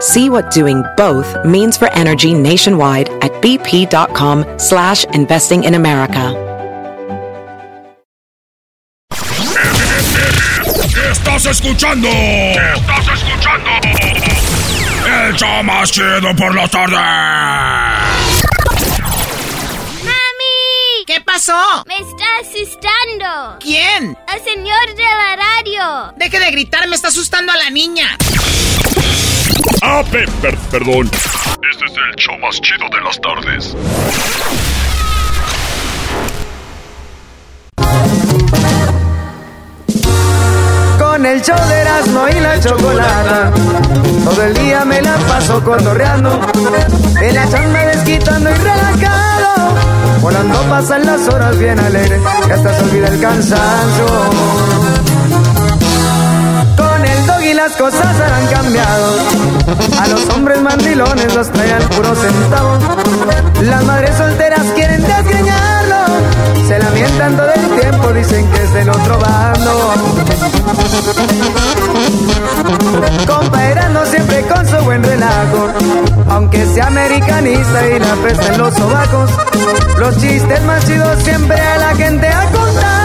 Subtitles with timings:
[0.00, 6.34] See what doing both means for energy nationwide at bp.com slash investing in America.
[11.10, 12.08] Estás escuchando.
[12.08, 13.70] Estás escuchando.
[15.06, 16.96] El show más chido por la tarde.
[20.04, 21.04] ¡Mami!
[21.06, 21.84] ¿Qué pasó?
[21.86, 23.58] Me está asustando.
[23.60, 24.18] ¿Quién?
[24.32, 26.12] El señor de la radio.
[26.16, 28.18] Deje de gritar, me está asustando a la niña.
[29.82, 31.10] Ah, pe- per- perdón.
[31.70, 33.74] Este es el show más chido de las tardes.
[40.98, 43.50] Con el show de Erasmo y la chocolata.
[44.24, 46.40] Todo el día me la paso cotorreando.
[47.20, 49.74] En la chamba desquitando y relajado.
[50.20, 52.20] Volando pasan las horas bien alegre.
[52.48, 54.06] Y hasta se olvida el cansancio.
[57.48, 59.18] Y las cosas han cambiado.
[60.00, 62.76] A los hombres mandilones los traen puro centavo.
[63.62, 65.96] Las madres solteras quieren desgreñarlo.
[66.66, 69.94] Se lamentan todo el tiempo, dicen que es del otro bando.
[73.28, 75.68] Comparando siempre con su buen relajo.
[76.30, 79.30] Aunque sea americanista y la pesta en los sobacos.
[79.98, 80.84] Los chistes más
[81.22, 82.95] siempre a la gente ha contado.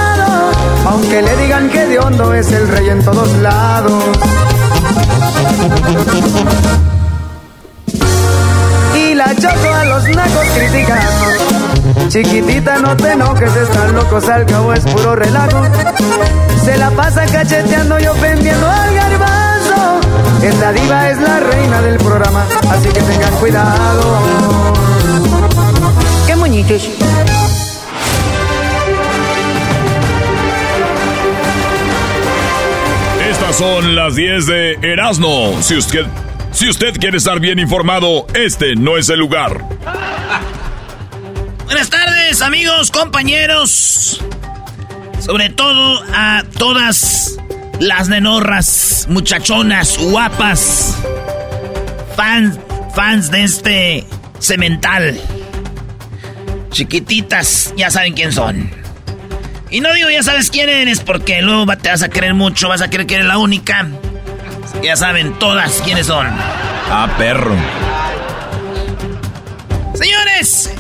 [0.85, 4.03] Aunque le digan que de hondo es el rey en todos lados.
[8.95, 12.09] Y la choco a los nacos criticando.
[12.09, 15.63] Chiquitita, no te enojes, están locos, al cabo es puro relajo.
[16.65, 19.99] Se la pasa cacheteando y ofendiendo al garbanzo.
[20.41, 24.19] Esta diva es la reina del programa, así que tengan cuidado.
[26.27, 26.89] ¡Qué moñitos!
[33.57, 35.61] Son las 10 de Erasmo.
[35.61, 36.05] Si usted,
[36.51, 39.57] si usted quiere estar bien informado, este no es el lugar.
[41.65, 44.21] Buenas tardes, amigos, compañeros.
[45.19, 47.37] Sobre todo a todas
[47.79, 50.97] las nenorras, muchachonas, guapas,
[52.15, 52.57] fans,
[52.95, 54.05] fans de este
[54.39, 55.19] cemental.
[56.69, 58.80] Chiquititas, ya saben quién son.
[59.71, 62.81] Y no digo ya sabes quién eres porque luego te vas a creer mucho, vas
[62.81, 63.87] a creer que eres la única.
[64.83, 66.27] Ya saben todas quiénes son.
[66.29, 67.55] Ah, perro.
[69.93, 70.73] Señores,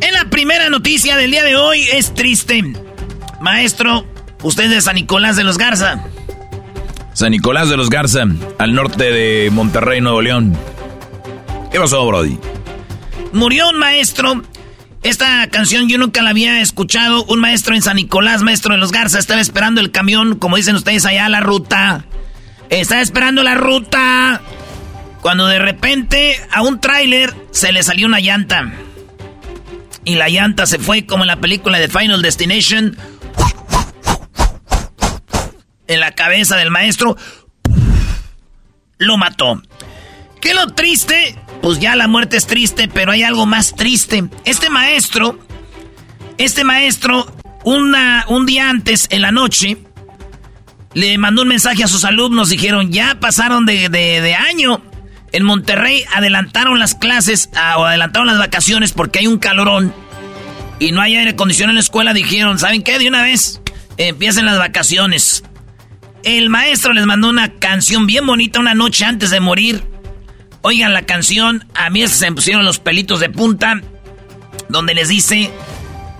[0.00, 2.64] en la primera noticia del día de hoy es triste.
[3.40, 4.04] Maestro,
[4.42, 6.02] usted es de San Nicolás de los Garza.
[7.12, 8.24] San Nicolás de los Garza,
[8.58, 10.56] al norte de Monterrey, Nuevo León.
[11.70, 12.38] ¿Qué pasó, Brody?
[13.32, 14.42] Murió un maestro.
[15.06, 17.24] Esta canción yo nunca la había escuchado.
[17.26, 20.74] Un maestro en San Nicolás, maestro de los Garza, estaba esperando el camión, como dicen
[20.74, 22.06] ustedes allá, la ruta.
[22.70, 24.42] Estaba esperando la ruta.
[25.20, 28.72] Cuando de repente a un tráiler se le salió una llanta.
[30.04, 32.96] Y la llanta se fue como en la película de Final Destination.
[35.86, 37.16] En la cabeza del maestro.
[38.98, 39.62] Lo mató.
[40.40, 41.36] ¿Qué lo triste?
[41.62, 44.24] Pues ya la muerte es triste, pero hay algo más triste.
[44.44, 45.38] Este maestro,
[46.38, 47.26] este maestro,
[47.64, 49.78] una, un día antes, en la noche,
[50.94, 52.50] le mandó un mensaje a sus alumnos.
[52.50, 54.80] Dijeron, ya pasaron de, de- año.
[55.32, 59.92] En Monterrey adelantaron las clases o adelantaron las vacaciones porque hay un calorón
[60.78, 62.14] y no hay aire acondicionado en la escuela.
[62.14, 62.98] Dijeron, ¿saben qué?
[62.98, 63.60] De una vez
[63.98, 65.42] empiecen las vacaciones.
[66.22, 69.82] El maestro les mandó una canción bien bonita una noche antes de morir.
[70.68, 73.80] Oigan la canción, a mí se me pusieron los pelitos de punta,
[74.68, 75.48] donde les dice,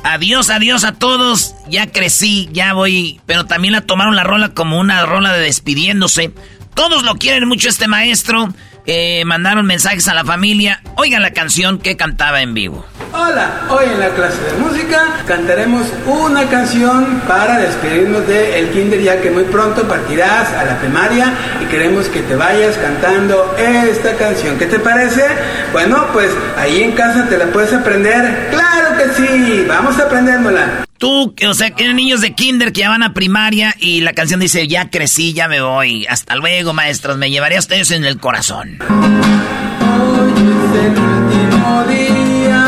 [0.05, 4.79] adiós, adiós a todos, ya crecí, ya voy, pero también la tomaron la rola como
[4.79, 6.33] una rola de despidiéndose.
[6.75, 8.55] Todos lo quieren mucho este maestro,
[8.87, 10.81] eh, mandaron mensajes a la familia.
[10.97, 12.85] Oigan la canción que cantaba en vivo.
[13.13, 19.01] Hola, hoy en la clase de música cantaremos una canción para despedirnos del el kinder
[19.01, 24.17] ya que muy pronto partirás a la primaria y queremos que te vayas cantando esta
[24.17, 24.59] canción.
[24.59, 25.25] ¿Qué te parece?
[25.73, 28.51] Bueno, pues ahí en casa te la puedes aprender.
[28.97, 30.87] Claro que sí, vamos aprendiéndola.
[30.99, 34.41] Tú, o sea, que niños de kinder que ya van a primaria y la canción
[34.41, 36.07] dice, ya crecí, ya me voy.
[36.07, 38.79] Hasta luego, maestros, me llevaré a ustedes en el corazón.
[38.89, 42.67] Hoy es el último día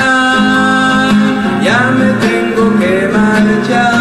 [1.65, 3.98] ya me tengo que marchar.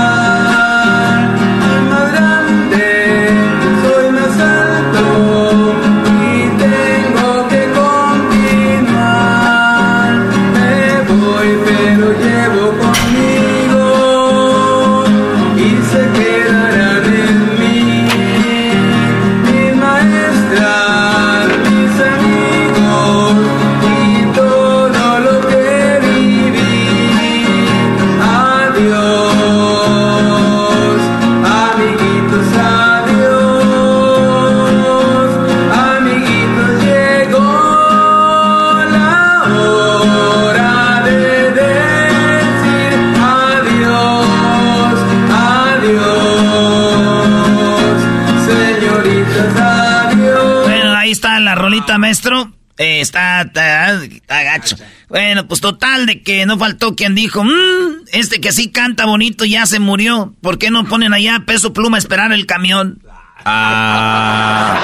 [52.78, 54.76] Eh, está, está, gacho.
[55.10, 59.46] Bueno, pues total de que no faltó quien dijo, mmm, este que sí canta bonito
[59.46, 60.36] ya se murió.
[60.42, 63.02] ¿Por qué no ponen allá peso pluma a esperar el camión?
[63.46, 64.78] Ah.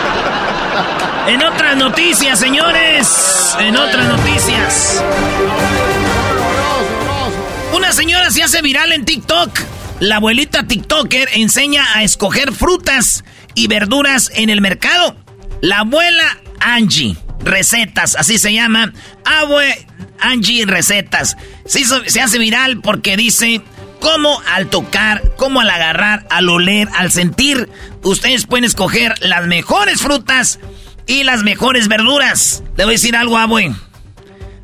[1.28, 3.56] En otras noticias, señores.
[3.60, 5.04] En otras noticias.
[7.75, 9.60] Una señora se hace viral en TikTok.
[10.00, 13.24] La abuelita TikToker enseña a escoger frutas
[13.54, 15.16] y verduras en el mercado.
[15.62, 18.94] La abuela Angie Recetas, así se llama.
[19.25, 19.86] Abue
[20.19, 21.38] Angie Recetas.
[21.66, 23.62] Se, se hace viral porque dice
[24.00, 27.69] cómo al tocar, cómo al agarrar, al oler, al sentir,
[28.04, 30.60] ustedes pueden escoger las mejores frutas
[31.07, 32.63] y las mejores verduras.
[32.78, 33.74] Le voy a decir algo, abue.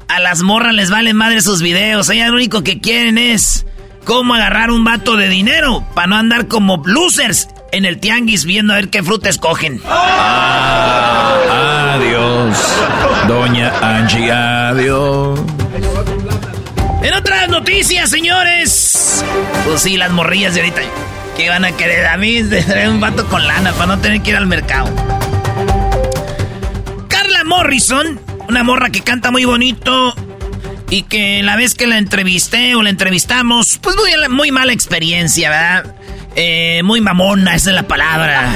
[0.08, 2.10] A las morras les valen madre sus videos.
[2.10, 3.66] Ellas lo único que quieren es
[4.06, 8.74] cómo agarrar un vato de dinero para no andar como losers en el tianguis viendo
[8.74, 9.80] a ver qué fruta escogen.
[9.86, 11.69] Ah,
[12.00, 12.58] adiós,
[13.28, 15.40] doña Angie, adiós.
[17.02, 19.24] En otras noticias, señores.
[19.66, 20.82] Pues sí, las morrillas de ahorita.
[21.36, 24.32] Que van a querer a mí de un vato con lana para no tener que
[24.32, 24.90] ir al mercado.
[27.08, 30.14] Carla Morrison, una morra que canta muy bonito
[30.90, 35.50] y que la vez que la entrevisté o la entrevistamos, pues muy, muy mala experiencia,
[35.50, 35.96] ¿verdad?
[36.42, 38.56] Eh, muy mamona, esa es la palabra.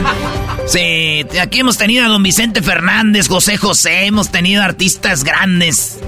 [0.68, 6.00] Sí, aquí hemos tenido a don Vicente Fernández, José José, hemos tenido artistas grandes.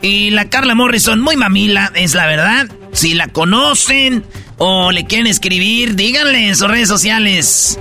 [0.00, 2.68] Y la Carla Morrison, muy mamila, es la verdad.
[2.92, 4.24] Si la conocen
[4.56, 7.78] o le quieren escribir, díganle en sus redes sociales.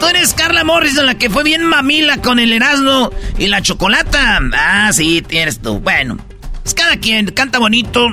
[0.00, 4.40] Tú eres Carla Morrison, la que fue bien mamila con el Erasmo y la chocolata.
[4.54, 5.80] Ah, sí, tienes tú.
[5.80, 6.16] Bueno,
[6.64, 8.08] es cada quien canta bonito,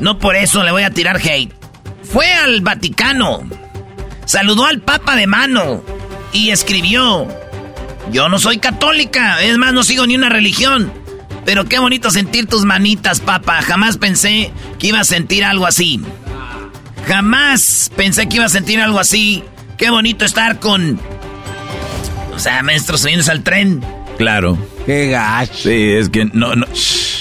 [0.00, 1.52] no por eso le voy a tirar hate.
[2.04, 3.65] Fue al Vaticano
[4.26, 5.82] saludó al Papa de mano
[6.32, 7.26] y escribió,
[8.12, 10.92] yo no soy católica, es más, no sigo ni una religión.
[11.46, 13.62] Pero qué bonito sentir tus manitas, Papa.
[13.62, 16.00] Jamás pensé que iba a sentir algo así.
[17.06, 19.44] Jamás pensé que iba a sentir algo así.
[19.78, 21.00] Qué bonito estar con...
[22.34, 23.80] O sea, maestro, subiéndose al tren.
[24.18, 24.58] Claro.
[24.86, 25.54] Qué gacho.
[25.54, 26.66] Sí, es que no, no,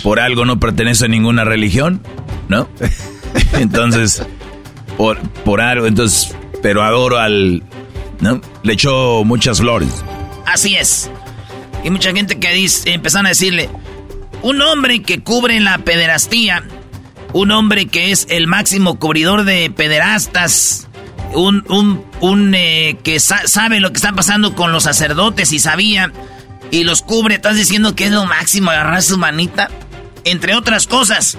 [0.02, 2.02] por algo no pertenece a ninguna religión,
[2.50, 2.68] ¿no?
[3.54, 4.24] entonces,
[4.98, 6.36] por, por algo, entonces
[6.66, 7.62] pero adoro al...
[8.22, 8.42] ¿No?
[8.64, 10.04] Le echó muchas flores.
[10.48, 11.12] Así es.
[11.84, 13.70] Y mucha gente que dice, empezaron a decirle,
[14.42, 16.64] un hombre que cubre la pederastía,
[17.34, 20.88] un hombre que es el máximo cubridor de pederastas,
[21.36, 26.12] un, un, un eh, que sabe lo que está pasando con los sacerdotes y sabía,
[26.72, 29.70] y los cubre, estás diciendo que es lo máximo agarrar su manita,
[30.24, 31.38] entre otras cosas.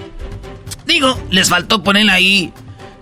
[0.85, 2.53] Digo, les faltó poner ahí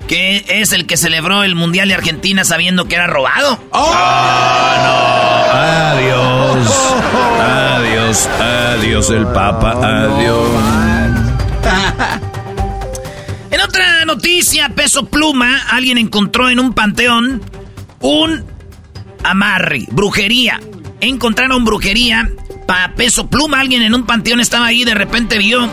[0.08, 3.60] que es el que celebró el Mundial de Argentina sabiendo que era robado.
[3.72, 3.92] ¡Oh!
[3.94, 5.56] Ah, no.
[5.60, 6.86] Adiós.
[7.42, 10.50] Adiós, adiós el Papa, adiós.
[13.52, 17.42] En otra noticia, peso pluma, alguien encontró en un panteón
[18.02, 18.46] un
[19.24, 20.60] amarre, brujería.
[21.02, 22.30] Encontraron brujería
[22.68, 23.60] para peso pluma.
[23.60, 25.70] Alguien en un panteón estaba ahí, de repente vio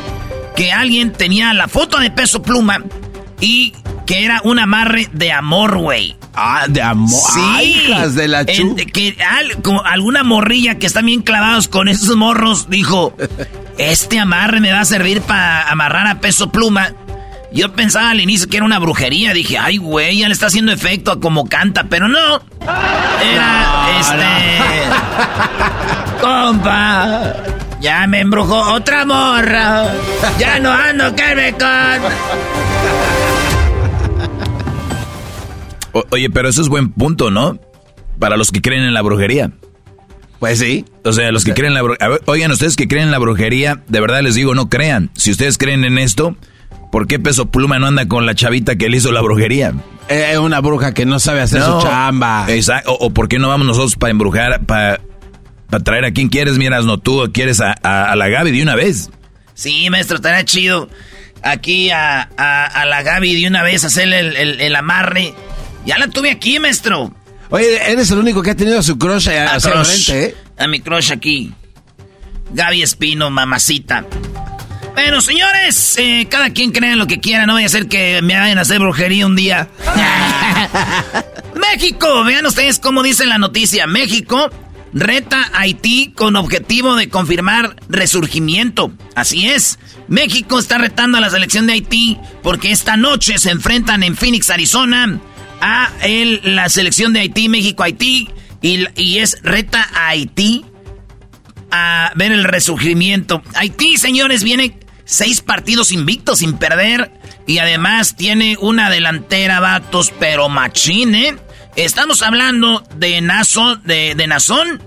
[0.57, 2.83] que alguien tenía la foto de peso pluma
[3.41, 3.75] y
[4.07, 6.17] que era un amarre de amor, güey.
[6.35, 7.11] Ah, de amor.
[7.11, 7.63] Sí.
[7.63, 8.75] hijas de la chu.
[8.93, 9.17] que
[9.85, 13.15] alguna morrilla que están bien clavados con esos morros dijo,
[13.79, 16.93] este amarre me va a servir para amarrar a peso pluma.
[17.53, 19.35] Yo pensaba al inicio que era una brujería.
[19.35, 22.41] Dije, ay, güey, ya le está haciendo efecto a como canta, pero no.
[23.23, 24.25] Era, este...
[26.21, 27.35] Compa,
[27.81, 29.85] ya me embrujó otra morra.
[30.39, 33.42] Ya no ando que me con...
[35.93, 37.59] O- oye, pero eso es buen punto, ¿no?
[38.19, 39.51] Para los que creen en la brujería.
[40.39, 40.85] Pues sí.
[41.05, 42.19] O sea, los que creen en la brujería.
[42.27, 45.11] Oigan, ustedes que creen en la brujería, de verdad les digo, no crean.
[45.15, 46.37] Si ustedes creen en esto,
[46.91, 49.73] ¿por qué Peso Pluma no anda con la chavita que le hizo la brujería?
[50.09, 51.81] Es una bruja que no sabe hacer No.
[51.81, 52.47] su chamba.
[52.49, 52.93] Exacto.
[52.93, 54.99] O, o por qué no vamos nosotros para embrujar, para
[55.85, 58.75] traer a quien quieres, miras, no tú, quieres a, a- a la Gaby de una
[58.75, 59.11] vez.
[59.55, 60.89] Sí, maestro, estaría chido.
[61.45, 65.35] Aquí a, a- a la Gaby de una vez hacerle el, el- el amarre.
[65.85, 67.13] Ya la tuve aquí, maestro.
[67.51, 69.87] Oye, eres el único que ha tenido a su crush A, hacia crush.
[69.87, 70.35] frente, ¿eh?
[70.59, 71.53] a mi crush aquí.
[72.53, 74.05] Gaby Espino, mamacita.
[74.95, 77.47] Bueno, señores, eh, cada quien crea lo que quiera.
[77.47, 79.69] No vaya a ser que me vayan a hacer brujería un día.
[81.73, 83.87] México, vean ustedes cómo dice la noticia.
[83.87, 84.51] México
[84.93, 88.93] reta a Haití con objetivo de confirmar resurgimiento.
[89.15, 89.79] Así es.
[90.09, 94.51] México está retando a la selección de Haití porque esta noche se enfrentan en Phoenix,
[94.51, 95.19] Arizona,
[95.63, 98.29] a el- la selección de Haití, México-Haití.
[98.61, 100.65] Y, y es reta a Haití
[101.71, 103.43] a ver el resurgimiento.
[103.55, 107.11] Haití, señores, viene seis partidos invictos sin perder.
[107.47, 111.35] Y además tiene una delantera, vatos, pero machín, ¿eh?
[111.75, 114.81] Estamos hablando de Nazo, de, de Nazón,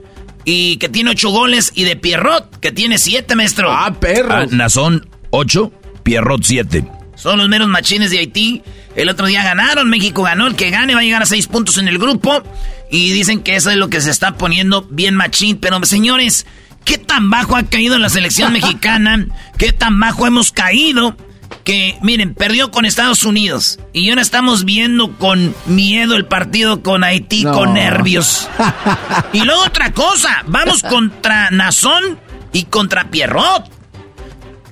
[0.45, 3.71] y que tiene ocho goles, y de Pierrot, que tiene siete, maestro.
[3.71, 4.33] Ah, perro.
[4.35, 6.85] Ah, Nazón 8, Pierrot 7.
[7.15, 8.61] Son los meros machines de Haití.
[8.95, 11.77] El otro día ganaron, México ganó, el que gane va a llegar a seis puntos
[11.77, 12.43] en el grupo.
[12.89, 15.57] Y dicen que eso es lo que se está poniendo bien machín.
[15.57, 16.45] Pero señores,
[16.85, 19.27] ¿qué tan bajo ha caído la selección mexicana?
[19.57, 21.17] ¿Qué tan bajo hemos caído?
[21.63, 23.79] Que, miren, perdió con Estados Unidos.
[23.91, 27.53] Y ahora estamos viendo con miedo el partido con Haití, No.
[27.53, 28.47] con nervios.
[29.33, 32.19] y luego otra cosa, vamos contra Nazón
[32.53, 33.65] y contra Pierrot.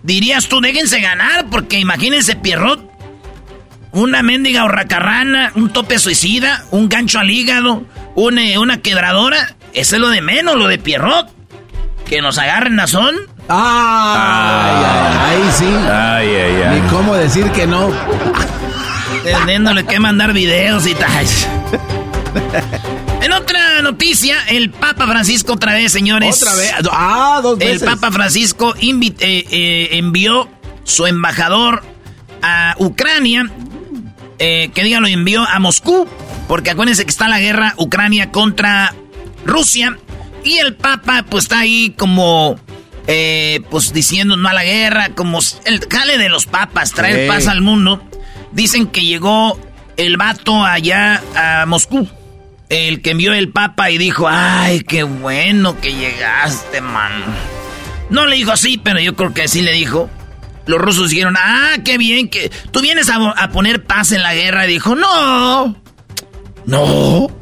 [0.03, 2.92] Dirías tú, déjense ganar, porque imagínense Pierrot,
[3.93, 7.83] una mendiga horracarrana, un tope suicida, un gancho al hígado,
[8.15, 9.55] una, una quebradora.
[9.73, 11.29] Eso es lo de menos, lo de Pierrot.
[12.05, 13.15] Que nos agarren Nazón.
[13.47, 15.65] Ay, ay, ahí sí.
[15.65, 17.89] Ay, ay, Ni cómo decir que no.
[19.23, 21.25] Teniéndole que mandar videos y tal.
[23.21, 26.41] En otra noticia, el Papa Francisco otra vez, señores.
[26.41, 26.73] Otra vez.
[26.91, 27.83] Ah, dos El veces.
[27.89, 30.49] Papa Francisco eh, eh, envió
[30.83, 31.83] su embajador
[32.41, 33.49] a Ucrania,
[34.39, 36.07] eh, que diga lo envió a Moscú,
[36.47, 38.93] porque acuérdense que está la guerra Ucrania contra
[39.45, 39.97] Rusia,
[40.43, 42.59] y el Papa pues está ahí como,
[43.07, 47.47] eh, pues diciendo no a la guerra, como el jale de los papas, traer paz
[47.47, 48.03] al mundo.
[48.51, 49.59] Dicen que llegó
[49.97, 52.07] el vato allá a Moscú.
[52.69, 57.11] El que envió el Papa y dijo, ay, qué bueno que llegaste, man.
[58.09, 60.09] No le dijo así, pero yo creo que sí le dijo.
[60.65, 64.33] Los rusos dijeron, ah, qué bien que tú vienes a, a poner paz en la
[64.33, 64.65] guerra.
[64.65, 65.75] Y dijo, no,
[66.65, 67.27] no.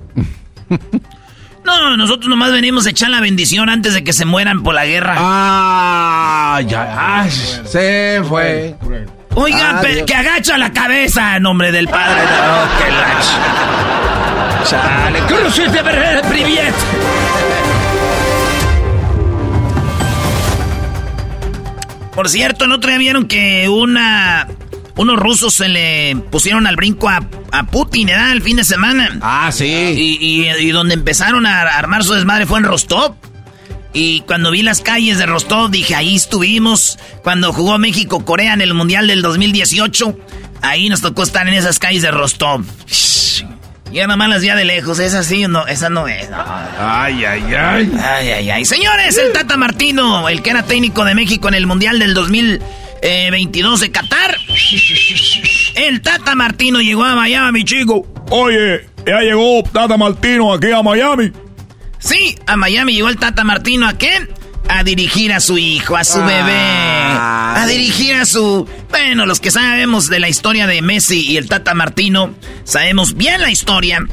[1.63, 4.85] No, nosotros nomás venimos a echar la bendición antes de que se mueran por la
[4.87, 5.13] guerra.
[5.17, 7.21] Ah, ya.
[7.21, 8.75] ay, se fue.
[9.35, 12.23] Oiga, Ah, que agacha la cabeza en nombre del padre.
[12.23, 15.19] No, que la ch- Chale,
[22.15, 24.47] Por cierto, el otro día vieron que una
[24.97, 28.31] unos rusos se le pusieron al brinco a, a Putin ¿verdad?
[28.33, 29.17] el fin de semana.
[29.21, 29.65] Ah, sí.
[29.65, 33.15] Y, y- y donde empezaron a armar su desmadre fue en Rostov.
[33.93, 36.97] Y cuando vi las calles de Rostov, dije, ahí estuvimos.
[37.23, 40.17] Cuando jugó México-Corea en el Mundial del 2018,
[40.61, 42.63] ahí nos tocó estar en esas calles de Rostov.
[43.91, 46.29] Yo nomás las vi de lejos, esa sí, no, esa no es.
[46.29, 46.37] no.
[46.79, 47.91] Ay, ay, ay.
[48.01, 48.65] Ay, ay, ay.
[48.65, 53.79] Señores, el Tata Martino, el que era técnico de México en el Mundial del 2022
[53.81, 54.37] de Qatar.
[55.75, 58.07] El Tata Martino llegó a Miami, chico.
[58.29, 61.31] Oye, ya llegó Tata Martino aquí a Miami.
[61.99, 64.27] Sí, a Miami llegó el Tata Martino a qué?
[64.73, 66.53] A dirigir a su hijo, a su bebé.
[66.55, 68.67] A dirigir a su...
[68.89, 73.41] Bueno, los que sabemos de la historia de Messi y el Tata Martino, sabemos bien
[73.41, 74.05] la historia.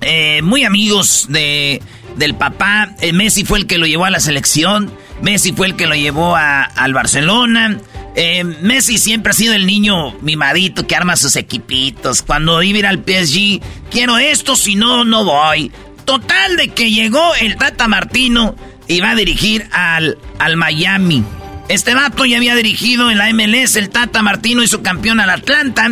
[0.00, 1.82] Eh, muy amigos de,
[2.16, 2.90] del papá.
[3.00, 4.90] Eh, Messi fue el que lo llevó a la selección.
[5.20, 7.78] Messi fue el que lo llevó a- al Barcelona.
[8.14, 12.22] Eh, Messi siempre ha sido el niño mimadito que arma sus equipitos.
[12.22, 13.60] Cuando iba a ir al PSG,
[13.90, 15.72] quiero esto, si no, no voy.
[16.04, 18.54] Total de que llegó el Tata Martino
[18.92, 21.24] y va a dirigir al, al Miami.
[21.68, 25.90] Este vato ya había dirigido en la MLS, el Tata Martino hizo campeón al Atlanta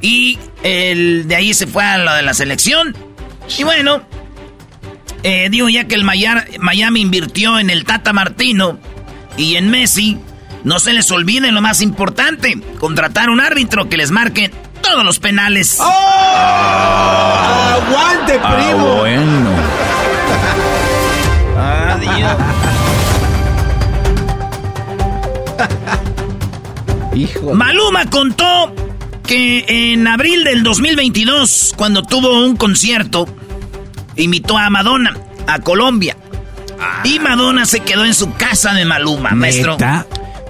[0.00, 2.96] y el, de ahí se fue a lo de la selección.
[3.58, 4.02] Y bueno,
[5.22, 8.78] eh, digo ya que el Miami invirtió en el Tata Martino
[9.36, 10.18] y en Messi,
[10.64, 15.18] no se les olvide lo más importante, contratar un árbitro que les marque todos los
[15.20, 15.76] penales.
[15.80, 15.84] ¡Oh!
[17.76, 18.96] ¡Aguante, Ah, primo!
[18.96, 19.50] bueno.
[27.14, 27.54] Hijo.
[27.54, 28.74] Maluma contó
[29.26, 33.26] que en abril del 2022, cuando tuvo un concierto,
[34.16, 36.16] invitó a Madonna a Colombia.
[37.04, 39.76] Y Madonna se quedó en su casa de Maluma, maestro.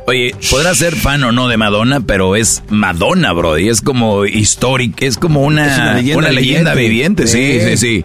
[0.07, 3.59] Oye, podrá ser fan o no de Madonna, pero es Madonna, bro.
[3.59, 5.67] Y es como histórica, es como una,
[5.99, 7.25] Es una una leyenda leyenda, viviente.
[7.25, 7.27] viviente.
[7.27, 7.77] Sí, Sí.
[7.77, 8.05] sí,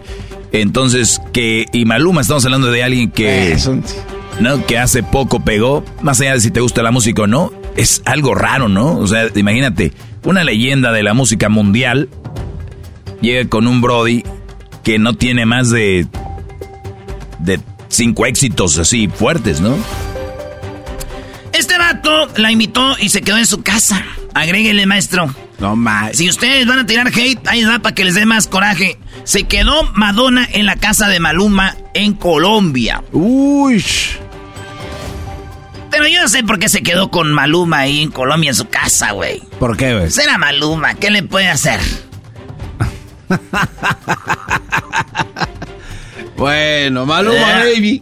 [0.52, 1.66] Entonces, que.
[1.72, 3.56] Y Maluma, estamos hablando de alguien que.
[3.66, 3.84] Un-
[4.40, 4.64] ¿no?
[4.66, 8.02] Que hace poco pegó, más allá de si te gusta la música o no, es
[8.04, 8.96] algo raro, ¿no?
[8.96, 9.92] O sea, imagínate,
[10.24, 12.08] una leyenda de la música mundial
[13.20, 14.22] llega con un Brody
[14.84, 16.06] que no tiene más de
[17.40, 19.76] de cinco éxitos así fuertes, ¿no?
[21.52, 24.04] Este vato la invitó y se quedó en su casa.
[24.34, 25.34] Agréguele, maestro.
[25.58, 26.16] No más.
[26.16, 28.98] Si ustedes van a tirar hate, ahí va para que les dé más coraje.
[29.24, 33.02] Se quedó Madonna en la casa de Maluma en Colombia.
[33.12, 33.84] Uy.
[35.90, 38.68] Pero yo no sé por qué se quedó con Maluma ahí en Colombia en su
[38.68, 39.40] casa, güey.
[39.58, 40.10] ¿Por qué, güey?
[40.10, 41.80] Será Maluma, ¿qué le puede hacer?
[46.38, 48.00] Bueno, Maluma, baby.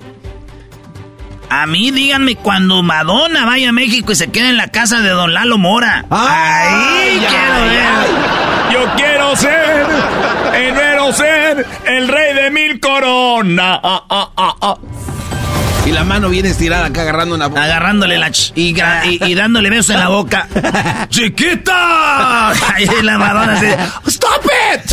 [1.48, 5.10] A mí díganme cuando Madonna vaya a México y se quede en la casa de
[5.10, 6.04] Don Lalo Mora.
[6.10, 8.72] Ahí Ay, quiero ay, ver.
[8.72, 9.86] Yo quiero ser,
[10.54, 13.78] enero ser el rey de mil coronas.
[13.82, 14.76] Ah, ah, ah, ah.
[15.86, 17.44] Y la mano viene estirada acá agarrando una...
[17.44, 18.74] Agarrándole la ch y,
[19.04, 20.48] y- y dándole besos en la boca.
[21.10, 22.48] ¡Chiquita!
[22.74, 23.66] Ahí la Madonna así,
[24.08, 24.92] ¡Stop it!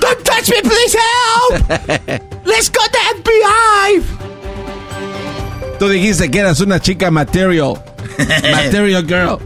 [0.00, 2.22] ¡Don't touch me, please help!
[2.46, 4.33] ¡Let's go to FBI!
[5.78, 7.74] Tú dijiste que eras una chica material.
[8.52, 9.38] material girl.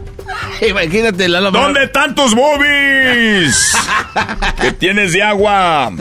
[0.67, 3.75] Imagínate la Lalo ¿Dónde están tus boobies?
[4.61, 5.91] ¿Qué tienes de agua?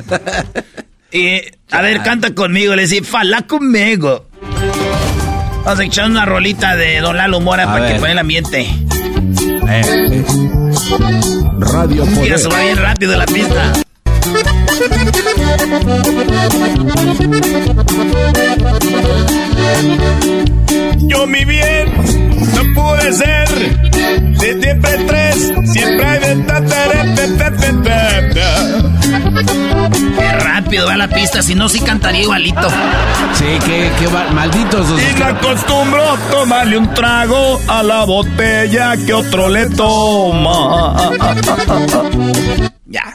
[1.11, 2.75] Y, a ver, canta conmigo.
[2.75, 4.27] Le decía, fala conmigo.
[5.64, 7.95] Vamos a echar una rolita de Don Lalo Mora para ver.
[7.95, 8.61] que pone el ambiente.
[9.69, 10.25] Eh.
[11.59, 12.38] Radio Mira, Poder.
[12.38, 13.73] se va bien rápido la pista.
[21.09, 21.92] Yo mi bien,
[22.54, 23.48] no pude ser
[24.38, 27.09] de siempre tres, siempre hay de ta, ta, ta.
[30.18, 32.68] Qué rápido va la pista, si no, sí cantaría igualito.
[33.35, 39.12] Sí, que, que malditos los Y no acostumbro tomarle un trago a la botella que
[39.12, 41.11] otro le toma.
[42.90, 43.14] Ya.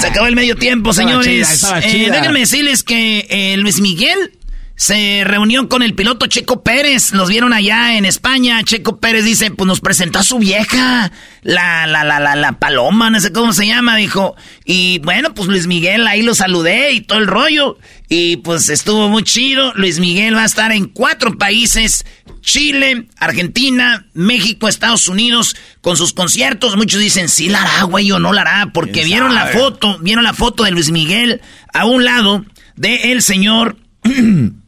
[0.00, 1.60] Se acabó el medio tiempo, señores.
[1.60, 4.32] chida, Eh, déjenme decirles que eh, Luis Miguel
[4.76, 7.12] se reunió con el piloto Checo Pérez.
[7.12, 8.62] Los vieron allá en España.
[8.64, 13.08] Checo Pérez dice, pues nos presentó a su vieja, la, la, la, la, la paloma,
[13.10, 14.34] no sé cómo se llama, dijo.
[14.64, 17.78] Y bueno, pues Luis Miguel ahí lo saludé y todo el rollo.
[18.08, 19.72] Y pues estuvo muy chido.
[19.74, 22.04] Luis Miguel va a estar en cuatro países.
[22.40, 26.76] Chile, Argentina, México, Estados Unidos, con sus conciertos.
[26.76, 29.98] Muchos dicen, sí la hará, güey, o no la hará, porque ¿Quién vieron la foto,
[30.00, 31.40] vieron la foto de Luis Miguel
[31.72, 32.44] a un lado
[32.76, 33.76] de el señor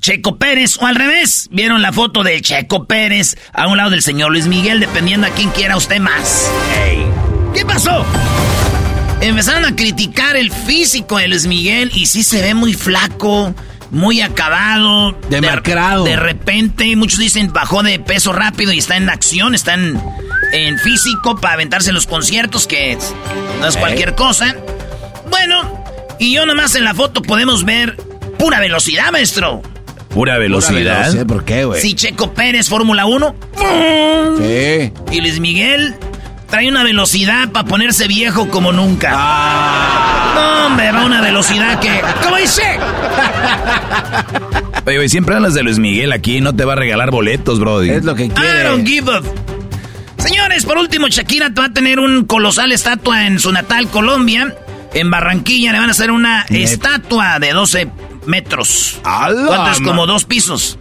[0.00, 4.02] Checo Pérez, o al revés, vieron la foto de Checo Pérez a un lado del
[4.02, 6.50] señor Luis Miguel, dependiendo a quién quiera usted más.
[7.54, 8.04] ¿Qué pasó?
[9.20, 13.54] Empezaron a criticar el físico de Luis Miguel y sí se ve muy flaco,
[13.92, 15.12] muy acabado.
[15.30, 16.02] Demacrado.
[16.04, 20.00] De, de repente, muchos dicen bajó de peso rápido y está en acción, está en,
[20.52, 23.14] en físico para aventarse los conciertos, que es-
[23.60, 24.56] no es cualquier cosa.
[25.30, 25.84] Bueno,
[26.18, 27.96] y yo nomás en la foto podemos ver
[28.38, 29.62] pura velocidad, maestro.
[30.14, 31.26] Pura velocidad.
[31.26, 31.80] ¿Por qué, güey?
[31.80, 33.34] Si Checo Pérez, Fórmula 1.
[34.38, 34.92] Sí.
[35.10, 35.94] Y Luis Miguel
[36.50, 39.10] trae una velocidad para ponerse viejo como nunca.
[40.34, 42.02] No, hombre, va a una velocidad que.
[42.22, 42.62] ¿Cómo dice?
[44.86, 47.90] Oye, güey, siempre hablas de Luis Miguel aquí, no te va a regalar boletos, Brody.
[47.90, 48.64] Es lo que I quiere.
[48.64, 49.22] don't give a.
[50.22, 54.54] Señores, por último, Shakira va a tener un colosal estatua en su natal Colombia.
[54.94, 57.88] En Barranquilla le van a hacer una estatua de 12
[58.26, 59.00] metros.
[59.04, 59.80] ¡Hala, ¿Cuánto es?
[59.80, 60.78] Como dos pisos.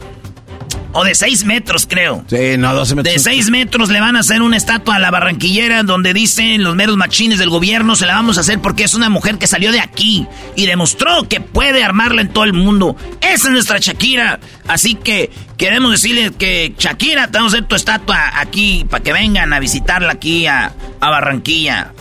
[0.94, 2.26] O de 6 metros, creo.
[2.28, 3.14] Sí, no, 12 metros.
[3.14, 6.76] De 6 metros le van a hacer una estatua a la barranquillera donde dicen los
[6.76, 9.72] meros machines del gobierno se la vamos a hacer porque es una mujer que salió
[9.72, 10.28] de aquí
[10.58, 12.98] y demostró que puede armarla en todo el mundo.
[13.22, 14.42] Esa es nuestra Shakira.
[14.68, 19.14] Así que queremos decirle que Shakira, te vamos a hacer tu estatua aquí para que
[19.14, 21.94] vengan a visitarla aquí a, a Barranquilla.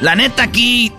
[0.00, 0.92] La neta aquí,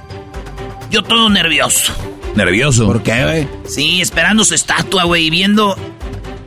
[0.90, 1.94] yo todo nervioso.
[2.36, 2.86] ¿Nervioso?
[2.88, 3.48] ¿Por qué, güey?
[3.68, 5.76] Sí, esperando su estatua, güey, y viendo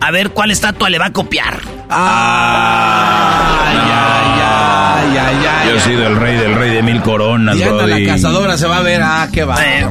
[0.00, 1.60] a ver cuál estatua le va a copiar.
[1.90, 5.70] Ah, ya, ya, ya, ya.
[5.70, 8.04] Yo he sido el rey del rey de mil coronas, brody.
[8.04, 9.00] la cazadora se va a ver.
[9.02, 9.56] Ah, qué va.
[9.64, 9.86] Eh,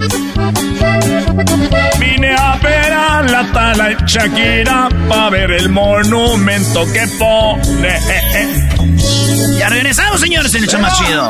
[2.00, 8.00] Vine a ver a la tala Shakira para ver el monumento que pone.
[9.58, 11.30] ya regresamos, señores, en el show más chido.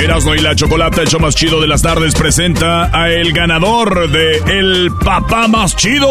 [0.00, 4.10] Erasmo y la Chocolata, el show más chido de las tardes, presenta a el ganador
[4.10, 6.08] de El Papá Más Chido.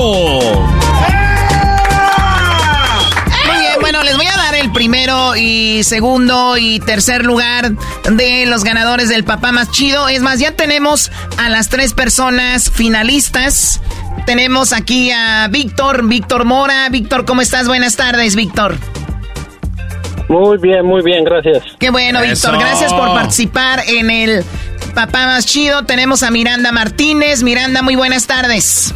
[3.47, 7.71] Muy bien, bueno, les voy a dar el primero y segundo y tercer lugar
[8.11, 10.07] de los ganadores del papá más chido.
[10.07, 13.81] Es más, ya tenemos a las tres personas finalistas.
[14.27, 16.89] Tenemos aquí a Víctor, Víctor Mora.
[16.89, 17.67] Víctor, ¿cómo estás?
[17.67, 18.77] Buenas tardes, Víctor.
[20.29, 21.63] Muy bien, muy bien, gracias.
[21.79, 22.21] Qué bueno.
[22.21, 22.57] Víctor.
[22.59, 24.45] Gracias por participar en el
[24.93, 25.85] papá más chido.
[25.85, 27.41] Tenemos a Miranda Martínez.
[27.41, 28.93] Miranda, muy buenas tardes.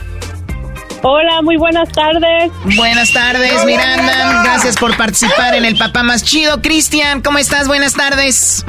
[1.02, 2.52] Hola, muy buenas tardes.
[2.78, 4.44] Buenas tardes, Miranda.
[4.44, 6.62] Gracias por participar en el papá más chido.
[6.62, 7.68] Cristian, ¿cómo estás?
[7.68, 8.64] Buenas tardes.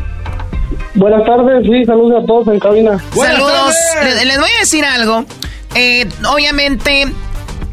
[0.94, 2.98] Buenas tardes, sí, saludos a todos en cabina.
[3.14, 3.74] Saludos.
[4.05, 5.27] Les, les voy a decir algo.
[5.74, 7.12] Eh, obviamente,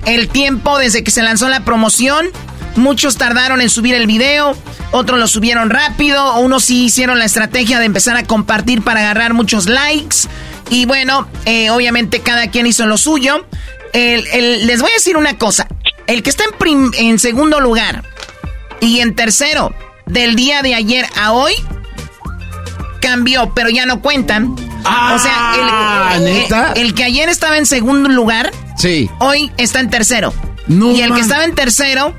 [0.05, 2.27] el tiempo desde que se lanzó la promoción,
[2.75, 4.55] muchos tardaron en subir el video,
[4.91, 9.33] otros lo subieron rápido, unos sí hicieron la estrategia de empezar a compartir para agarrar
[9.33, 10.17] muchos likes.
[10.69, 13.45] Y bueno, eh, obviamente cada quien hizo lo suyo.
[13.93, 15.67] El- el- les voy a decir una cosa.
[16.07, 18.03] El que está en, prim- en segundo lugar
[18.79, 19.73] y en tercero
[20.05, 21.53] del día de ayer a hoy
[23.01, 24.51] cambió, pero ya no cuentan.
[24.53, 26.73] o sea, el, Ah, el- ¿neta?
[26.75, 29.09] el que ayer estaba en segundo lugar, Sí.
[29.19, 30.33] hoy está en tercero.
[30.67, 31.17] No, y el man.
[31.17, 32.15] que estaba en tercero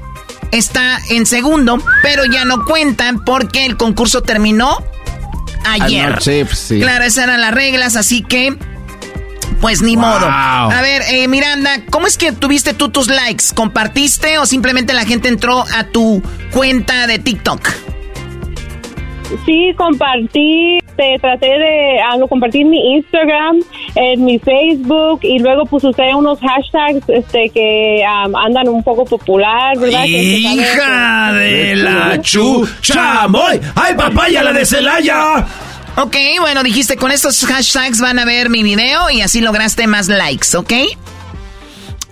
[0.53, 4.79] está en segundo, pero ya no cuentan porque el concurso terminó
[5.69, 6.07] ayer.
[6.07, 6.81] Anoche, pues, sí.
[6.81, 8.57] Claro, esas eran las reglas, así que
[9.61, 10.05] pues ni Wow.
[10.05, 10.27] modo.
[10.29, 13.45] A ver, eh, Miranda, ¿cómo es que tuviste tú tus likes?
[13.55, 16.21] ¿Compartiste o simplemente la gente entró a tu
[16.53, 17.69] cuenta de TikTok?
[19.47, 23.57] Sí, compartí, te traté de ah, en mi Instagram,
[23.97, 29.77] en mi Facebook y luego pues usé unos hashtags este que andan un poco popular,
[29.79, 30.05] ¿verdad?
[30.05, 33.61] Hija de la chuchamoy.
[33.75, 35.45] ¡Ay, papaya, la de Celaya!
[35.97, 40.09] Ok, bueno, dijiste con estos hashtags van a ver mi video y así lograste más
[40.09, 40.73] likes, ¿ok?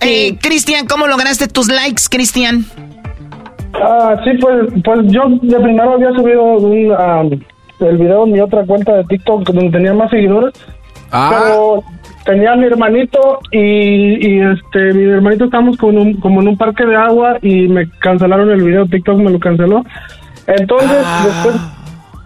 [0.01, 2.65] Eh, Cristian, ¿cómo lograste tus likes, Cristian?
[3.73, 7.23] Ah, sí, pues, pues yo de primero había subido un, ah,
[7.81, 10.53] el video en mi otra cuenta de TikTok donde tenía más seguidores.
[11.11, 11.83] Pero
[12.25, 16.47] tenía a mi hermanito y, y este mi hermanito estábamos como en, un, como en
[16.49, 19.83] un parque de agua y me cancelaron el video, TikTok me lo canceló.
[20.47, 21.55] Entonces, después,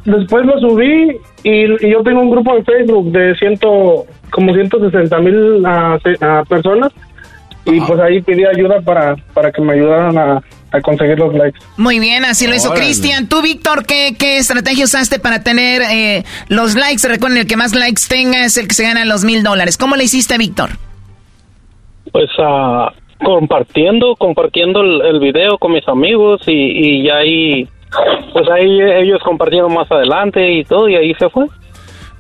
[0.06, 5.20] después lo subí y, y yo tengo un grupo de Facebook de ciento, como 160
[5.20, 6.92] mil ah, ah, personas
[7.66, 10.42] y pues ahí pedí ayuda para, para que me ayudaran a,
[10.76, 11.60] a conseguir los likes.
[11.78, 12.74] Muy bien, así lo hizo.
[12.74, 13.28] Cristian.
[13.28, 17.08] Tú, Víctor, ¿qué, ¿qué estrategia usaste para tener eh, los likes?
[17.08, 19.78] Recuerden, el que más likes tenga es el que se gana los mil dólares.
[19.78, 20.72] ¿Cómo le hiciste, Víctor?
[22.12, 27.68] Pues ah, compartiendo, compartiendo el, el video con mis amigos y, y ahí,
[28.34, 31.46] pues ahí ellos compartieron más adelante y todo y ahí se fue.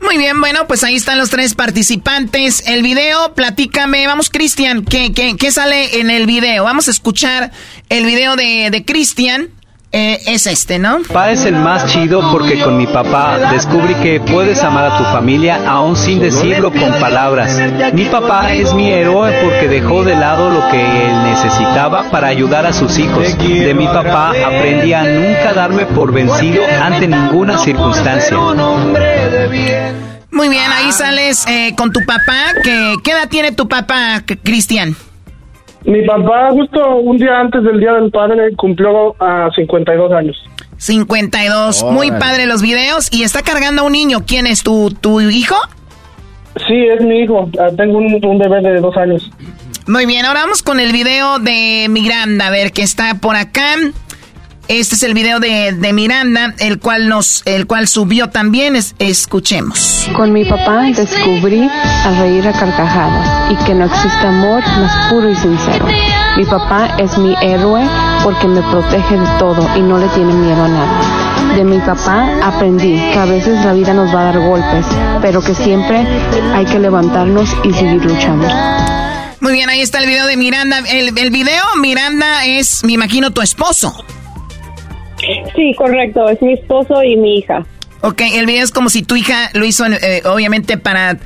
[0.01, 2.63] Muy bien, bueno, pues ahí están los tres participantes.
[2.67, 6.63] El video, platícame, vamos, Cristian, ¿qué, qué, qué sale en el video?
[6.63, 7.51] Vamos a escuchar
[7.89, 9.49] el video de, de Cristian.
[9.97, 11.03] Eh, es este, ¿no?
[11.07, 15.05] papá es el más chido porque con mi papá descubrí que puedes amar a tu
[15.05, 17.57] familia aún sin decirlo con palabras.
[17.93, 22.65] Mi papá es mi héroe porque dejó de lado lo que él necesitaba para ayudar
[22.65, 23.37] a sus hijos.
[23.37, 28.37] De mi papá aprendí a nunca darme por vencido ante ninguna circunstancia.
[30.29, 32.51] Muy bien, ahí sales eh, con tu papá.
[32.61, 34.97] ¿Qué, ¿Qué edad tiene tu papá, Cristian?
[35.85, 40.35] Mi papá justo un día antes del Día del Padre cumplió a 52 años.
[40.77, 41.83] 52.
[41.83, 42.19] Muy Órale.
[42.25, 43.07] padre los videos.
[43.11, 44.19] Y está cargando a un niño.
[44.25, 45.55] ¿Quién es tu, tu hijo?
[46.67, 47.49] Sí, es mi hijo.
[47.59, 49.29] Ah, Tengo un, un bebé de dos años.
[49.87, 53.75] Muy bien, ahora vamos con el video de Miranda, a ver, que está por acá.
[54.67, 58.75] Este es el video de, de Miranda, el cual nos, el cual subió también.
[58.75, 60.07] Es- escuchemos.
[60.15, 65.29] Con mi papá descubrí a reír a carcajadas y que no existe amor más puro
[65.29, 65.85] y sincero.
[66.35, 67.83] Mi papá es mi héroe
[68.23, 71.55] porque me protege de todo y no le tiene miedo a nada.
[71.55, 74.85] De mi papá aprendí que a veces la vida nos va a dar golpes,
[75.21, 76.05] pero que siempre
[76.55, 78.47] hay que levantarnos y seguir luchando.
[79.41, 80.79] Muy bien, ahí está el video de Miranda.
[80.89, 84.03] El, el video, Miranda, es, me imagino, tu esposo.
[85.55, 87.65] Sí, correcto, es mi esposo y mi hija.
[88.01, 91.17] Ok, el video es como si tu hija lo hizo, eh, obviamente, para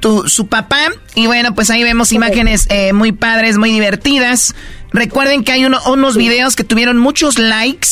[0.00, 0.78] tu, su papá.
[1.14, 4.54] Y bueno, pues ahí vemos imágenes eh, muy padres, muy divertidas.
[4.92, 7.88] Recuerden que hay uno- unos videos que tuvieron muchos likes.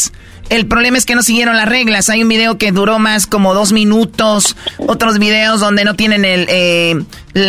[0.49, 2.09] El problema es que no siguieron las reglas.
[2.09, 4.55] Hay un video que duró más como dos minutos.
[4.79, 6.95] Otros videos donde no tienen el, eh,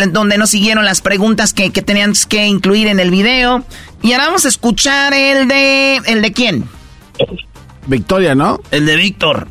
[0.09, 3.63] donde no siguieron las preguntas que, que tenían que incluir en el video.
[4.01, 6.63] Y ahora vamos a escuchar el de, el de quién.
[7.87, 8.59] Victoria, ¿no?
[8.71, 9.47] El de Víctor.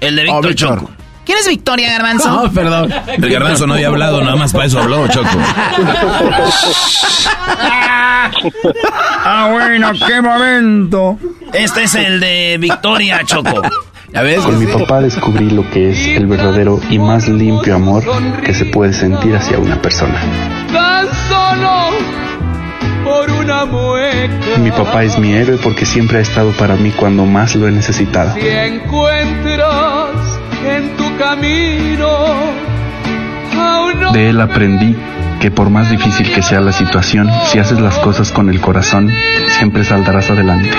[0.00, 0.78] El de Víctor Oh, Víctor.
[0.80, 0.90] Choco.
[1.24, 2.30] ¿Quién es Victoria Garbanzo?
[2.30, 2.92] No, perdón.
[3.08, 5.28] El garbanzo no había hablado, nada más para eso habló, Choco.
[9.24, 11.18] Ah, bueno, qué momento.
[11.52, 13.62] Este es el de Victoria Choco.
[14.12, 14.38] ¿Ya ves?
[14.40, 18.04] Con mi papá descubrí lo que es el verdadero y más limpio amor
[18.44, 20.20] que se puede sentir hacia una persona.
[20.72, 21.90] Tan solo
[23.06, 24.58] por una mueca.
[24.58, 27.70] Mi papá es mi héroe porque siempre ha estado para mí cuando más lo he
[27.72, 28.34] necesitado.
[28.34, 30.10] Si encuentras
[30.66, 32.08] en tu camino
[34.12, 34.96] De él aprendí
[35.40, 39.12] que por más difícil que sea la situación, si haces las cosas con el corazón,
[39.58, 40.70] siempre saldrás adelante.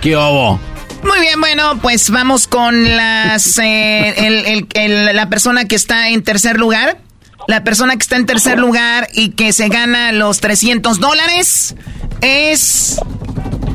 [0.00, 0.58] ¿Qué hubo?
[1.04, 6.08] Muy bien, bueno, pues vamos con las eh, el- el- el- la persona que está
[6.10, 6.98] en tercer lugar.
[7.48, 11.74] La persona que está en tercer lugar y que se gana los 300 dólares
[12.20, 13.00] es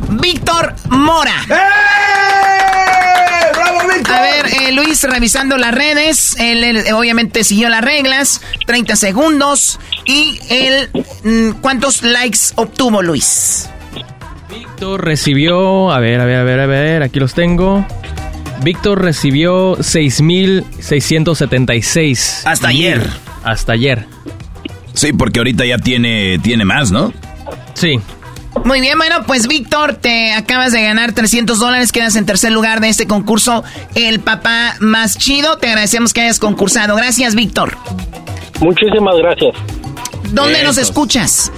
[0.10, 1.46] Víctor Mora.
[4.10, 8.96] A ver, eh, Luis, revisando las redes, él, él, eh, obviamente siguió las reglas, 30
[8.96, 10.90] segundos, y él,
[11.24, 13.68] mm, ¿cuántos likes obtuvo Luis?
[14.50, 17.86] Víctor recibió, a ver, a ver, a ver, a ver, aquí los tengo.
[18.64, 22.44] Víctor recibió 6.676.
[22.46, 23.27] Hasta ayer.
[23.48, 24.06] Hasta ayer.
[24.94, 27.14] Sí, porque ahorita ya tiene, tiene más, ¿no?
[27.76, 27.98] Sí.
[28.66, 32.82] Muy bien, bueno, pues Víctor, te acabas de ganar 300 dólares, quedas en tercer lugar
[32.82, 33.64] de este concurso,
[33.96, 35.58] El Papá Más Chido.
[35.60, 36.98] Te agradecemos que hayas concursado.
[36.98, 37.78] Gracias, Víctor.
[38.60, 39.56] Muchísimas gracias.
[40.34, 41.50] ¿Dónde nos escuchas?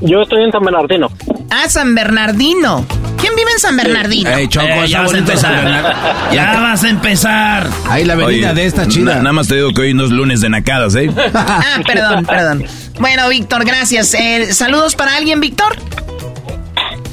[0.00, 1.10] Yo estoy en San Bernardino.
[1.50, 2.84] Ah, San Bernardino.
[3.18, 4.28] ¿Quién vive en San Bernardino?
[4.30, 5.94] Ey, Choco, Eh, ya vas a empezar.
[6.32, 7.66] Ya vas a empezar.
[7.88, 9.14] Ahí la avenida Oye, de esta chida.
[9.14, 11.10] na- nada más te digo que hoy no es lunes de nacadas, ¿eh?
[11.34, 12.64] Ah, perdón, perdón.
[13.00, 14.12] Bueno, Víctor, gracias.
[14.14, 15.76] Eh, ¿Saludos para alguien, Víctor?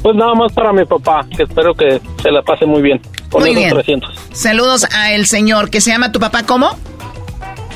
[0.01, 2.99] Pues nada más para mi papá, que espero que se la pase muy bien.
[3.29, 3.73] Con Muy esos bien.
[4.01, 4.15] 300.
[4.33, 6.77] Saludos a el señor que se llama tu papá, ¿cómo?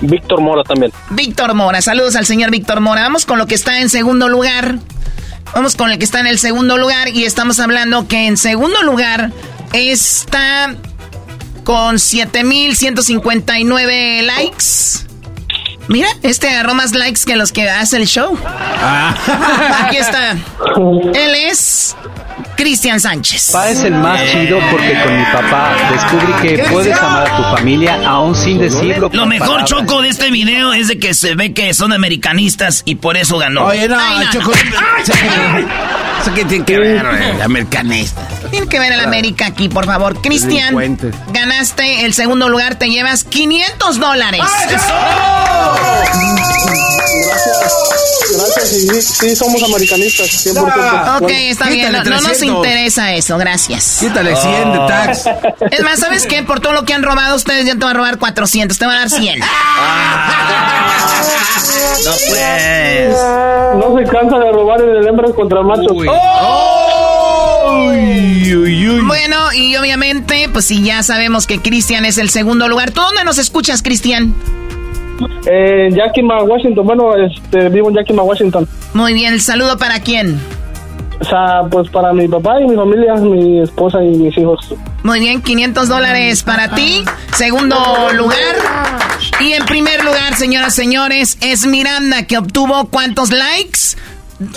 [0.01, 0.91] Víctor Mora también.
[1.11, 1.81] Víctor Mora.
[1.81, 3.01] Saludos al señor Víctor Mora.
[3.03, 4.75] Vamos con lo que está en segundo lugar.
[5.53, 8.81] Vamos con el que está en el segundo lugar y estamos hablando que en segundo
[8.83, 9.31] lugar
[9.73, 10.75] está
[11.63, 15.06] con 7159 likes.
[15.87, 18.37] Mira, este agarró más likes que los que hace el show.
[19.83, 20.31] Aquí está.
[20.33, 21.95] Él es
[22.57, 23.51] Cristian Sánchez.
[23.51, 27.43] Papá es el más chido porque con mi papá descubrí que puedes amar a tu
[27.55, 29.09] familia aún sin decirlo.
[29.13, 29.69] Lo mejor, palabras.
[29.69, 33.37] Choco, de este video es de que se ve que son americanistas y por eso
[33.37, 33.65] ganó.
[33.65, 34.51] Oye, no, Ay, no, Choco.
[34.51, 36.06] no.
[36.21, 37.41] ¿Eso qué tiene que ver, güey?
[37.41, 38.21] Americanista.
[38.51, 40.21] Tiene que ver el América aquí, por favor.
[40.21, 40.75] Cristian,
[41.31, 44.41] ganaste el segundo lugar, te llevas 500 dólares.
[48.29, 51.21] Gracias, sí, sí, somos americanistas, 100%.
[51.21, 52.43] Ok, está bien, no, nos 300.
[52.43, 53.97] interesa eso, gracias.
[53.99, 55.29] Quítale 100 de tax.
[55.71, 56.43] Es más, ¿sabes qué?
[56.43, 58.95] Por todo lo que han robado ustedes, ya te van a robar 400, te van
[58.95, 59.39] a dar 100.
[62.05, 63.09] No pues.
[63.75, 65.61] No se cansa de robar en el hembra contra
[66.15, 66.67] machos.
[69.05, 72.91] Bueno, y obviamente, pues sí, ya sabemos que Cristian es el segundo lugar.
[72.91, 74.33] ¿Tú dónde nos escuchas, Cristian?
[75.45, 76.85] Eh, Yakima, Washington.
[76.85, 78.67] Bueno, este, vivo en Yakima, Washington.
[78.93, 80.39] Muy bien, el saludo para quién.
[81.19, 84.75] O sea, pues para mi papá y mi familia, mi esposa y mis hijos.
[85.03, 87.03] Muy bien, 500 dólares para ti.
[87.33, 87.75] Segundo
[88.13, 88.55] lugar.
[89.39, 93.97] Y en primer lugar, señoras y señores, es Miranda, que obtuvo cuántos likes.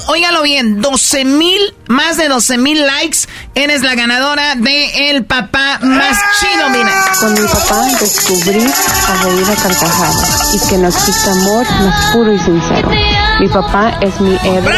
[0.08, 3.20] Óigalo bien, 12 mil, más de 12 mil likes.
[3.54, 6.92] Eres la ganadora de El Papá Más Chido, mira.
[7.18, 12.30] Con mi papá descubrí a reír a carcajadas y que no existe amor más puro
[12.30, 12.90] y sincero.
[13.40, 14.74] Mi papá es mi héroe.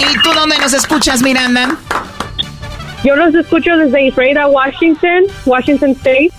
[0.00, 1.76] ¿Y tú dónde nos escuchas, Miranda?
[3.04, 6.32] Yo los escucho desde Israel, Washington, Washington State.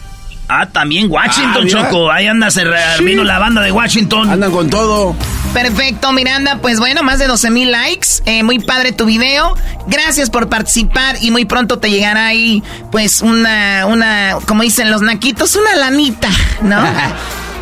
[0.49, 1.69] Ah, también Washington, Ah.
[1.69, 2.11] Choco.
[2.11, 2.63] Ahí anda, se
[3.03, 4.29] vino la banda de Washington.
[4.29, 5.15] Andan con todo.
[5.53, 6.59] Perfecto, Miranda.
[6.61, 8.07] Pues bueno, más de 12 mil likes.
[8.25, 9.55] Eh, muy padre tu video.
[9.87, 15.01] Gracias por participar y muy pronto te llegará ahí, pues, una, una, como dicen los
[15.01, 16.29] naquitos, una lanita,
[16.61, 16.77] ¿no?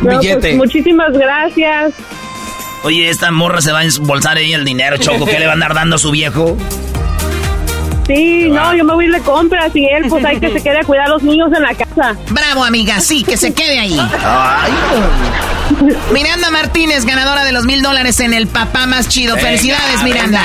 [0.02, 1.94] No, pues, muchísimas gracias.
[2.82, 5.24] Oye, esta morra se va a embolsar ahí el dinero, Choco.
[5.24, 6.54] ¿Qué le va a andar dando a su viejo?
[8.06, 10.84] Sí, no, yo me voy de compras y él, pues hay que se quede a
[10.84, 12.16] cuidar a los niños en la casa.
[12.30, 13.00] Bravo, amiga.
[13.00, 14.00] Sí, que se quede ahí.
[16.12, 19.36] Miranda Martínez, ganadora de los mil dólares en el papá más chido.
[19.36, 20.42] Felicidades, Miranda.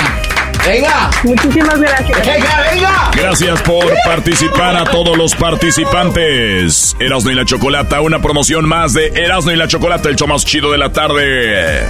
[0.66, 1.10] Venga.
[1.24, 2.26] Muchísimas gracias.
[2.26, 3.10] Venga, venga.
[3.16, 6.96] Gracias por participar a todos los participantes.
[7.00, 10.44] Erasmo y la Chocolata, una promoción más de Erasmo y la Chocolata, el show más
[10.44, 11.84] chido de la tarde.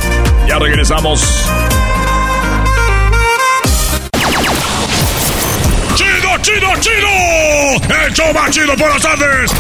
[0.49, 1.23] Ya regresamos.
[6.43, 7.09] ¡Chido, chido!
[8.05, 9.53] ¡El show chido por las tardes!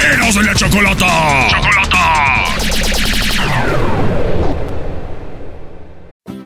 [0.00, 1.48] ¡Erasmo y la Chocolata!
[1.50, 1.79] ¡Chocolata!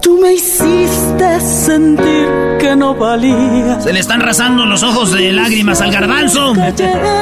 [0.00, 2.28] Tú me hiciste sentir
[2.60, 3.80] que no valía.
[3.80, 6.52] Se le están rasando los ojos de lágrimas al garbanzo.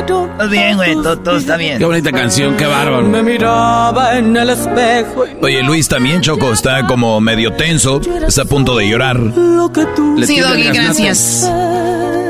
[0.06, 1.78] Todo bien, güey, todo, está bien.
[1.78, 3.08] Qué bonita canción, qué bárbaro.
[3.08, 5.24] Me miraba en el espejo.
[5.40, 7.98] Oye, Luis también, Choco, está como medio tenso,
[8.28, 9.18] está a punto de llorar.
[9.18, 11.50] Le sí, Doggy, gracias.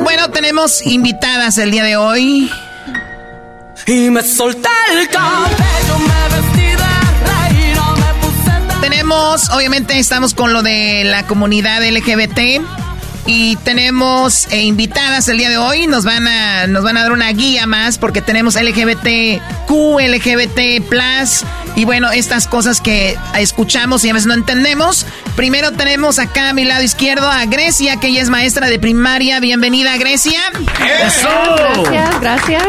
[0.05, 2.49] Bueno, tenemos invitadas el día de hoy.
[3.85, 5.99] Y me solté el cabello,
[8.81, 12.63] tenemos, obviamente estamos con lo de la comunidad LGBT
[13.27, 15.87] y tenemos eh, invitadas el día de hoy.
[15.87, 21.45] Nos van a nos van a dar una guía más porque tenemos LGBTQ, LGBT plus
[21.77, 25.07] y bueno estas cosas que escuchamos y a veces no entendemos.
[25.37, 29.41] Primero tenemos acá a mi lado izquierdo a Grecia que ella es maestra de primaria.
[29.41, 30.41] Bienvenida Grecia.
[30.79, 32.65] Gracias, gracias.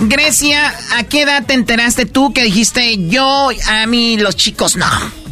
[0.00, 4.86] Grecia, ¿a qué edad te enteraste tú que dijiste yo, a mí los chicos no?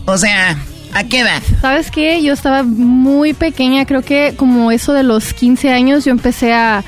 [0.06, 0.58] O sea,
[0.92, 1.42] ¿a qué edad?
[1.60, 2.22] ¿Sabes qué?
[2.22, 6.82] Yo estaba muy pequeña, creo que como eso de los 15 años yo empecé a,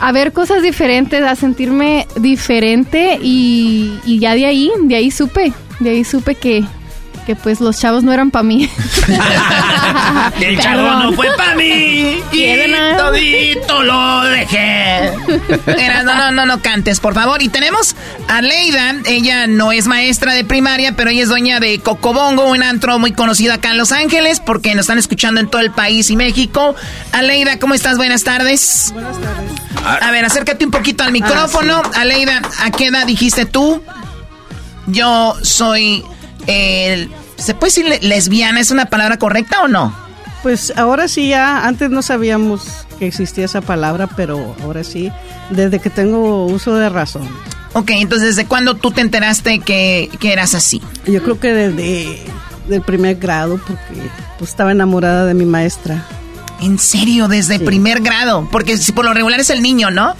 [0.00, 5.52] a ver cosas diferentes, a sentirme diferente y, y ya de ahí, de ahí supe,
[5.78, 6.64] de ahí supe que,
[7.28, 8.70] que pues los chavos no eran para mí.
[10.40, 12.54] El chavo no fue para mí y
[12.96, 15.12] todito lo dejé.
[15.66, 17.42] Era, no, no, no, no cantes, por favor.
[17.42, 17.96] Y tenemos
[18.28, 18.94] a Leida.
[19.04, 23.12] Ella no es maestra de primaria, pero ella es dueña de Cocobongo, un antro muy
[23.12, 26.74] conocido acá en Los Ángeles, porque nos están escuchando en todo el país y México.
[27.12, 27.98] Aleida, ¿cómo estás?
[27.98, 28.88] Buenas tardes.
[28.94, 30.02] Buenas tardes.
[30.02, 31.82] A ver, acércate un poquito al micrófono.
[31.84, 33.82] Ah, Aleida, ¿a qué edad dijiste tú?
[34.86, 36.02] Yo soy
[36.48, 38.60] el ¿Se puede decir lesbiana?
[38.60, 39.94] ¿Es una palabra correcta o no?
[40.42, 45.10] Pues ahora sí ya, antes no sabíamos que existía esa palabra, pero ahora sí,
[45.50, 47.28] desde que tengo uso de razón.
[47.74, 50.82] Ok, entonces ¿desde cuándo tú te enteraste que, eras así?
[51.06, 52.18] Yo creo que desde
[52.70, 56.04] el primer grado, porque pues, estaba enamorada de mi maestra.
[56.60, 57.28] ¿En serio?
[57.28, 58.48] ¿Desde primer grado?
[58.50, 60.16] Porque si por lo regular es el niño, ¿no?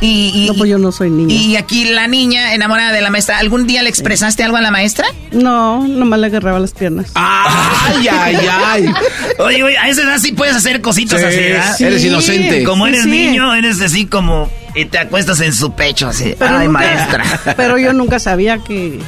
[0.00, 1.34] Y, no, pues yo no soy niña.
[1.34, 3.38] Y aquí la niña enamorada de la maestra.
[3.38, 5.08] ¿Algún día le expresaste algo a la maestra?
[5.32, 7.10] No, nomás le agarraba las piernas.
[7.14, 8.92] ¡Ay, ay, ay!
[9.38, 11.80] Oye, oye, a esa edad sí puedes hacer cositas así, ¿verdad?
[11.80, 12.62] Eres inocente.
[12.62, 14.50] Como eres niño, eres así como...
[14.74, 16.34] Y te acuestas en su pecho así.
[16.38, 17.24] ¡Ay, maestra!
[17.56, 19.00] Pero yo nunca sabía que...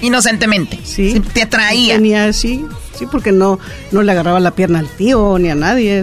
[0.00, 0.80] Inocentemente.
[0.82, 1.20] Sí.
[1.32, 1.94] Te atraía.
[1.94, 2.64] Tenía así,
[2.98, 3.58] sí, porque no,
[3.92, 6.02] no le agarraba la pierna al tío ni a nadie.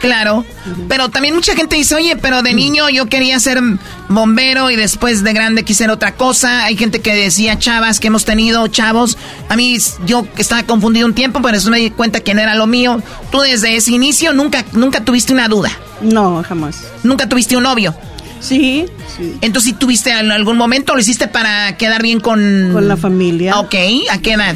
[0.00, 0.44] Claro,
[0.88, 3.60] pero también mucha gente dice, oye, pero de niño yo quería ser
[4.08, 6.64] bombero y después de grande quise ser otra cosa.
[6.64, 9.18] Hay gente que decía, chavas, que hemos tenido, chavos.
[9.48, 12.54] A mí yo estaba confundido un tiempo, pero eso me di cuenta que no era
[12.54, 13.02] lo mío.
[13.30, 15.70] Tú desde ese inicio nunca, nunca tuviste una duda.
[16.00, 16.82] No, jamás.
[17.02, 17.94] ¿Nunca tuviste un novio?
[18.40, 18.86] Sí,
[19.16, 19.36] sí.
[19.40, 20.94] Entonces, ¿sí tuviste en algún momento?
[20.94, 22.70] ¿Lo hiciste para quedar bien con...?
[22.72, 23.58] Con la familia.
[23.58, 23.74] Ok,
[24.10, 24.54] ¿a qué edad?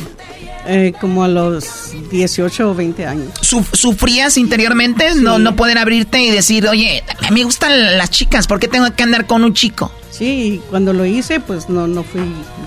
[0.72, 3.32] Eh, como a los 18 o 20 años.
[3.40, 5.16] ¿Sufrías interiormente?
[5.16, 8.68] No, no poder abrirte y decir, oye, a mí me gustan las chicas, ¿por qué
[8.68, 9.90] tengo que andar con un chico?
[10.12, 12.20] Sí, cuando lo hice, pues no, no fui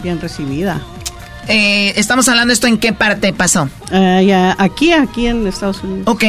[0.03, 0.81] bien recibida.
[1.47, 3.69] Eh, estamos hablando esto en qué parte pasó.
[3.91, 6.03] Uh, ya, aquí, aquí en Estados Unidos.
[6.07, 6.23] Ok,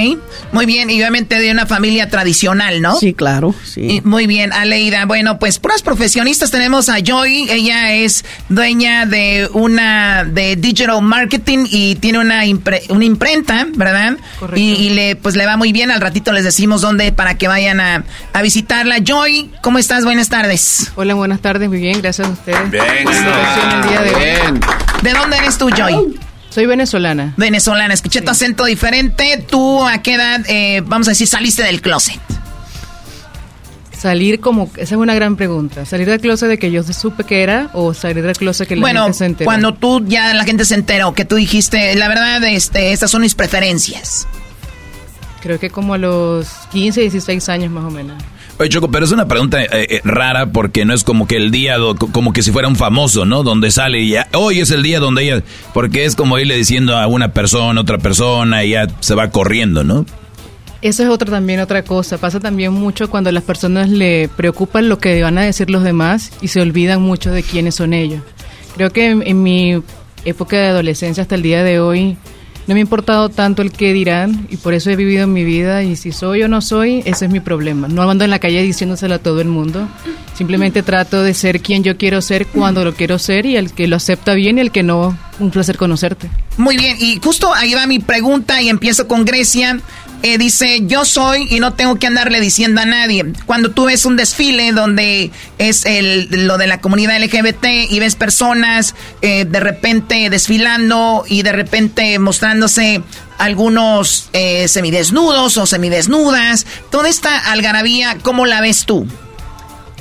[0.52, 0.90] muy bien.
[0.90, 2.96] Y obviamente de una familia tradicional, ¿no?
[2.96, 3.54] Sí, claro.
[3.64, 4.00] Sí.
[4.04, 5.04] muy bien, Aleida.
[5.06, 7.46] Bueno, pues puras profesionistas tenemos a Joy.
[7.50, 12.42] Ella es dueña de una de digital marketing y tiene una,
[12.88, 14.16] una imprenta, ¿verdad?
[14.38, 14.60] Correcto.
[14.60, 15.90] Y, le, pues le va muy bien.
[15.90, 18.98] Al ratito les decimos dónde para que vayan a, a visitarla.
[19.02, 20.04] Joy, ¿cómo estás?
[20.04, 20.92] Buenas tardes.
[20.96, 21.68] Hola, buenas tardes.
[21.68, 22.70] Muy bien, gracias a ustedes.
[22.70, 24.60] Bien, el día de bien.
[25.04, 26.18] ¿De dónde eres tú, Joy?
[26.48, 27.34] Soy venezolana.
[27.36, 29.44] Venezolana, escuché tu acento diferente.
[29.46, 32.18] ¿Tú a qué edad, eh, vamos a decir, saliste del closet?
[33.92, 35.84] Salir como, esa es una gran pregunta.
[35.84, 38.88] ¿Salir del closet de que yo supe que era o salir del closet que la
[38.88, 39.44] gente se enteró?
[39.44, 43.20] cuando tú ya la gente se enteró, que tú dijiste, la verdad, este, estas son
[43.20, 44.26] mis preferencias.
[45.42, 48.22] Creo que como a los 15, 16 años más o menos.
[48.58, 51.50] Oye, Choco, pero es una pregunta eh, eh, rara porque no es como que el
[51.50, 51.76] día,
[52.12, 53.42] como que si fuera un famoso, ¿no?
[53.42, 55.42] Donde sale y ya, hoy es el día donde ella,
[55.72, 59.82] porque es como irle diciendo a una persona, otra persona y ya se va corriendo,
[59.82, 60.06] ¿no?
[60.82, 62.18] Eso es otra también otra cosa.
[62.18, 66.30] Pasa también mucho cuando las personas le preocupan lo que van a decir los demás
[66.40, 68.20] y se olvidan mucho de quiénes son ellos.
[68.76, 69.82] Creo que en mi
[70.24, 72.18] época de adolescencia hasta el día de hoy
[72.66, 75.82] no me ha importado tanto el qué dirán y por eso he vivido mi vida
[75.82, 77.88] y si soy o no soy, ese es mi problema.
[77.88, 79.86] No ando en la calle diciéndoselo a todo el mundo.
[80.34, 83.86] Simplemente trato de ser quien yo quiero ser cuando lo quiero ser y el que
[83.86, 86.30] lo acepta bien y el que no, un placer conocerte.
[86.56, 89.80] Muy bien, y justo ahí va mi pregunta y empiezo con Grecia.
[90.24, 93.26] Eh, dice, yo soy y no tengo que andarle diciendo a nadie.
[93.44, 98.16] Cuando tú ves un desfile donde es el, lo de la comunidad LGBT y ves
[98.16, 103.02] personas eh, de repente desfilando y de repente mostrándose
[103.36, 109.06] algunos eh, semidesnudos o semidesnudas, toda esta algarabía, ¿cómo la ves tú?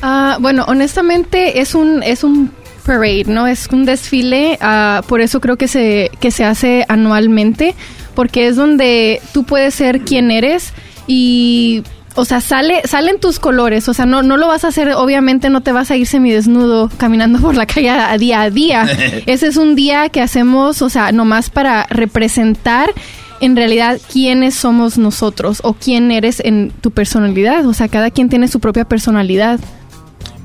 [0.01, 2.49] Ah, bueno, honestamente es un, es un
[2.86, 3.45] parade, ¿no?
[3.45, 7.76] Es un desfile, ah, por eso creo que se, que se hace anualmente,
[8.16, 10.74] porque es donde tú puedes ser quien eres
[11.07, 11.84] y
[12.16, 15.49] o sea, sale, salen tus colores, o sea, no, no lo vas a hacer, obviamente
[15.49, 18.84] no te vas a ir semidesnudo caminando por la calle a día a día.
[19.26, 22.93] Ese es un día que hacemos, o sea, nomás para representar
[23.41, 27.66] en realidad quiénes somos nosotros o quién eres en tu personalidad.
[27.66, 29.59] O sea, cada quien tiene su propia personalidad.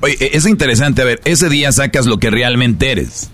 [0.01, 3.31] Oye, e-, es interesante, a ver, ese día sacas lo que realmente eres,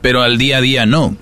[0.00, 1.16] pero al día a día no.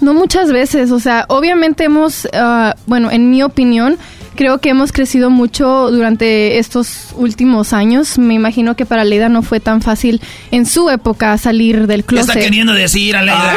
[0.00, 3.98] No muchas veces, o sea, obviamente hemos, ah, bueno, en mi opinión,
[4.36, 8.18] creo que hemos crecido mucho durante estos últimos años.
[8.18, 10.20] Me imagino que para Leida no fue tan fácil
[10.50, 12.26] en su época salir del closet.
[12.26, 13.54] ¿Qué está queriendo decir, Aleida?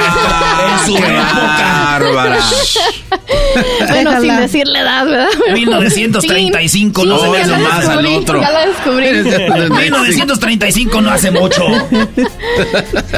[0.72, 2.00] en su época.
[2.00, 2.40] Bárbara.
[3.90, 5.28] bueno, sin decirle edad, ¿verdad?
[5.54, 8.42] 1935 no se ve más al otro.
[8.42, 9.08] Ya la descubrí.
[9.90, 11.64] 1935 no hace mucho.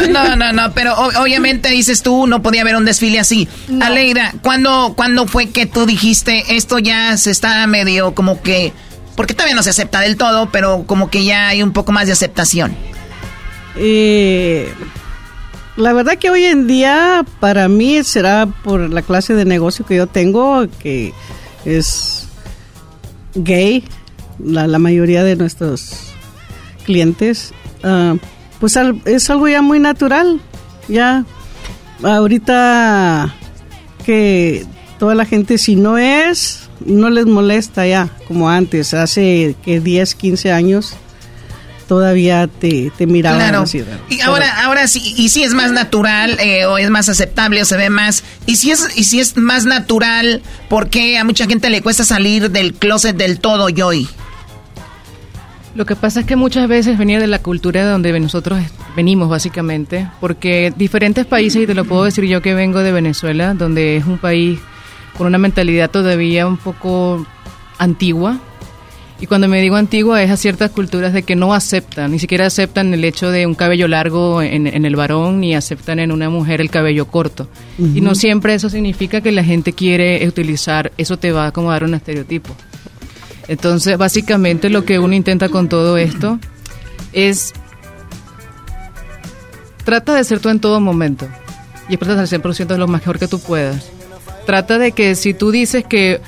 [0.10, 3.48] No, no, no, pero obviamente dices tú, no podía haber un desfile así.
[3.82, 8.74] Aleida, ¿cuándo, ¿cuándo fue que tú dijiste esto ya se está medio como que...
[9.16, 12.08] Porque todavía no se acepta del todo, pero como que ya hay un poco más
[12.08, 12.76] de aceptación.
[13.76, 14.74] Eh,
[15.76, 19.96] la verdad que hoy en día para mí será por la clase de negocio que
[19.96, 21.14] yo tengo, que
[21.66, 22.28] es
[23.36, 23.84] gay,
[24.40, 26.14] la, mayoría de nuestros
[26.86, 28.16] clientes, ah,
[28.60, 30.42] pues es algo ya muy natural.
[30.88, 31.26] Ya
[32.04, 33.34] ahorita
[34.06, 34.66] que
[35.00, 40.16] toda la gente si no es no les molesta ya como antes, hace que 10,
[40.16, 40.96] 15 años
[41.92, 43.66] todavía te, te miraban claro.
[44.10, 47.66] Y ahora, ahora sí, y si es más natural eh, o es más aceptable o
[47.66, 51.48] se ve más, y si es, y si es más natural, ¿por qué a mucha
[51.48, 54.08] gente le cuesta salir del closet del todo, Joy?
[55.76, 58.62] Lo que pasa es que muchas veces venir de la cultura de donde nosotros
[58.96, 63.54] venimos, básicamente, porque diferentes países, y te lo puedo decir yo que vengo de Venezuela,
[63.54, 64.60] donde es un país
[65.18, 67.26] con una mentalidad todavía un poco
[67.78, 68.40] antigua.
[69.20, 72.48] Y cuando me digo antigua es a ciertas culturas de que no aceptan, ni siquiera
[72.48, 76.60] aceptan el hecho de un cabello largo en, el varón, ni aceptan en una mujer
[76.60, 77.48] el cabello corto.
[77.78, 81.84] Y no siempre eso significa que la gente quiere utilizar, eso te va a acomodar
[81.84, 82.56] un estereotipo.
[83.48, 86.40] Entonces, básicamente lo que uno intenta con todo esto
[87.14, 87.54] es
[89.84, 91.28] trata de ser tú en todo momento
[91.90, 93.92] y expresas al 100% de lo mejor que tú puedas
[94.46, 96.22] trata de que si tú dices que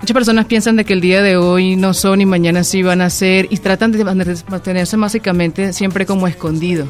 [0.00, 3.00] muchas personas piensan de que el día de hoy no son y mañana sí van
[3.00, 6.86] a ser y tratan de mantenerse básicamente siempre como escondido.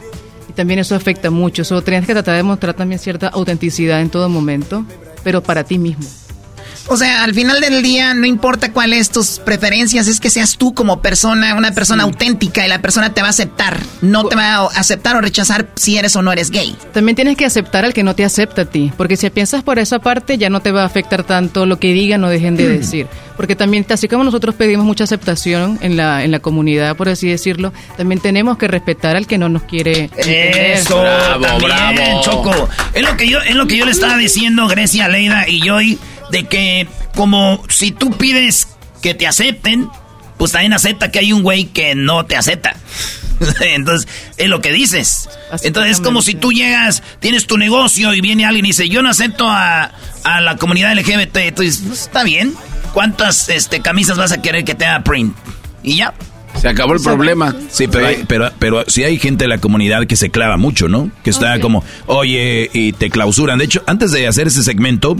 [0.48, 1.62] Y también eso afecta mucho.
[1.62, 4.84] Eso tienes que tratar de mostrar también cierta autenticidad en todo momento,
[5.22, 6.21] pero para ti mismo.
[6.88, 10.74] O sea, al final del día no importa cuáles tus preferencias, es que seas tú
[10.74, 13.78] como persona, una persona auténtica y la persona te va a aceptar.
[14.00, 16.76] No te va a aceptar o rechazar si eres o no eres gay.
[16.92, 19.78] También tienes que aceptar al que no te acepta a ti, porque si piensas por
[19.78, 22.68] esa parte ya no te va a afectar tanto lo que digan o dejen de
[22.68, 23.06] decir.
[23.36, 27.28] Porque también, así como nosotros pedimos mucha aceptación en la, en la comunidad, por así
[27.28, 30.10] decirlo, también tenemos que respetar al que no nos quiere.
[30.16, 32.22] Eso, bravo, bravo.
[32.22, 32.68] Choco.
[32.92, 35.78] Es lo que yo, es lo que yo le estaba diciendo Grecia, Leida y yo
[36.32, 38.66] de que como si tú pides
[39.02, 39.88] que te acepten,
[40.38, 42.74] pues también acepta que hay un güey que no te acepta.
[43.60, 44.08] Entonces,
[44.38, 45.28] es lo que dices.
[45.62, 49.02] Entonces, es como si tú llegas, tienes tu negocio y viene alguien y dice, yo
[49.02, 49.92] no acepto a,
[50.24, 51.36] la comunidad LGBT.
[51.36, 52.54] Entonces, pues, está bien.
[52.94, 55.36] ¿Cuántas este, camisas vas a querer que te haga print?
[55.82, 56.14] Y ya.
[56.60, 57.54] Se acabó el problema.
[57.70, 61.10] Sí, pero, pero, pero sí hay gente de la comunidad que se clava mucho, ¿no?
[61.24, 63.58] Que está como, oye, y te clausuran.
[63.58, 65.16] De hecho, antes de hacer ese segmento,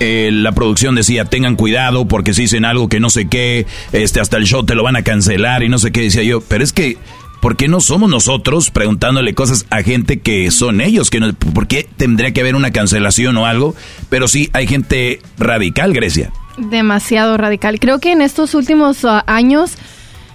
[0.00, 4.20] eh, la producción decía, tengan cuidado porque si dicen algo que no sé qué, este,
[4.20, 6.64] hasta el show te lo van a cancelar y no sé qué, decía yo, pero
[6.64, 6.98] es que,
[7.40, 11.10] ¿por qué no somos nosotros preguntándole cosas a gente que son ellos?
[11.10, 13.74] Que no, ¿Por qué tendría que haber una cancelación o algo?
[14.08, 16.32] Pero sí, hay gente radical, Grecia.
[16.56, 17.80] Demasiado radical.
[17.80, 19.76] Creo que en estos últimos uh, años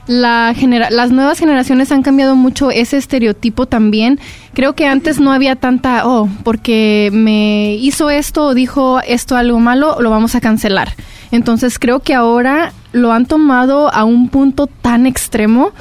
[0.09, 0.55] la
[0.89, 4.19] las nuevas generaciones han cambiado mucho ese estereotipo también.
[4.55, 9.59] Creo que antes no había tanta, oh, porque me hizo esto o dijo esto algo
[9.59, 10.95] malo, lo vamos a cancelar.
[11.29, 15.73] Entonces creo que ahora lo han tomado a un punto tan extremo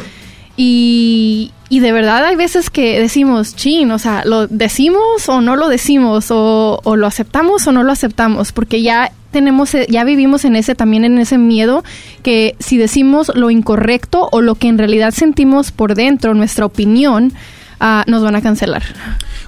[0.58, 5.56] y, y de verdad hay veces que decimos, chin, o sea, lo decimos o no
[5.56, 10.04] lo decimos, o, o, lo aceptamos o no lo aceptamos, porque ya tenemos, e- ya
[10.04, 11.84] vivimos en ese, también en ese miedo
[12.22, 17.32] que si decimos lo incorrecto o lo que en realidad sentimos por dentro, nuestra opinión,
[17.80, 18.82] ah, nos van a cancelar.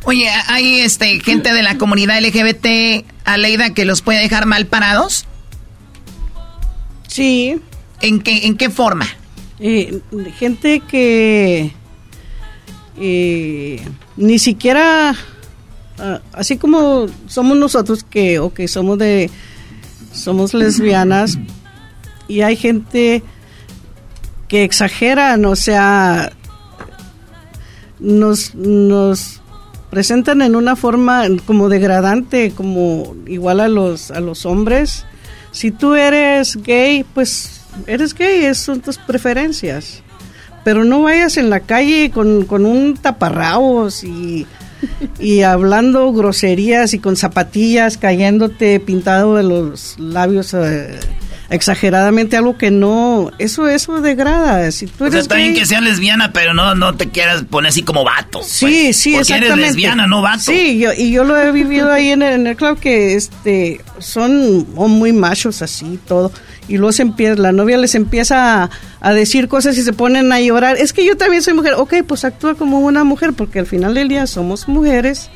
[0.04, 5.26] Oye, ¿hay este gente de la comunidad LGBT, Aleida, que los puede dejar mal parados?
[7.06, 7.60] Sí.
[8.00, 9.06] ¿En qué, en qué forma?
[9.58, 10.00] Eh,
[10.38, 11.72] gente que
[12.98, 13.82] eh,
[14.16, 15.14] ni siquiera,
[15.98, 19.30] ah, así como somos nosotros que, o que somos de,
[20.12, 21.38] somos lesbianas,
[22.28, 23.22] y hay gente
[24.48, 26.32] que exageran, o sea,
[27.98, 29.40] nos, nos
[29.90, 35.04] presentan en una forma como degradante, como igual a los, a los hombres.
[35.50, 40.02] Si tú eres gay, pues eres gay, esas son tus preferencias.
[40.64, 44.46] Pero no vayas en la calle con, con un taparrabos y,
[45.20, 50.98] y hablando groserías y con zapatillas cayéndote pintado de los labios eh,
[51.50, 54.70] exageradamente, algo que no, eso, eso degrada.
[54.70, 57.44] Si tú O sea, eres está bien que seas lesbiana, pero no, no te quieras
[57.48, 58.40] poner así como vato.
[58.42, 58.96] Sí, pues.
[58.96, 59.46] sí, Porque exactamente.
[59.54, 60.44] eres lesbiana, no vato.
[60.44, 63.80] Sí, yo, y yo lo he vivido ahí en el, en el club que este
[63.98, 66.32] son muy machos así todo
[66.70, 70.32] y luego se empieza, la novia les empieza a, a decir cosas y se ponen
[70.32, 70.76] a llorar.
[70.78, 71.74] Es que yo también soy mujer.
[71.76, 75.28] Ok, pues actúa como una mujer porque al final del día somos mujeres,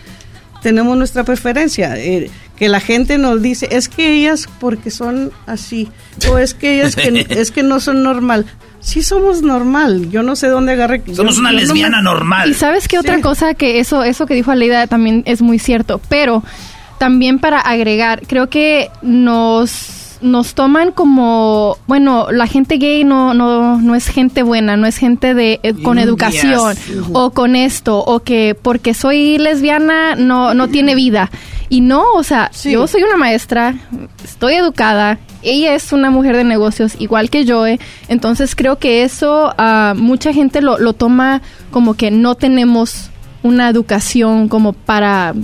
[0.62, 1.96] tenemos nuestra preferencia.
[1.98, 5.88] Eh, que la gente nos dice es que ellas porque son así
[6.30, 8.46] o es que ellas que es que no son normal.
[8.78, 10.08] Sí somos normal.
[10.10, 11.02] Yo no sé dónde agarre.
[11.14, 12.50] Somos yo- una yo no me- lesbiana normal.
[12.50, 16.00] Y sabes qué otra cosa que eso, eso que dijo Aleida también es muy cierto,
[16.08, 16.44] pero
[16.98, 23.80] también para agregar, creo que nos nos toman como, bueno, la gente gay no, no,
[23.80, 26.76] no es gente buena, no es gente de eh, con educación
[27.12, 31.30] o con esto, o que porque soy lesbiana no, no tiene vida.
[31.68, 33.74] Y no, o sea, yo soy una maestra,
[34.22, 39.02] estoy educada, ella es una mujer de negocios igual que yo, eh, entonces creo que
[39.02, 43.10] eso ah, mucha gente lo, lo toma como que no tenemos
[43.42, 45.34] una educación como para,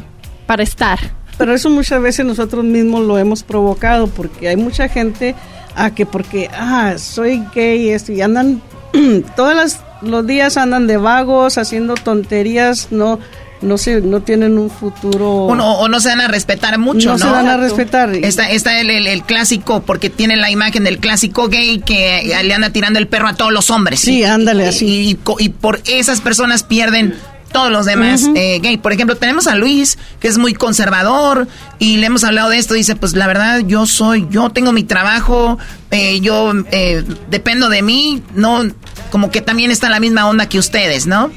[0.46, 1.19] para estar.
[1.40, 5.34] Pero eso muchas veces nosotros mismos lo hemos provocado porque hay mucha gente
[5.74, 8.60] a que porque ah soy gay esto y andan
[9.36, 13.18] todos las- los días andan de vagos haciendo tonterías no
[13.62, 17.10] no se no tienen un futuro O no, o no se van a respetar mucho,
[17.10, 17.18] ¿no?
[17.18, 18.14] No se van a respetar.
[18.14, 22.54] Está, está el, el- el clásico, porque tiene la imagen del clásico gay que le
[22.54, 24.00] anda tirando el perro a todos los hombres.
[24.00, 24.86] Sí, ándale, así.
[24.86, 27.14] Y, y y por esas personas pierden
[27.52, 28.76] todos los demás eh, gay.
[28.78, 31.48] Por ejemplo, tenemos a Luis, que es muy conservador,
[31.78, 32.74] y le hemos hablado de esto.
[32.74, 35.58] Dice, pues la verdad, yo soy, yo tengo mi trabajo,
[35.90, 38.62] eh, yo eh, dependo de mí, no,
[39.10, 41.30] como que también está en la misma onda que ustedes, ¿no?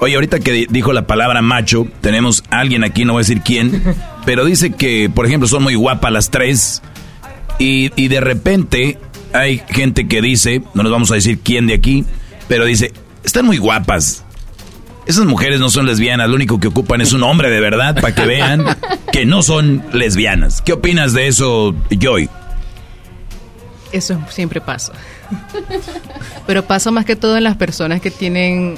[0.00, 3.24] Oye, ahorita que di- dijo la palabra macho, tenemos a alguien aquí, no voy a
[3.24, 3.82] decir quién,
[4.24, 6.82] pero dice que, por ejemplo, son muy guapas las tres
[7.58, 8.98] y, y de repente
[9.32, 12.04] hay gente que dice, no nos vamos a decir quién de aquí,
[12.46, 12.92] pero dice,
[13.24, 14.24] están muy guapas.
[15.08, 18.14] Esas mujeres no son lesbianas, lo único que ocupan es un hombre de verdad para
[18.14, 18.62] que vean
[19.10, 20.60] que no son lesbianas.
[20.60, 22.28] ¿Qué opinas de eso, Joy?
[23.90, 24.92] Eso siempre pasa.
[26.46, 28.76] Pero pasa más que todo en las personas que tienen,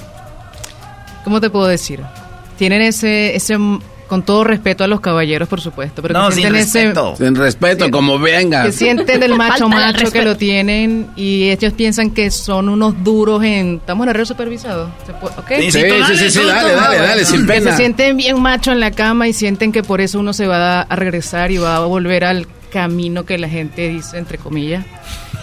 [1.24, 2.00] ¿cómo te puedo decir?
[2.58, 3.58] Tienen ese, ese,
[4.10, 7.16] con todo respeto a los caballeros, por supuesto, pero No, que sin sienten ese, respeto.
[7.16, 8.64] Sin respeto, como venga.
[8.64, 10.24] que sienten el macho macho que respeto.
[10.24, 15.12] lo tienen y ellos piensan que son unos duros en, estamos en horario supervisado, ¿Se
[15.12, 15.34] puede?
[15.36, 15.48] ¿ok?
[15.60, 17.70] Sí, sí, sí, sí, sí, dale, dale, dale, sin Que pena.
[17.70, 20.80] se sienten bien macho en la cama y sienten que por eso uno se va
[20.80, 24.84] a, a regresar y va a volver al camino que la gente dice, entre comillas,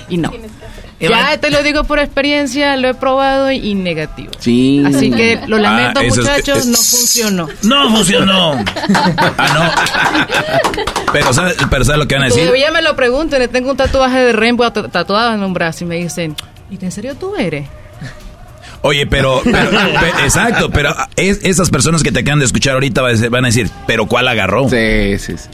[0.09, 0.29] y no.
[0.99, 4.31] Ya te lo digo por experiencia, lo he probado y negativo.
[4.39, 4.83] Sí.
[4.85, 7.47] Así que lo lamento, Ah, es- muchachos, es- no funcionó.
[7.63, 8.63] No funcionó.
[11.13, 12.41] Pero ¿sabes, pero ¿sabes lo que van a decir?
[12.43, 15.83] Todavía me lo preguntan, le tengo un tatuaje de Rainbow tatu- tatuado en un brazo
[15.83, 16.35] y me dicen,
[16.69, 17.67] ¿y en serio tú eres?
[18.81, 23.01] Oye, pero, pero- pe- exacto, pero es- esas personas que te acaban de escuchar ahorita
[23.29, 24.69] van a decir, pero ¿cuál agarró?
[24.69, 25.47] Sí, sí, sí.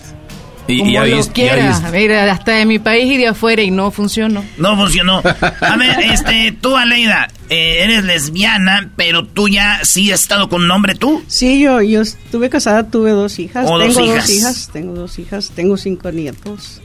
[0.67, 1.53] Y, Como y ya lo viste- ya
[1.91, 2.31] quiera.
[2.31, 4.43] hasta de mi país y de afuera y no funcionó.
[4.57, 5.21] No funcionó.
[5.61, 10.63] A ver, este, tú, Aleida, eh, eres lesbiana, pero tú ya sí has estado con
[10.63, 11.21] un hombre, ¿tú?
[11.27, 13.65] Sí, yo, yo estuve casada, tuve dos hijas.
[13.65, 14.29] Tengo dos dos hijas.
[14.29, 14.69] hijas.
[14.71, 16.81] tengo dos hijas, tengo cinco nietos.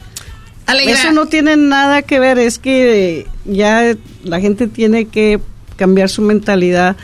[0.67, 0.93] Aleida.
[0.93, 5.39] Eso no tiene nada que ver, es que ya la gente tiene que
[5.77, 6.97] cambiar su mentalidad.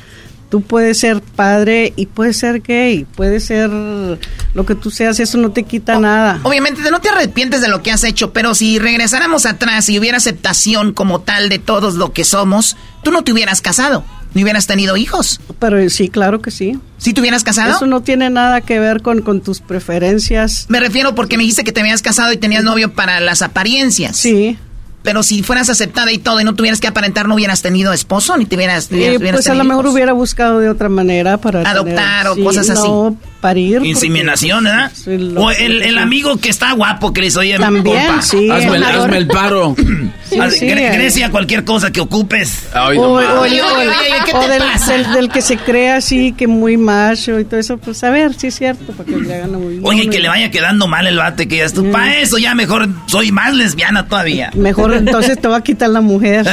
[0.55, 5.37] Tú puedes ser padre y puedes ser gay, puedes ser lo que tú seas, eso
[5.37, 6.39] no te quita nada.
[6.45, 10.19] Obviamente no te arrepientes de lo que has hecho, pero si regresáramos atrás y hubiera
[10.19, 14.05] aceptación como tal de todos lo que somos, tú no te hubieras casado.
[14.33, 15.41] ni hubieras tenido hijos.
[15.59, 16.79] Pero sí, claro que sí.
[16.99, 17.75] ¿Si te hubieras casado?
[17.75, 20.67] Eso no tiene nada que ver con, con tus preferencias.
[20.69, 24.17] Me refiero porque me dijiste que te habías casado y tenías novio para las apariencias.
[24.17, 24.57] Sí.
[25.05, 28.37] Pero si fueras aceptada y todo y no tuvieras que aparentar, no hubieras tenido esposo
[28.39, 29.95] ni te hubieras, Eh, hubieras pues a tenido lo mejor hijos.
[29.95, 32.89] hubiera buscado de otra manera para Adoptar tener- o sí, cosas así.
[32.89, 33.85] No, parir.
[33.85, 34.91] Inseminación, ¿verdad?
[34.95, 38.23] Sí, lo- o el, el amigo que está guapo, Cris, oye, También, compa.
[38.23, 39.77] sí, Hazme el- hazme el paro.
[40.25, 40.95] Sí, Haz- sí, Gre-.
[40.95, 42.65] Grecia, cualquier cosa que ocupes.
[42.75, 47.45] O, o- o- o del, del- del que se cree así, que muy macho y
[47.45, 50.19] todo eso, pues a ver, sí es cierto, para que le hagan muy Oye, que
[50.19, 53.53] le vaya quedando mal el bate, que ya tú, para eso ya mejor soy más
[53.55, 54.51] lesbiana todavía.
[54.55, 56.47] Mejor entonces te va a quitar la mujer.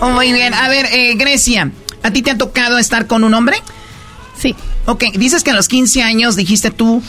[0.00, 0.54] Oh, muy bien.
[0.54, 1.70] A ver, eh, Grecia,
[2.02, 3.56] ¿a ti te ha tocado estar con un hombre?
[4.36, 4.54] Sí.
[4.86, 7.02] Ok, dices que a los 15 años dijiste tú,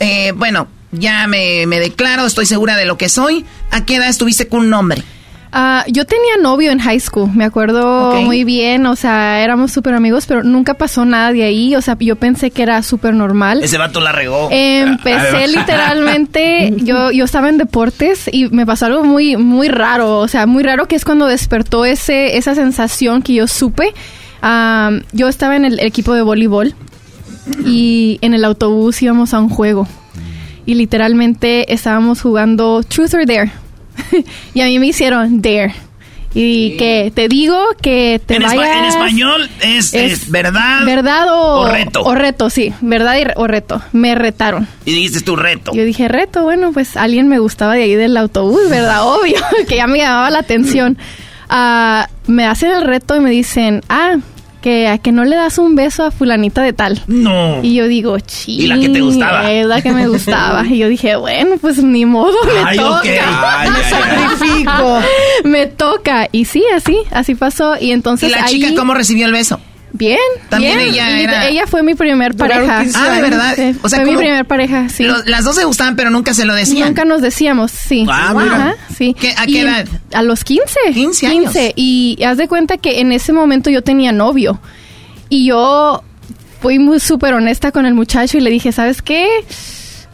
[0.00, 3.44] eh, bueno, ya me, me declaro, estoy segura de lo que soy.
[3.70, 5.02] ¿A qué edad estuviste con un hombre?
[5.56, 9.94] Ah, yo tenía novio en high school, me acuerdo muy bien, o sea, éramos súper
[9.94, 13.62] amigos, pero nunca pasó nada de ahí, o sea, yo pensé que era súper normal.
[13.62, 14.48] Ese vato la regó.
[14.50, 20.26] Empecé literalmente, yo, yo estaba en deportes y me pasó algo muy, muy raro, o
[20.26, 23.94] sea, muy raro que es cuando despertó ese, esa sensación que yo supe.
[24.42, 26.74] Ah, yo estaba en el equipo de voleibol
[27.64, 29.86] y en el autobús íbamos a un juego
[30.66, 33.63] y literalmente estábamos jugando Truth or Dare
[34.54, 35.74] y a mí me hicieron Dare.
[36.36, 38.76] Y que te digo que te En, espa- vayas...
[38.78, 40.84] en español es, es verdad.
[40.84, 42.02] ¿Verdad o, o reto.
[42.02, 42.72] O reto, sí.
[42.80, 43.80] Verdad y o reto.
[43.92, 44.66] Me retaron.
[44.84, 45.70] Y dijiste tu reto.
[45.74, 49.02] Yo dije, reto, bueno, pues alguien me gustaba de ahí del autobús, ¿verdad?
[49.14, 49.36] Obvio,
[49.68, 50.98] que ya me llamaba la atención.
[51.48, 54.16] Ah, me hacen el reto y me dicen, ah,
[54.64, 57.02] que a que no le das un beso a fulanita de tal.
[57.06, 57.62] No.
[57.62, 58.62] Y yo digo, ching.
[58.62, 59.52] ¿Y la que te gustaba?
[59.52, 60.64] Es la que me gustaba.
[60.66, 62.98] y yo dije, bueno, pues ni modo, me Ay, toca.
[63.00, 63.06] ok.
[63.46, 64.98] Ay, me sacrifico.
[65.44, 66.28] me toca.
[66.32, 67.74] Y sí, así, así pasó.
[67.78, 69.60] Y entonces ¿Y la ahí- chica cómo recibió el beso?
[69.96, 70.18] Bien,
[70.48, 70.90] También bien.
[70.90, 72.80] ella era- Ella fue mi primer pareja.
[72.82, 73.54] 15 Ah, ¿de verdad?
[73.54, 75.04] Sí, O sea, fue mi primer pareja, sí.
[75.04, 76.88] Los- las dos se gustaban, pero nunca se lo decían.
[76.88, 78.04] Nunca nos decíamos, sí.
[78.10, 78.56] Ah, mira.
[78.56, 79.14] Ajá, sí.
[79.18, 79.86] ¿Qué- a qué Y edad?
[80.12, 80.80] A los 15.
[80.92, 81.52] 15 años.
[81.76, 84.60] Y haz de cuenta que en ese momento yo tenía novio.
[85.28, 86.02] Y yo
[86.60, 89.28] fui muy súper honesta con el muchacho y le dije, ¿sabes qué?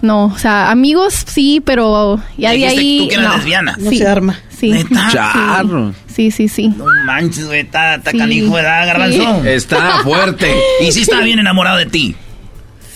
[0.02, 2.98] No, o sea, amigos sí, pero ya de ahí...
[3.02, 3.36] tú que eras no.
[3.36, 3.76] lesbiana.
[3.78, 3.96] No Sí.
[3.98, 4.38] se arma.
[4.61, 4.70] Sí.
[4.72, 5.08] ¿Neta?
[5.11, 5.94] Charro.
[6.06, 6.68] Sí, sí, sí.
[6.68, 8.18] No manches, güey, está, está Sí.
[8.18, 9.40] canijo, ¿verdad, Garbanzo?
[9.42, 9.48] Sí.
[9.48, 10.54] Está fuerte.
[10.82, 12.14] Y sí estaba bien enamorado de ti.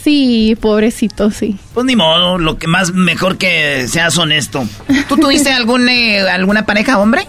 [0.03, 1.57] Sí, pobrecito, sí.
[1.73, 4.63] Pues ni modo, lo que más mejor que seas honesto.
[5.09, 7.27] ¿Tú tuviste algún, eh, alguna pareja hombre?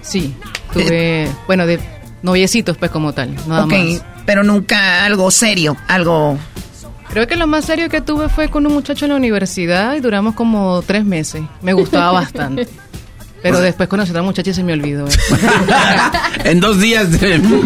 [0.00, 0.34] Sí,
[0.72, 1.78] tuve, bueno, de
[2.22, 4.04] noviecitos, pues como tal, nada ok, más.
[4.26, 6.36] pero nunca algo serio, algo...
[7.10, 10.00] Creo que lo más serio que tuve fue con un muchacho en la universidad y
[10.00, 11.42] duramos como tres meses.
[11.60, 12.66] Me gustaba bastante.
[13.42, 15.06] Pero después conocí a otra muchacha y se me olvidó.
[15.08, 15.12] eh.
[16.44, 17.08] En dos días,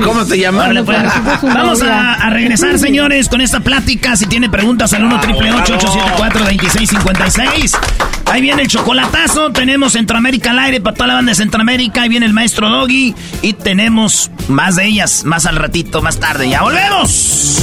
[0.04, 0.64] ¿cómo se llama?
[0.64, 0.98] Órale, pues.
[1.42, 4.16] Vamos a, a regresar, señores, con esta plática.
[4.16, 7.72] Si tiene preguntas al 1 triple 874 2656
[8.26, 9.50] Ahí viene el chocolatazo.
[9.52, 12.02] Tenemos Centroamérica al aire para toda la banda de Centroamérica.
[12.02, 13.14] Ahí viene el maestro Doggy.
[13.42, 16.48] Y tenemos más de ellas más al ratito, más tarde.
[16.50, 17.62] ¡Ya volvemos!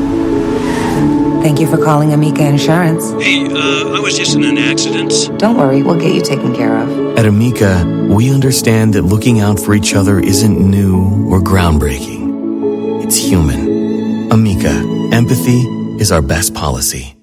[1.41, 3.11] Thank you for calling Amica Insurance.
[3.13, 5.11] Hey, uh, I was just in an accident.
[5.39, 7.17] Don't worry, we'll get you taken care of.
[7.17, 13.03] At Amica, we understand that looking out for each other isn't new or groundbreaking.
[13.03, 14.31] It's human.
[14.31, 14.69] Amica,
[15.11, 15.61] empathy
[15.99, 17.15] is our best policy.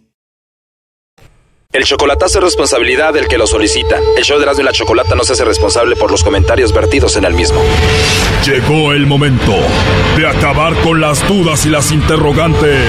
[1.71, 4.01] El chocolatazo es responsabilidad del que lo solicita.
[4.17, 7.17] El show de Erasmo y la Chocolata no se hace responsable por los comentarios vertidos
[7.17, 7.61] en el mismo.
[8.45, 9.55] Llegó el momento
[10.17, 12.89] de acabar con las dudas y las interrogantes.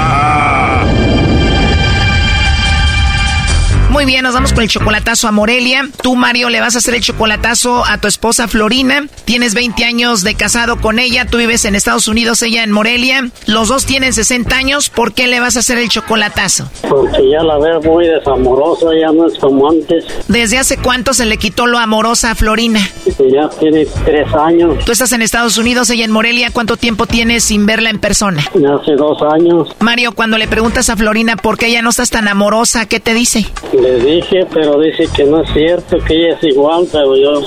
[3.91, 5.85] Muy bien, nos vamos con el chocolatazo a Morelia.
[6.01, 9.05] Tú, Mario, le vas a hacer el chocolatazo a tu esposa Florina.
[9.25, 11.25] Tienes 20 años de casado con ella.
[11.25, 13.29] Tú vives en Estados Unidos, ella en Morelia.
[13.47, 14.89] Los dos tienen 60 años.
[14.89, 16.69] ¿Por qué le vas a hacer el chocolatazo?
[16.87, 20.05] Porque ya la veo muy desamorosa, ya no es como antes.
[20.29, 22.79] ¿Desde hace cuánto se le quitó lo amorosa a Florina?
[23.05, 24.85] Ya tiene tres años.
[24.85, 26.49] Tú estás en Estados Unidos, ella en Morelia.
[26.53, 28.41] ¿Cuánto tiempo tienes sin verla en persona?
[28.41, 29.67] Hace dos años.
[29.79, 33.13] Mario, cuando le preguntas a Florina por qué ella no estás tan amorosa, ¿qué te
[33.13, 33.45] dice?
[33.81, 37.41] Le dije, pero dice que no es cierto, que ella es igual, pero yo,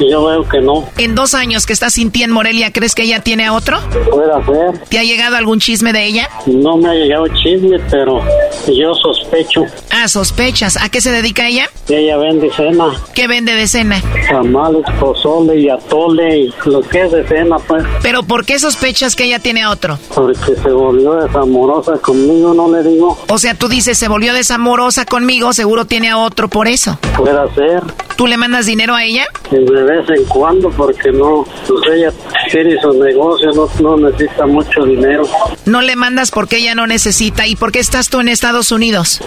[0.00, 0.88] yo veo que no.
[0.96, 3.78] En dos años que estás sin ti en Morelia, ¿crees que ella tiene a otro?
[4.10, 4.78] Puede ser.
[4.88, 6.30] ¿Te ha llegado algún chisme de ella?
[6.46, 8.22] No me ha llegado chisme, pero
[8.66, 9.66] yo sospecho.
[9.90, 10.78] Ah, sospechas.
[10.82, 11.68] ¿A qué se dedica ella?
[11.88, 12.86] Ella vende cena.
[13.14, 14.00] ¿Qué vende de cena?
[14.30, 17.84] Tamales, pozole y atole y lo que es de cena, pues.
[18.02, 19.98] ¿Pero por qué sospechas que ella tiene a otro?
[20.14, 23.18] Porque se volvió desamorosa conmigo, no le digo.
[23.28, 26.98] O sea, tú dices, se volvió desamorosa conmigo, seguro tiene a otro por eso.
[27.16, 27.82] Puede ser.
[28.16, 29.26] ¿Tú le mandas dinero a ella?
[29.50, 32.12] De vez en cuando, porque no, pues ella
[32.50, 35.24] tiene su negocio, no, no necesita mucho dinero.
[35.64, 37.46] No le mandas porque ella no necesita.
[37.46, 39.20] ¿Y por qué estás tú en Estados Unidos?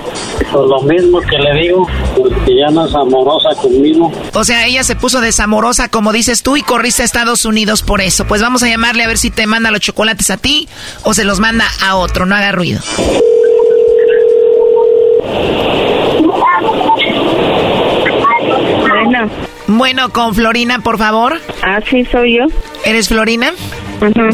[0.52, 4.12] Por lo mismo que le digo, porque ya no es amorosa conmigo.
[4.34, 8.02] O sea, ella se puso desamorosa, como dices tú, y corriste a Estados Unidos por
[8.02, 8.26] eso.
[8.26, 10.68] Pues vamos a llamarle a ver si te manda los chocolates a ti
[11.04, 12.26] o se los manda a otro.
[12.26, 12.82] No haga ruido.
[19.68, 20.10] Bueno.
[20.10, 21.40] Con Florina, por favor.
[21.64, 22.46] Ah, sí, soy yo.
[22.84, 23.52] ¿Eres Florina?
[24.02, 24.30] Ajá.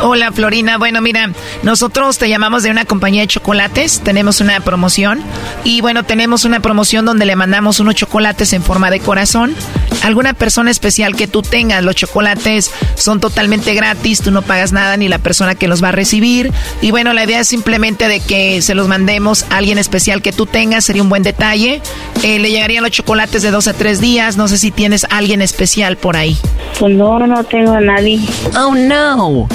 [0.00, 1.30] Hola Florina, bueno mira,
[1.62, 5.22] nosotros te llamamos de una compañía de chocolates, tenemos una promoción
[5.62, 9.54] y bueno, tenemos una promoción donde le mandamos unos chocolates en forma de corazón.
[10.02, 14.96] Alguna persona especial que tú tengas, los chocolates son totalmente gratis, tú no pagas nada
[14.98, 16.52] ni la persona que los va a recibir.
[16.82, 20.32] Y bueno, la idea es simplemente de que se los mandemos a alguien especial que
[20.32, 21.80] tú tengas, sería un buen detalle.
[22.22, 25.40] Eh, le llegarían los chocolates de dos a tres días, no sé si tienes alguien
[25.40, 26.36] especial por ahí.
[26.78, 28.20] Pues no, no tengo a nadie.
[28.56, 29.48] Oh no.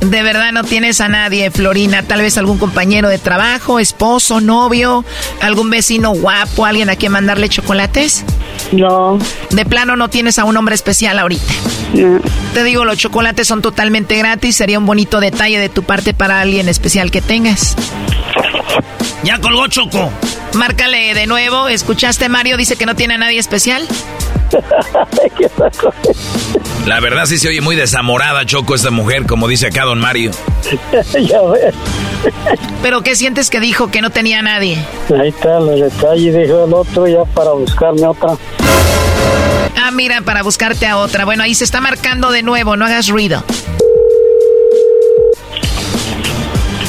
[0.00, 2.02] De verdad no tienes a nadie, Florina.
[2.02, 5.04] Tal vez algún compañero de trabajo, esposo, novio,
[5.40, 8.24] algún vecino guapo, alguien a quien mandarle chocolates.
[8.72, 9.18] No.
[9.50, 11.52] De plano no tienes a un hombre especial ahorita.
[11.94, 12.20] No.
[12.52, 14.56] Te digo, los chocolates son totalmente gratis.
[14.56, 17.74] Sería un bonito detalle de tu parte para alguien especial que tengas.
[19.22, 20.10] Ya colgó Choco.
[20.54, 21.68] Márcale de nuevo.
[21.68, 22.56] ¿Escuchaste, Mario?
[22.56, 23.86] Dice que no tiene a nadie especial.
[26.86, 30.32] La verdad sí se oye muy desamorada, Choco, esta mujer, como dice acá don Mario.
[31.20, 31.74] ya ves.
[32.82, 34.78] ¿Pero qué sientes que dijo que no tenía a nadie?
[35.18, 38.36] Ahí está el detalle, dijo el otro, ya para buscarme otra.
[39.76, 41.24] Ah, mira, para buscarte a otra.
[41.24, 43.44] Bueno, ahí se está marcando de nuevo, no hagas ruido.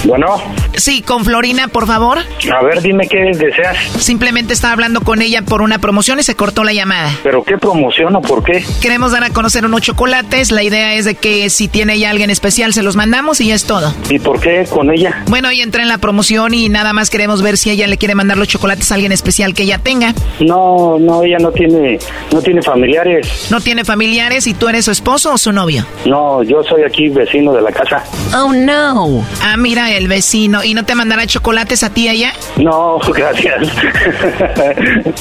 [0.04, 0.42] Bueno.
[0.76, 2.18] Sí, con Florina, por favor.
[2.20, 3.78] A ver, dime qué deseas.
[4.00, 7.12] Simplemente estaba hablando con ella por una promoción y se cortó la llamada.
[7.24, 8.64] ¿Pero qué promoción o por qué?
[8.82, 10.52] Queremos dar a conocer unos chocolates.
[10.52, 13.56] La idea es de que si tiene ella alguien especial, se los mandamos y ya
[13.56, 13.94] es todo.
[14.10, 15.24] ¿Y por qué con ella?
[15.28, 18.16] Bueno, ella entra en la promoción y nada más queremos ver si ella le quiere
[18.16, 20.14] mandar los chocolates a alguien especial que ella tenga.
[20.40, 22.00] No, no, ella no tiene,
[22.32, 23.48] no tiene familiares.
[23.52, 25.86] ¿No tiene familiares y tú eres su esposo o su novio?
[26.06, 28.04] No, yo soy aquí vecino de la casa.
[28.36, 29.24] Oh, no.
[29.42, 30.63] Ah, mira, el vecino.
[30.64, 32.34] ¿Y no te mandará chocolates a ti ella?
[32.58, 33.70] No, gracias.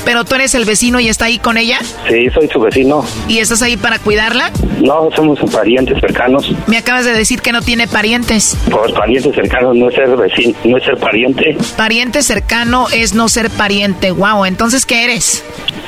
[0.05, 1.78] ¿Pero tú eres el vecino y está ahí con ella?
[2.09, 3.05] Sí, soy su vecino.
[3.28, 4.51] ¿Y estás ahí para cuidarla?
[4.80, 6.53] No, somos parientes cercanos.
[6.66, 8.57] Me acabas de decir que no tiene parientes.
[8.70, 11.57] Pues parientes cercanos no es ser vecino, no es ser pariente.
[11.76, 14.11] Pariente cercano es no ser pariente.
[14.11, 15.45] Wow, entonces ¿qué eres?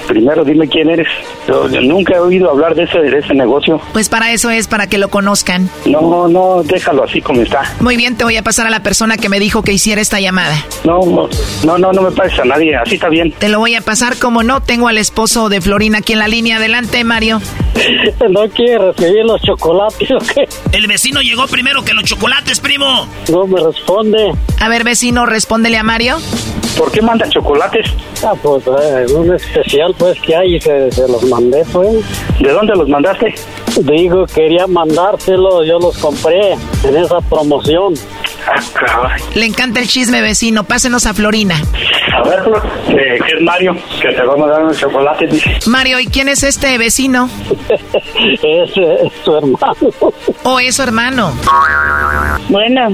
[0.06, 1.08] Primero dime quién eres.
[1.48, 3.80] Yo, yo nunca he oído hablar de ese, de ese negocio.
[3.92, 5.68] Pues para eso es, para que lo conozcan.
[5.86, 7.62] No, no, déjalo así como está.
[7.80, 10.20] Muy bien, te voy a pasar a la persona que me dijo que hiciera esta
[10.20, 10.56] llamada.
[10.84, 11.00] No,
[11.64, 13.30] no, no, no me pases a nadie, así está bien.
[13.32, 14.62] Te lo voy a pasar como no.
[14.62, 16.56] Tengo al esposo de Florina aquí en la línea.
[16.56, 17.40] Adelante, Mario.
[18.30, 20.48] ¿No quiere recibir los chocolates o qué?
[20.72, 23.06] El vecino llegó primero que los chocolates, primo.
[23.30, 24.32] No me responde.
[24.60, 26.16] A ver, vecino, respóndele a Mario.
[26.78, 27.86] ¿Por qué manda chocolates?
[28.24, 31.88] Ah, pues eh, un especial pues que hay y se, se los mandé pues.
[32.40, 33.34] ¿De dónde los mandaste?
[33.80, 37.94] Digo, quería mandárselos, yo los compré en esa promoción.
[38.46, 40.64] Ah, Le encanta el chisme, vecino.
[40.64, 41.56] Pásenos a Florina.
[42.14, 42.40] A ver,
[42.88, 43.74] eh, ¿qué es Mario?
[44.02, 45.58] Que te vamos a dar unos chocolates, dice.
[45.66, 47.28] Mario, ¿y quién es este vecino?
[48.42, 49.76] es, es su hermano.
[50.42, 51.32] ¿O es su hermano?
[52.48, 52.88] Bueno.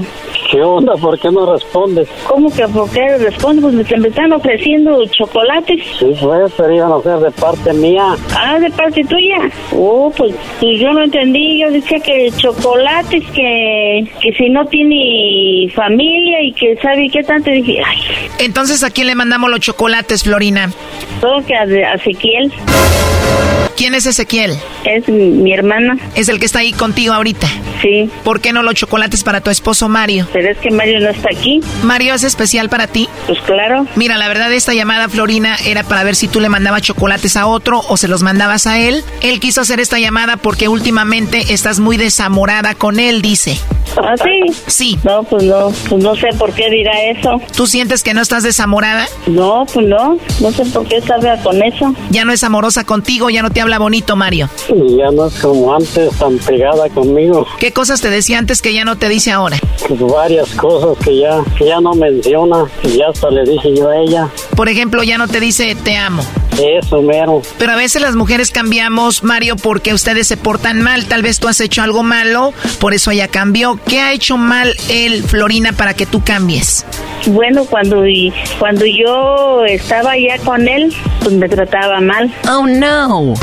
[0.51, 0.95] ¿Qué onda?
[0.97, 2.09] ¿Por qué no respondes?
[2.27, 3.61] ¿Cómo que por qué respondo?
[3.61, 5.79] Pues me, están ofreciendo chocolates.
[5.97, 8.17] Sí, pues, pero iban a ser de parte mía.
[8.35, 9.37] Ah, de parte tuya.
[9.73, 11.61] Oh, pues, pues yo no entendí.
[11.61, 17.49] Yo decía que chocolates, que, que si no tiene familia y que sabe qué tanto.
[17.49, 17.99] Dije, ay,
[18.39, 20.69] Entonces, ¿a quién le mandamos los chocolates, Florina?
[21.21, 22.51] todo que a, a Ezequiel
[23.77, 24.55] ¿Quién es Ezequiel?
[24.83, 25.97] es mi, mi hermana.
[26.15, 27.47] Es el que está ahí contigo ahorita.
[27.81, 28.09] Sí.
[28.23, 30.27] ¿Por qué no los chocolates para tu esposo Mario?
[30.33, 31.61] Pero es que Mario no está aquí.
[31.83, 33.07] Mario es especial para ti.
[33.27, 33.85] Pues claro.
[33.95, 37.47] Mira, la verdad esta llamada, Florina, era para ver si tú le mandabas chocolates a
[37.47, 39.03] otro o se los mandabas a él.
[39.21, 43.57] Él quiso hacer esta llamada porque últimamente estás muy desamorada con él, dice.
[43.97, 44.53] ¿Ah, sí?
[44.67, 44.99] Sí.
[45.03, 47.41] No, pues no, pues no sé por qué dirá eso.
[47.55, 49.05] ¿Tú sientes que no estás desamorada?
[49.27, 51.93] No, pues no, no sé por qué sabe con eso.
[52.09, 54.49] Ya no es amorosa contigo, ya no te habla bonito, Mario.
[54.69, 57.45] Ya no es como antes tan pegada conmigo.
[57.59, 59.57] ¿Qué cosas te decía antes que ya no te dice ahora?
[59.87, 59.99] Pues
[60.55, 62.65] cosas que ya, que ya no menciona.
[62.83, 64.29] Y ya hasta le dije yo a ella.
[64.55, 66.23] Por ejemplo, ya no te dice te amo.
[66.59, 67.41] Eso, mero.
[67.57, 71.05] Pero a veces las mujeres cambiamos, Mario, porque ustedes se portan mal.
[71.05, 73.79] Tal vez tú has hecho algo malo, por eso ella cambió.
[73.87, 76.85] ¿Qué ha hecho mal él, Florina, para que tú cambies?
[77.27, 82.33] Bueno, cuando y cuando yo estaba ya con él, pues me trataba mal.
[82.49, 83.33] Oh no.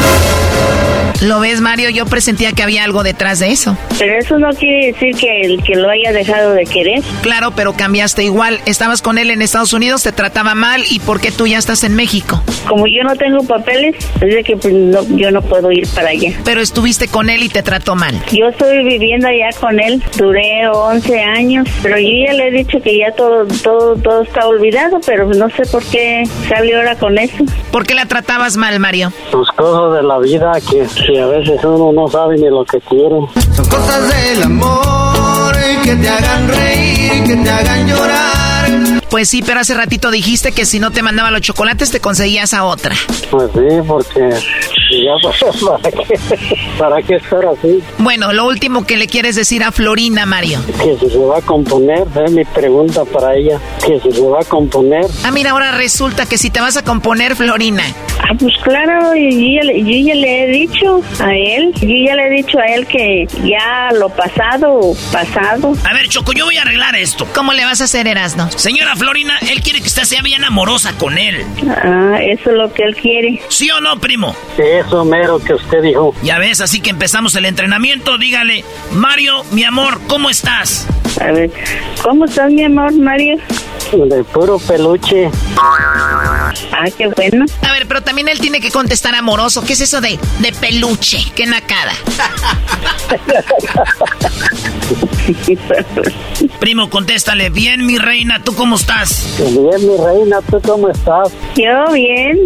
[1.20, 1.90] ¿Lo ves, Mario?
[1.90, 3.76] Yo presentía que había algo detrás de eso.
[3.98, 7.02] Pero eso no quiere decir que el que lo haya dejado de querer.
[7.22, 8.60] Claro, pero cambiaste igual.
[8.66, 10.84] Estabas con él en Estados Unidos, te trataba mal.
[10.88, 12.40] ¿Y por qué tú ya estás en México?
[12.68, 16.08] Como yo no tengo papeles, es de que pues, no- yo no puedo ir para
[16.10, 16.32] allá.
[16.44, 18.14] Pero estuviste con él y te trató mal.
[18.32, 22.78] Yo estoy viviendo allá con él, duré 11 años, pero yo ya le he dicho
[22.82, 27.18] que ya todo todo todo está olvidado, pero no sé por qué salió ahora con
[27.18, 27.44] eso.
[27.70, 29.12] ¿Por qué la tratabas mal, Mario?
[29.30, 32.78] Sus cosas de la vida que, que a veces uno no sabe ni lo que
[32.80, 33.16] quiere.
[33.54, 38.37] Son cosas del amor que te hagan reír, que te hagan llorar.
[39.10, 42.52] Pues sí, pero hace ratito dijiste que si no te mandaba los chocolates te conseguías
[42.54, 42.94] a otra.
[43.30, 44.20] Pues sí, porque
[44.90, 45.14] ya
[45.66, 46.38] para qué,
[46.78, 47.82] para qué estar así.
[47.98, 50.60] Bueno, lo último que le quieres decir a Florina, Mario.
[50.82, 53.58] Que si se va a componer, es mi pregunta para ella.
[53.86, 55.06] Que si se va a componer.
[55.24, 57.82] Ah, mira, ahora resulta que si te vas a componer, Florina.
[58.20, 61.88] Ah, pues claro, y yo, ya le- yo ya le he dicho a él, yo
[62.06, 65.72] ya le he dicho a él que ya lo pasado, pasado.
[65.84, 67.26] A ver, Choco, yo voy a arreglar esto.
[67.34, 68.50] ¿Cómo le vas a hacer, Erasno?
[68.50, 71.44] Señora Florina, él quiere que usted sea bien amorosa con él.
[71.68, 73.40] Ah, eso es lo que él quiere.
[73.48, 74.34] ¿Sí o no, primo?
[74.58, 76.14] Eso mero que usted dijo.
[76.22, 78.18] Ya ves, así que empezamos el entrenamiento.
[78.18, 80.86] Dígale, Mario, mi amor, ¿cómo estás?
[81.20, 81.50] A ver,
[82.02, 83.38] ¿cómo estás, mi amor, Mario?
[83.92, 85.30] De puro peluche.
[86.72, 87.44] Ah, qué bueno.
[87.62, 89.62] A ver, pero también él tiene que contestar amoroso.
[89.64, 91.18] ¿Qué es eso de, de peluche?
[91.34, 91.92] ¡Qué nacada!
[96.60, 97.50] Primo, contéstale.
[97.50, 99.36] Bien, mi reina, ¿tú cómo estás?
[99.38, 101.32] Bien, mi reina, ¿tú cómo estás?
[101.56, 102.38] Yo bien.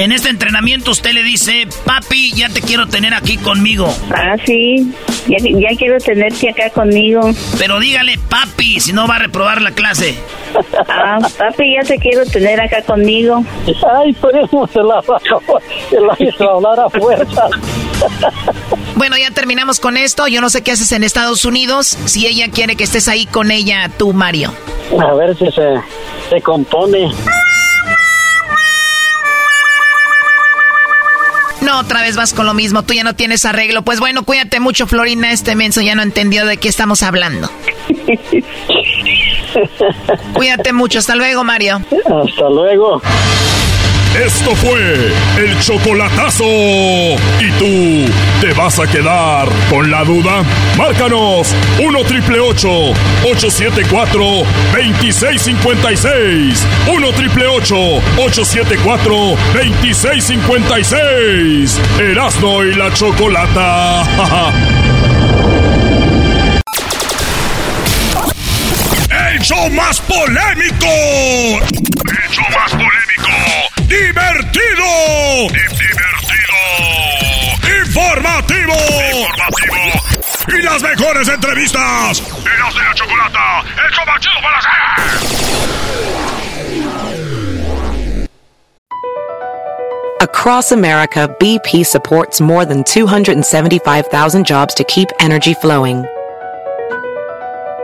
[0.00, 3.94] En este entrenamiento usted le dice, papi, ya te quiero tener aquí conmigo.
[4.10, 4.90] Ah, sí,
[5.28, 7.20] ya, ya quiero tenerte acá conmigo.
[7.58, 10.14] Pero dígale, papi, si no va a reprobar la clase.
[10.88, 13.44] Ah, papi, ya te quiero tener acá conmigo.
[13.94, 15.02] Ay, por eso se la,
[15.90, 17.48] se la hizo hablar a fuerza.
[18.94, 20.28] Bueno, ya terminamos con esto.
[20.28, 21.98] Yo no sé qué haces en Estados Unidos.
[22.06, 24.54] Si ella quiere que estés ahí con ella, tú, Mario.
[24.98, 25.74] A ver si se,
[26.30, 27.10] se compone.
[31.62, 32.82] No, otra vez vas con lo mismo.
[32.82, 33.82] Tú ya no tienes arreglo.
[33.82, 35.32] Pues bueno, cuídate mucho, Florina.
[35.32, 37.50] Este menso ya no entendió de qué estamos hablando.
[40.34, 40.98] cuídate mucho.
[40.98, 41.82] Hasta luego, Mario.
[42.04, 43.02] Hasta luego.
[44.18, 46.44] Esto fue el chocolatazo.
[46.44, 50.42] ¿Y tú te vas a quedar con la duda?
[50.76, 54.20] Márcanos 1 triple 874
[54.74, 56.66] 2656.
[56.92, 59.14] 1 triple 874
[59.54, 61.80] 2656.
[62.00, 64.02] Erasno y la chocolata.
[69.30, 70.86] ¡El show más polémico!
[70.86, 71.60] ¡El
[72.30, 72.89] show más polémico!
[73.90, 75.50] ¡Divertido!
[75.50, 76.58] ¡Divertido!
[77.82, 78.74] ¡Informativo!
[79.10, 79.82] ¡Informativo!
[80.46, 82.20] ¡Y las mejores entrevistas!
[82.20, 83.64] ¡Eras de la chocolata!
[83.84, 84.60] ¡El show más chido para!
[90.20, 96.06] Across America, BP supports more than 275,000 jobs to keep energy flowing.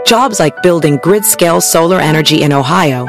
[0.07, 3.09] Jobs like building grid-scale solar energy in Ohio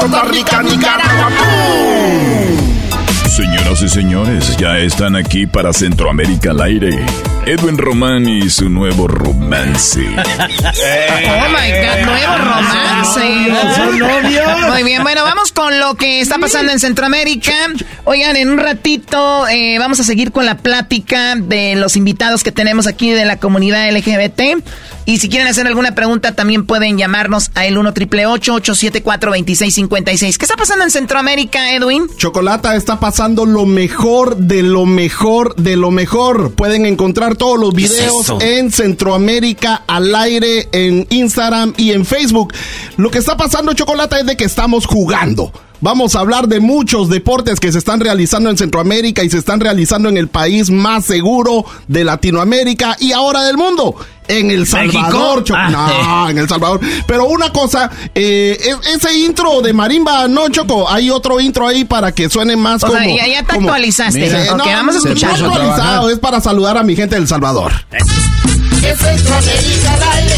[0.00, 1.30] Costa Rica, Nicaragua.
[3.28, 7.04] Señoras y señores, ya están aquí para Centroamérica al aire.
[7.44, 10.00] Edwin Román y su nuevo romance.
[10.00, 13.76] Oh my God, nuevo romance.
[13.76, 14.70] ¿Son novios?
[14.70, 17.52] Muy bien, bueno, vamos con lo que está pasando en Centroamérica.
[18.04, 22.52] Oigan, en un ratito eh, vamos a seguir con la plática de los invitados que
[22.52, 24.62] tenemos aquí de la comunidad LGBT.
[25.10, 30.38] Y si quieren hacer alguna pregunta, también pueden llamarnos a el 1 triple 874 2656
[30.38, 32.06] ¿Qué está pasando en Centroamérica, Edwin?
[32.16, 36.52] Chocolata está pasando lo mejor de lo mejor de lo mejor.
[36.52, 42.06] Pueden encontrar todos los ¿Qué es videos en Centroamérica al aire, en Instagram y en
[42.06, 42.54] Facebook.
[42.96, 45.52] Lo que está pasando, Chocolata, es de que estamos jugando.
[45.82, 49.60] Vamos a hablar de muchos deportes que se están realizando en Centroamérica y se están
[49.60, 53.96] realizando en el país más seguro de Latinoamérica y ahora del mundo.
[54.38, 55.68] En El Salvador, Choco- Ah.
[55.70, 56.80] No, en El Salvador.
[57.06, 61.84] Pero una cosa, eh, es- ese intro de marimba, no, Choco, hay otro intro ahí
[61.84, 62.98] para que suene más O como...
[62.98, 64.26] sea, ya- ya te como- actualizaste.
[64.26, 65.38] Eh, Ok, no, vamos a no, escuchar.
[65.40, 67.72] no actualizado, es para saludar a mi gente del Salvador.
[67.92, 70.36] Es Centroamérica al aire,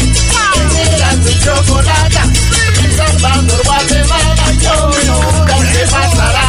[0.95, 2.23] eras muy chocolata.
[2.83, 4.43] El Salvador, Guatemala,
[4.83, 6.47] Honduras, ¿qué pasará?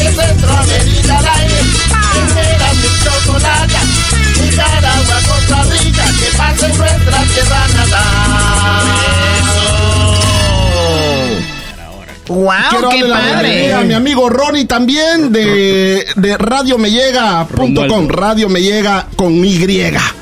[0.00, 1.60] Es Centroamérica al aire,
[2.54, 3.80] eras muy chocolata.
[4.42, 5.03] Nicaragua, Costa
[6.34, 9.03] Rica, que pase en nuestra tierra
[12.26, 12.48] ¡Wow!
[12.70, 13.48] Quiero ¡Qué darle la padre!
[13.50, 18.08] bienvenida a mi amigo Ronnie también de, de radiomелlega.com.
[18.08, 19.54] Radio Me Llega con Y.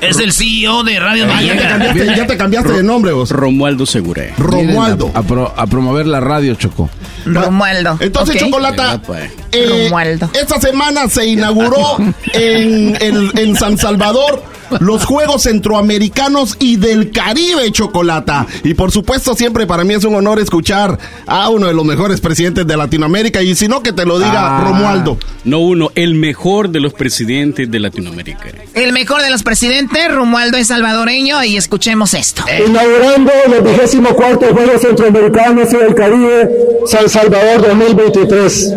[0.01, 1.69] Es el CEO de Radio Ah, ya, te Mellega.
[1.69, 3.29] cambiaste, ya te cambiaste de nombre vos.
[3.31, 4.33] Romualdo Seguré.
[4.37, 5.11] Romualdo.
[5.13, 6.89] A, a pro- a promover la radio, Choco.
[7.25, 7.97] Romualdo.
[8.01, 8.35] Entonces.
[8.37, 9.31] Chocolata, pues.
[9.53, 9.89] eh,
[10.33, 11.97] esta semana se inauguró
[12.33, 14.43] en, en- en San Salvador
[14.79, 18.47] los Juegos Centroamericanos y del Caribe, Chocolata.
[18.63, 20.97] Y por supuesto, siempre para mí es un honor escuchar
[21.27, 23.41] a uno de los mejores presidentes de Latinoamérica.
[23.43, 24.63] Y si no, que te lo diga Ah.
[24.67, 25.17] Romualdo.
[25.43, 28.45] No uno, el mejor de los presidentes de Latinoamérica.
[28.73, 32.43] El mejor de los presidentes, Romualdo es salvadoreño, y escuchemos esto.
[32.67, 36.49] Inaugurando los vigésimo cuartos Juegos Centroamericanos y del Caribe
[36.87, 38.73] San Salvador 2023.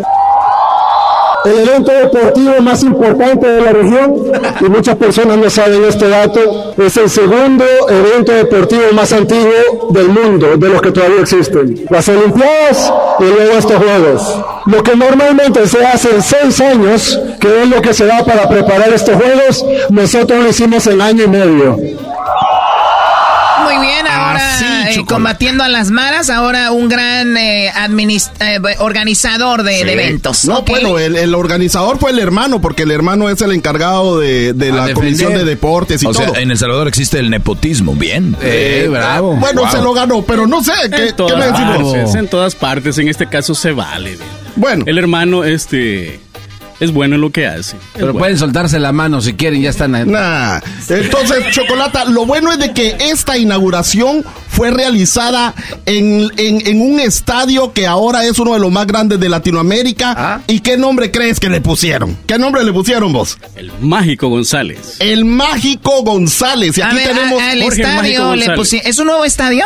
[1.47, 4.17] El evento deportivo más importante de la región,
[4.61, 10.09] y muchas personas no saben este dato, es el segundo evento deportivo más antiguo del
[10.09, 11.87] mundo, de los que todavía existen.
[11.89, 14.45] Las Olimpiadas y luego estos Juegos.
[14.67, 18.49] Lo que normalmente se hace en seis años, que es lo que se da para
[18.49, 21.77] preparar estos Juegos, nosotros lo hicimos en año y medio.
[23.63, 24.41] Muy bien, ahora
[25.01, 30.45] eh, combatiendo a las maras, ahora un gran eh, eh, organizador de, de eventos.
[30.45, 30.69] No, ¿ok?
[30.71, 34.67] bueno, el, el organizador fue el hermano, porque el hermano es el encargado de, de
[34.71, 34.95] la defender.
[34.95, 36.33] comisión de deportes y o todo.
[36.35, 37.95] sea, en El Salvador existe el nepotismo.
[37.95, 38.37] Bien.
[38.43, 39.71] Eh, Bueno, Wow.
[39.71, 41.93] se lo ganó, pero no sé, ¿qué, en qué me decís vos?
[41.95, 44.17] partes, en todas partes, en este caso se vale.
[44.57, 44.85] Bueno.
[44.87, 46.21] El hermano, este,
[46.81, 47.77] es bueno en lo que hace.
[47.95, 48.19] Pero bueno.
[48.19, 50.05] pueden soltarse la mano si quieren, ya están ahí.
[50.07, 50.61] Nah.
[50.89, 55.55] Entonces, Chocolata, lo bueno es de que esta inauguración fue realizada
[55.87, 60.15] en, en- en un estadio que ahora es uno de los más grandes de Latinoamérica.
[60.17, 60.41] Ah.
[60.47, 62.17] ¿Y qué nombre crees que le pusieron?
[62.27, 63.39] ¿Qué nombre le pusieron vos?
[63.57, 64.97] El Mágico González.
[65.01, 66.77] El Mágico González.
[66.79, 67.41] Y A aquí ver, tenemos...
[67.41, 68.89] a- Jorge el estadio le pusieron...
[68.91, 69.65] ¿Es un nuevo estadio?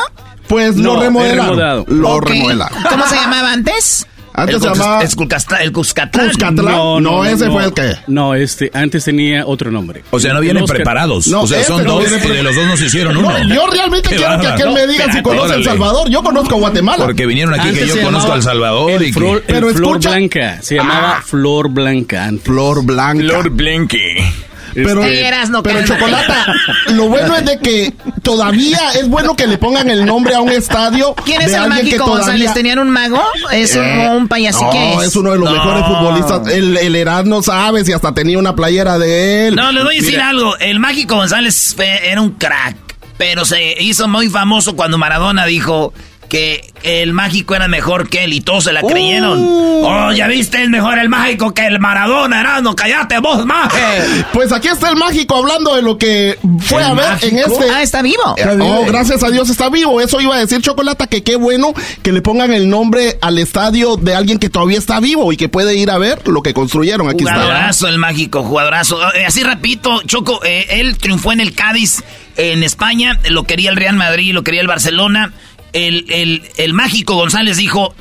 [0.48, 1.84] Pues No, lo remodelaron.
[1.88, 2.28] Lo Ok.
[2.30, 2.82] remodelaron.
[2.88, 4.06] ¿Cómo se llamaba antes?
[4.42, 6.28] Antes el se llamaba es Cuscastra- el Cuscatlán.
[6.28, 7.02] Cuscatlán.
[7.02, 7.94] No, ese fue el que...
[8.06, 10.02] No, este, antes tenía otro nombre.
[10.10, 11.26] O sea, no vienen El preparados.
[11.28, 13.30] No, o sea, son este no dos y de los dos nos hicieron uno.
[13.38, 14.54] No, yo realmente Qué quiero que bárbaro.
[14.54, 15.64] aquel me diga si conoce El órale.
[15.64, 16.08] Salvador.
[16.10, 17.04] Yo conozco Guatemala.
[17.04, 19.52] Porque vinieron aquí que Antes yo se conozco El Salvador el y Flor, que...
[19.52, 20.58] el Pero Flor escucha- Blanca.
[20.62, 21.22] Se llamaba Ah.
[21.24, 22.44] Flor Blanca antes.
[22.44, 23.24] Flor Blanca.
[23.24, 24.32] Flor Blanque.
[24.74, 25.84] Pero, Ey, Erasno, pero.
[25.84, 26.46] Chocolata,
[26.92, 27.92] lo bueno es de que
[28.22, 31.14] todavía es bueno que le pongan el nombre a un estadio.
[31.24, 32.54] ¿Quién es de el alguien que mágico todavía- González?
[32.54, 33.20] ¿Tenían un mago?
[33.52, 34.62] ¿Es un, Eh, un payaso?
[34.64, 35.02] No, ¿Qué es?
[35.08, 35.56] es uno de los No.
[35.56, 36.48] mejores futbolistas.
[36.54, 39.56] El, el Erasmo sabe si hasta tenía una playera de él.
[39.56, 40.56] No, les voy a decir Mira, algo.
[40.58, 42.76] El Mágico González fue- era un crack,
[43.18, 45.92] pero se hizo muy famoso cuando Maradona dijo
[46.30, 49.38] que el mágico era mejor que él y todos se la creyeron.
[49.38, 49.82] Uh.
[49.82, 54.24] Oh, ya viste, es mejor el mágico que el Maradona, no cállate vos, maje.
[54.32, 57.70] Pues aquí está el mágico hablando de lo que fue a ver en este.
[57.70, 58.36] Ah, está vivo.
[58.60, 60.00] Oh, gracias a Dios está vivo.
[60.00, 63.96] Eso iba a decir Chocolata, que qué bueno que le pongan el nombre al estadio
[63.96, 67.08] de alguien que todavía está vivo y que puede ir a ver lo que construyeron.
[67.08, 69.00] Aquí jugadorazo el mágico, jugadorazo.
[69.14, 72.04] Eh, así repito, Choco, eh, él triunfó en el Cádiz
[72.36, 75.32] en España, lo quería el Real Madrid, lo quería el Barcelona
[75.72, 77.94] el, el, mágico González dijo,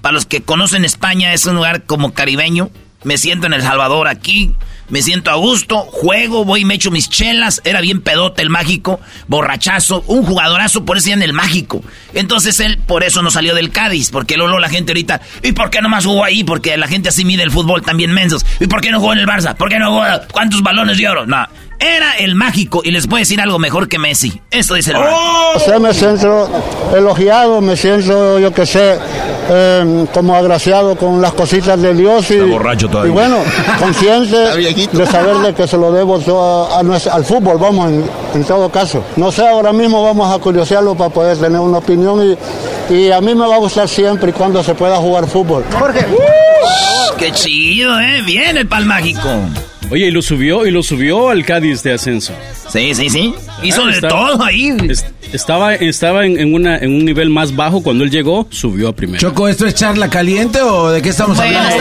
[0.00, 2.70] para los que conocen España, es un lugar como caribeño.
[3.04, 4.54] Me siento en El Salvador aquí,
[4.88, 7.60] me siento a gusto, juego, voy y me echo mis chelas.
[7.64, 11.82] Era bien pedote el mágico, borrachazo, un jugadorazo, por eso en el mágico.
[12.14, 15.70] Entonces él por eso no salió del Cádiz, porque luego la gente ahorita, ¿y por
[15.70, 16.42] qué no más jugó ahí?
[16.42, 18.44] Porque la gente así mide el fútbol también mensos.
[18.60, 19.54] ¿Y por qué no jugó en el Barça?
[19.56, 20.04] ¿Por qué no jugó?
[20.32, 21.26] ¿Cuántos balones de oro?
[21.26, 21.46] No.
[21.78, 24.40] Era el mágico y les puedo decir algo mejor que Messi.
[24.50, 25.80] Esto dice el oh.
[25.80, 26.48] me siento
[26.94, 28.98] elogiado, me siento, yo que sé,
[29.50, 32.30] em, como agraciado con las cositas de Dios.
[32.30, 33.12] Y, borracho todavía.
[33.12, 33.36] Y bueno,
[33.78, 37.92] consciente de saber de que se lo debo al fútbol, vamos,
[38.34, 39.02] en, todo caso.
[39.16, 42.22] No sé, ahora mismo vamos a curiosearlo para poder tener una opinión
[42.90, 45.64] y, y a mí me va a gustar siempre y cuando se pueda jugar fútbol.
[45.78, 46.06] Jorge.
[47.18, 48.22] ¡Qué chido, eh!
[48.24, 49.48] Bien el pal mágico.
[49.90, 52.34] Oye, y lo subió, y lo subió al Cádiz de ascenso.
[52.68, 53.34] Sí, sí, sí.
[53.62, 54.76] Hizo ah, de todo ahí.
[55.32, 59.18] estaba estaba en, una, en un nivel más bajo cuando él llegó, subió a primero.
[59.18, 61.80] Choco, ¿esto es charla caliente o de qué estamos hablando?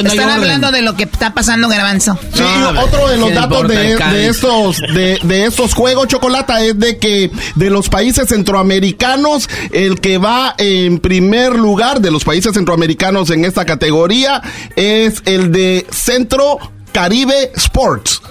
[0.00, 2.18] Están hablando de lo que está pasando, Garbanzo.
[2.32, 2.42] Sí,
[2.78, 7.70] otro de los datos de, estos de, de estos juegos, Chocolata, es de que de
[7.70, 13.64] los países centroamericanos, el que va en primer lugar de los países centroamericanos en esta
[13.64, 14.42] categoría
[14.76, 16.58] es el de Centro
[16.92, 18.22] Caribe Sports.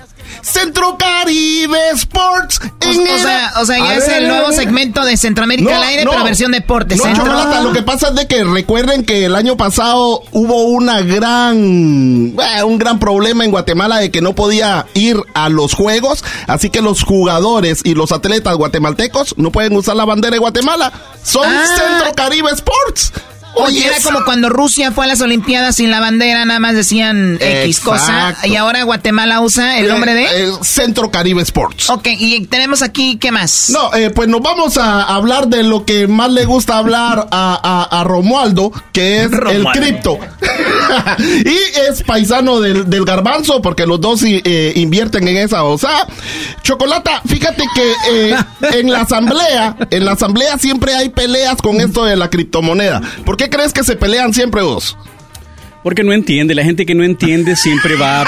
[0.45, 2.61] Centro Caribe Sports.
[2.63, 6.51] o, sea, o sea, ya es el nuevo segmento de Centroamérica al aire, pero versión
[6.51, 6.99] deportes.
[7.03, 11.57] No, lo que pasa es de que recuerden que el año pasado hubo una gran,
[11.57, 16.69] eh, un gran problema en Guatemala de que no podía ir a los juegos, así
[16.69, 20.93] que los jugadores y los atletas guatemaltecos no pueden usar la bandera de Guatemala.
[21.23, 21.65] Son ah.
[21.75, 23.13] Centro Caribe Sports.
[23.55, 27.37] Oye, era como cuando Rusia fue a las Olimpiadas sin la bandera, nada más decían
[27.39, 28.35] X cosa.
[28.43, 30.23] Y ahora Guatemala usa el nombre de...
[30.23, 31.89] Eh, Centro Caribe Sports.
[31.89, 33.69] Ok, y tenemos aquí, ¿qué más?
[33.69, 37.87] No, eh, pues nos vamos a hablar de lo que más le gusta hablar a,
[37.91, 40.19] a, Romualdo, que es el cripto.
[41.19, 41.57] y
[41.89, 45.63] es paisano del, del, garbanzo, porque los dos eh, invierten en esa.
[45.63, 46.07] O sea,
[46.61, 48.35] Chocolata, fíjate que
[48.79, 53.01] en la asamblea, en la asamblea siempre hay peleas con esto de la criptomoneda.
[53.25, 54.97] ¿Por qué crees que se pelean siempre vos?
[55.83, 56.55] Porque no entiende.
[56.55, 58.25] La gente que no entiende siempre va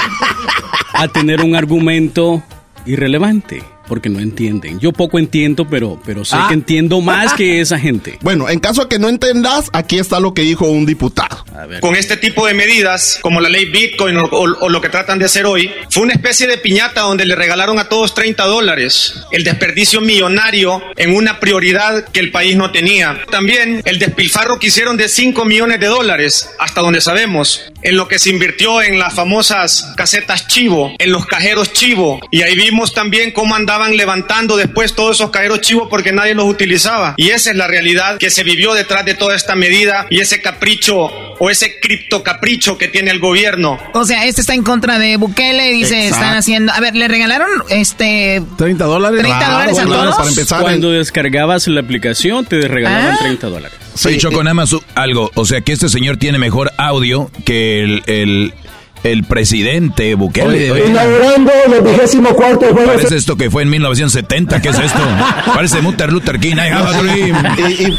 [0.92, 2.42] a tener un argumento
[2.86, 4.78] irrelevante porque no entienden.
[4.78, 6.52] Yo poco entiendo, pero, pero sé que ah.
[6.52, 8.18] entiendo más que esa gente.
[8.20, 11.44] Bueno, en caso de que no entendas, aquí está lo que dijo un diputado.
[11.80, 15.46] Con este tipo de medidas, como la ley Bitcoin o, lo que tratan de hacer
[15.46, 19.14] hoy, fue una especie de piñata donde le regalaron a todos 30 dólares.
[19.32, 23.22] El desperdicio millonario en una prioridad que el país no tenía.
[23.30, 28.06] También el despilfarro que hicieron de 5 millones de dólares, hasta donde sabemos, en lo
[28.08, 32.20] que se invirtió en las famosas casetas chivo, en los cajeros chivo.
[32.30, 36.34] Y ahí vimos también cómo andaba estaban levantando después todos esos cajeros chivos porque nadie
[36.34, 37.14] los utilizaba.
[37.16, 40.42] Y esa es la realidad que se vivió detrás de toda esta medida y ese
[40.42, 43.78] capricho o ese cripto capricho que tiene el gobierno.
[43.94, 46.72] O sea, este está en contra de Bukele y dice, están haciendo...
[46.72, 48.42] A ver, le regalaron este...
[48.56, 49.20] 30 dólares.
[49.20, 50.16] 30 dólares a todos.
[50.16, 53.50] Para empezar, Cuando descargabas la aplicación te regalaban 30 ah.
[53.50, 53.78] dólares.
[53.94, 55.30] Sí, Choco, nada más algo.
[55.34, 58.54] O sea, que este señor tiene mejor audio que el, el
[59.02, 60.86] el presidente Bukele.
[60.86, 62.96] Inaugurando los vigésimo cuarto juegos.
[62.96, 64.60] Parece esto que fue en 1970.
[64.60, 64.98] ¿Qué es esto?
[65.54, 66.56] Parece Mutter Luther King.
[66.56, 67.36] I have a dream.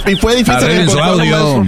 [0.08, 1.66] Y, fue difícil su audio.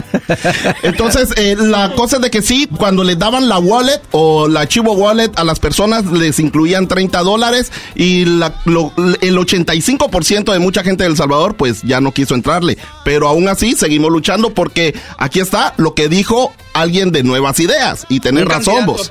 [0.82, 4.66] Entonces, eh, la cosa es de que sí, cuando le daban la wallet o la
[4.66, 8.54] Chivo Wallet a las personas, les incluían 30 dólares y la,
[9.20, 12.78] el 85% de mucha gente de El Salvador, pues ya no quiso entrarle.
[13.04, 18.06] Pero aún así, seguimos luchando porque aquí está lo que dijo alguien de nuevas ideas.
[18.08, 19.10] Y tenés razón vos.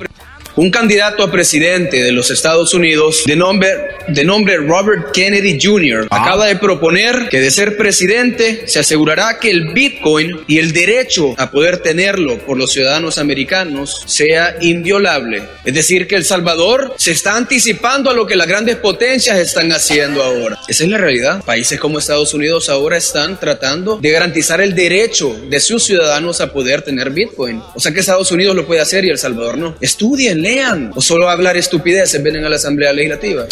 [0.56, 3.70] Un candidato a presidente de los Estados Unidos de nombre,
[4.08, 6.08] de nombre Robert Kennedy Jr.
[6.10, 6.22] Ah.
[6.24, 11.34] acaba de proponer que de ser presidente se asegurará que el Bitcoin y el derecho
[11.38, 15.42] a poder tenerlo por los ciudadanos americanos sea inviolable.
[15.64, 19.70] Es decir, que El Salvador se está anticipando a lo que las grandes potencias están
[19.72, 20.58] haciendo ahora.
[20.66, 21.44] Esa es la realidad.
[21.44, 26.52] Países como Estados Unidos ahora están tratando de garantizar el derecho de sus ciudadanos a
[26.52, 27.62] poder tener Bitcoin.
[27.74, 29.76] O sea que Estados Unidos lo puede hacer y El Salvador no.
[29.80, 33.44] Estudien lean o solo hablar estupideces vienen a la Asamblea Legislativa.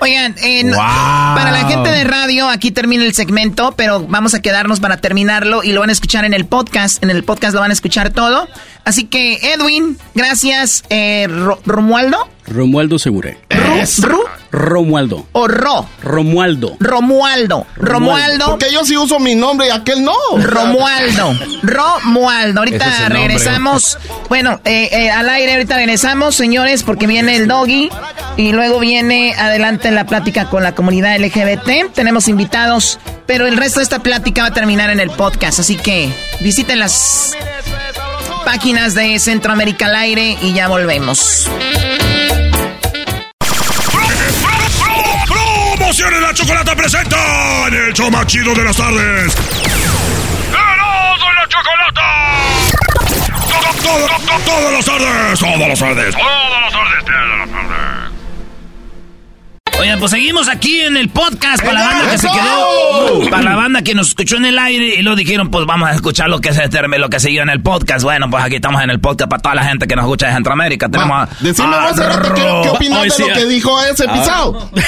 [0.00, 4.78] Oigan, en- para la gente de radio, aquí termina el segmento, pero vamos a quedarnos
[4.78, 7.02] para terminarlo y lo van a escuchar en el podcast.
[7.02, 8.48] En el podcast lo van a escuchar todo.
[8.84, 10.82] Así que, Edwin, gracias.
[10.90, 12.28] Eh, Ro- Romualdo.
[12.46, 13.38] Romualdo Seguré.
[14.00, 14.24] ¿Ru?
[14.50, 15.26] Romualdo.
[15.32, 15.86] ¿O Ro?
[16.02, 16.76] Romualdo.
[16.80, 17.66] Romualdo.
[17.76, 18.46] Romualdo.
[18.46, 20.14] Porque yo sí uso mi nombre y aquel no.
[20.38, 21.36] Romualdo.
[21.62, 22.60] Romualdo.
[22.60, 23.18] Ahorita es nombre.
[23.18, 23.98] regresamos.
[24.30, 27.90] Bueno, eh, eh, al aire ahorita regresamos, señores, porque viene el doggy
[28.38, 31.92] y luego viene adelante la plática con la comunidad LGBT.
[31.92, 35.76] Tenemos invitados, pero el resto de esta plática va a terminar en el podcast, así
[35.76, 36.10] que
[36.40, 37.32] visiten las
[38.50, 41.50] páginas de Centroamérica al aire y ya volvemos.
[45.76, 49.36] Promociones la Chocolata presenta en el show chido de las tardes.
[50.48, 52.06] ¡Erasmo la Chocolata!
[53.50, 57.87] Todas las tardes, todas las tardes, todas las tardes, todas las tardes.
[59.80, 63.30] Oigan, pues seguimos aquí en el podcast para la banda que se quedó.
[63.30, 65.92] Para la banda que nos escuchó en el aire y luego dijeron, pues vamos a
[65.94, 68.02] escuchar lo que se terme- lo que siguió en el podcast.
[68.02, 70.32] Bueno, pues aquí estamos en el podcast para toda la gente que nos escucha de
[70.34, 70.88] Centroamérica.
[70.88, 71.28] Tenemos a.
[71.40, 74.12] Decime a vos, Cerote, ¿qué, qué opinas de sí, lo que dijo ese Ah.
[74.14, 74.70] pisado?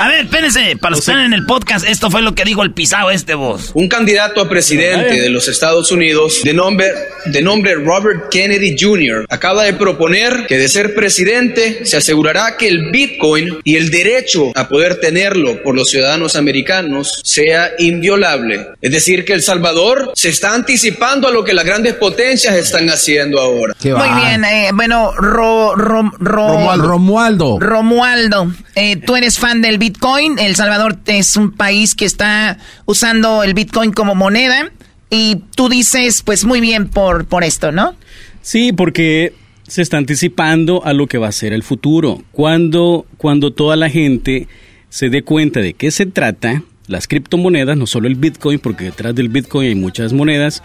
[0.00, 2.64] A ver, espérense, para los que están en el podcast, esto fue lo que dijo
[2.64, 3.70] el pisado este vos.
[3.74, 6.88] Un candidato a presidente de los Estados Unidos de nombre,
[7.26, 9.26] de nombre Robert Kennedy Jr.
[9.30, 14.23] acaba de proponer que de ser presidente se asegurará que el Bitcoin y el derecho
[14.54, 18.68] a poder tenerlo por los ciudadanos americanos sea inviolable.
[18.80, 22.88] Es decir, que El Salvador se está anticipando a lo que las grandes potencias están
[22.90, 23.74] haciendo ahora.
[23.82, 27.58] Muy bien, eh, bueno, Ro, Ro- Ro- Romualdo.
[27.60, 30.38] Romualdo, eh, tú eres fan del Bitcoin.
[30.38, 34.70] El Salvador es un país que está usando el Bitcoin como moneda.
[35.10, 37.94] Y tú dices, pues muy bien por, por esto, ¿no?
[38.42, 39.32] Sí, porque
[39.66, 42.22] se está anticipando a lo que va a ser el futuro.
[42.32, 44.46] Cuando, cuando toda la gente
[44.88, 49.14] se dé cuenta de qué se trata, las criptomonedas, no solo el Bitcoin, porque detrás
[49.14, 50.62] del Bitcoin hay muchas monedas,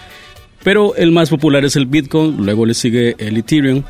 [0.63, 3.83] pero el más popular es el Bitcoin, luego le sigue el Ethereum.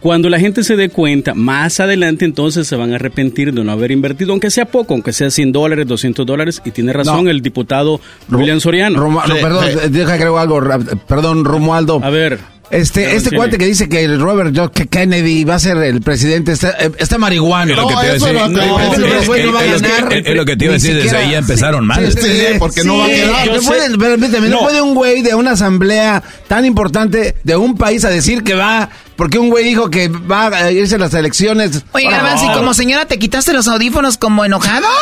[0.00, 3.72] Cuando la gente se dé cuenta, más adelante entonces se van a arrepentir de no
[3.72, 7.30] haber invertido, aunque sea poco, aunque sea 100 dólares, 200 dólares, y tiene razón No.
[7.30, 9.20] el diputado William Soriano.
[9.26, 10.60] Perdón, deja que algo.
[11.08, 12.00] Perdón, Romualdo.
[12.02, 12.38] A ver.
[12.70, 16.52] Este, este cuate que dice que el Robert John Kennedy va a ser el presidente
[16.52, 17.72] está, eh, está marihuano.
[17.72, 19.86] Es lo que te iba a decir.
[20.26, 22.12] Es lo que- te iba a decir, desde ahí ya empezaron mal.
[22.12, 23.46] Sí, Sí, porque no va a quedar.
[23.54, 24.48] No puede, permíteme.
[24.48, 24.60] No.
[24.60, 28.90] puede un güey de una asamblea tan importante de un país a decir que va,
[29.18, 31.82] porque un güey dijo que va a irse a las elecciones.
[31.92, 32.54] Oye, Ahora, Garbanzo, ¿y no.
[32.54, 34.86] como señora te quitaste los audífonos como enojado?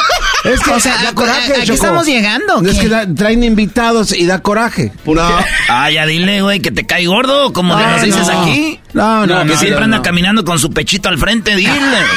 [0.45, 2.61] Es que o sea, da ¿a- coraje, a- aquí estamos llegando.
[2.65, 2.83] Es ¿qué?
[2.83, 4.93] que da- traen invitados y da coraje.
[5.69, 8.41] Ah, ya dile, güey, que te cae gordo, como No, nos dices no.
[8.43, 8.79] aquí.
[8.93, 10.03] No, no, que no, siempre no, anda no.
[10.05, 11.73] caminando con su pechito al frente, dile.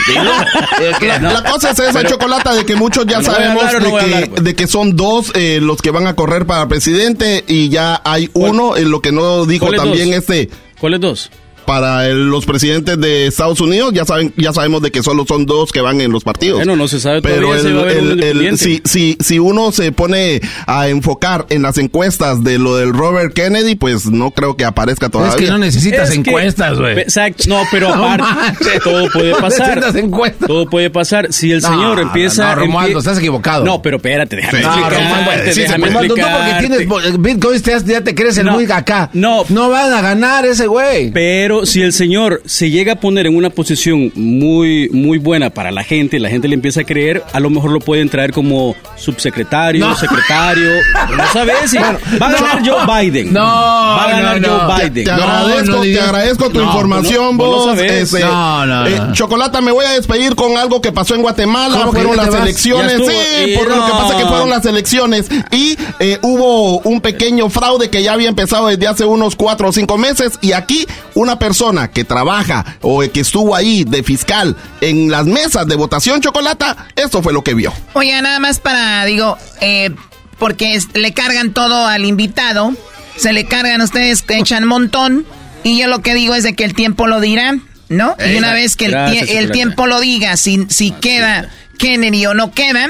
[0.08, 0.22] dile.
[0.82, 1.32] Eh, que- La, no.
[1.34, 4.00] la cosa es esa, Chocolata, de que muchos ya ¿No sabemos hablar no de, que,
[4.16, 4.44] hablar, pues?
[4.44, 8.30] de que son dos eh, los que van a correr para presidente y ya hay
[8.34, 10.20] uno, en lo que no dijo ¿Cuáles también dos?
[10.20, 10.50] este
[10.80, 11.32] ¿Cuáles dos?
[11.70, 15.46] Para el- los presidentes de Estados Unidos, ya saben, ya sabemos de que solo son
[15.46, 16.58] dos que van en los partidos.
[16.58, 19.38] Bueno, no se sabe Pero el- va a haber un el- el- si, si, si
[19.38, 24.32] uno se pone a enfocar en las encuestas de lo del Robert Kennedy, pues no
[24.32, 25.30] creo que aparezca todavía.
[25.36, 26.98] Es que no necesitas Es encuestas, güey.
[27.02, 27.44] Exacto.
[27.48, 29.76] No, pero No aparte, todo puede No pasar.
[29.76, 30.48] necesitas encuestas.
[30.48, 31.32] Todo puede pasar.
[31.32, 32.56] Si el No, señor no, empieza.
[32.56, 33.64] no, Romualdo, empie- estás equivocado.
[33.64, 34.64] No, pero espérate, déjame Sí.
[34.66, 35.90] No, explicarte, Romualdo, sí se déjame puede.
[35.94, 39.12] Romualdo, tú porque tienes Bitcoin ya te crees el No, muy acá.
[39.14, 39.44] no.
[39.50, 41.12] No van a ganar ese güey.
[41.12, 45.72] Pero si el señor se llega a poner en una posición muy, muy buena para
[45.72, 48.76] la gente, la gente le empieza a creer, a lo mejor lo pueden traer como
[48.96, 49.96] subsecretario, No.
[49.96, 50.70] secretario.
[51.18, 53.34] No sabes si va a ganar Joe Biden.
[53.34, 54.60] No, va a ganar no, no.
[54.60, 55.04] Joe Te, Biden.
[55.06, 58.88] te No, agradezco, no te digas- agradezco tu No, información, vos no- vos No, no,
[58.88, 59.14] eh, no.
[59.14, 61.78] Chocolata, me voy a despedir con algo que pasó en Guatemala.
[61.80, 62.94] ¿Cómo que Fueron las elecciones.
[62.94, 63.10] Estuvo.
[63.10, 63.98] Sí, por lo que no.
[63.98, 65.28] pasa que fueron las elecciones.
[65.52, 69.72] Y eh, hubo un pequeño fraude que ya había empezado desde hace unos cuatro o
[69.74, 70.34] cinco meses.
[70.42, 71.49] Y aquí, una persona
[71.92, 77.22] que trabaja o que estuvo ahí de fiscal en las mesas de votación, Chocolata, esto
[77.24, 77.74] fue lo que vio.
[77.94, 79.92] Oye, nada más para, digo, eh,
[80.38, 82.74] porque es- le cargan todo al invitado,
[83.18, 85.26] se le cargan ustedes, que echan montón,
[85.64, 87.58] y yo lo que digo es de que el tiempo lo dirá,
[87.90, 88.16] ¿no?
[88.26, 89.54] Y una vez que el, Gracias, tie- el Chocolata.
[89.54, 92.90] tiempo lo diga, si, si queda Kennedy o no queda,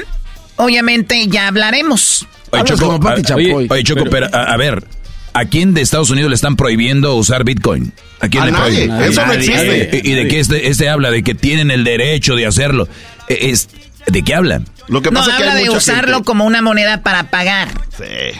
[0.56, 2.26] obviamente ya hablaremos.
[2.52, 3.52] Oye, Choco, como Pati a- Chapoy.
[3.52, 4.84] oye, oye, Choco, pero, a, a ver,
[5.32, 7.92] ¿a quién de Estados Unidos le están prohibiendo usar Bitcoin?
[8.20, 9.38] ¿A quién A le nadie, eso no Nadie.
[9.38, 10.00] existe.
[10.04, 11.10] ¿Y y de qué este, este habla?
[11.10, 12.88] De que tienen el derecho de hacerlo.
[13.28, 13.68] E- Es,
[14.06, 14.62] ¿De qué habla?
[14.88, 17.02] Lo que No, pasa es que habla hay de mucha usarlo gente- como una moneda
[17.02, 17.68] para pagar.
[17.96, 18.38] Sí.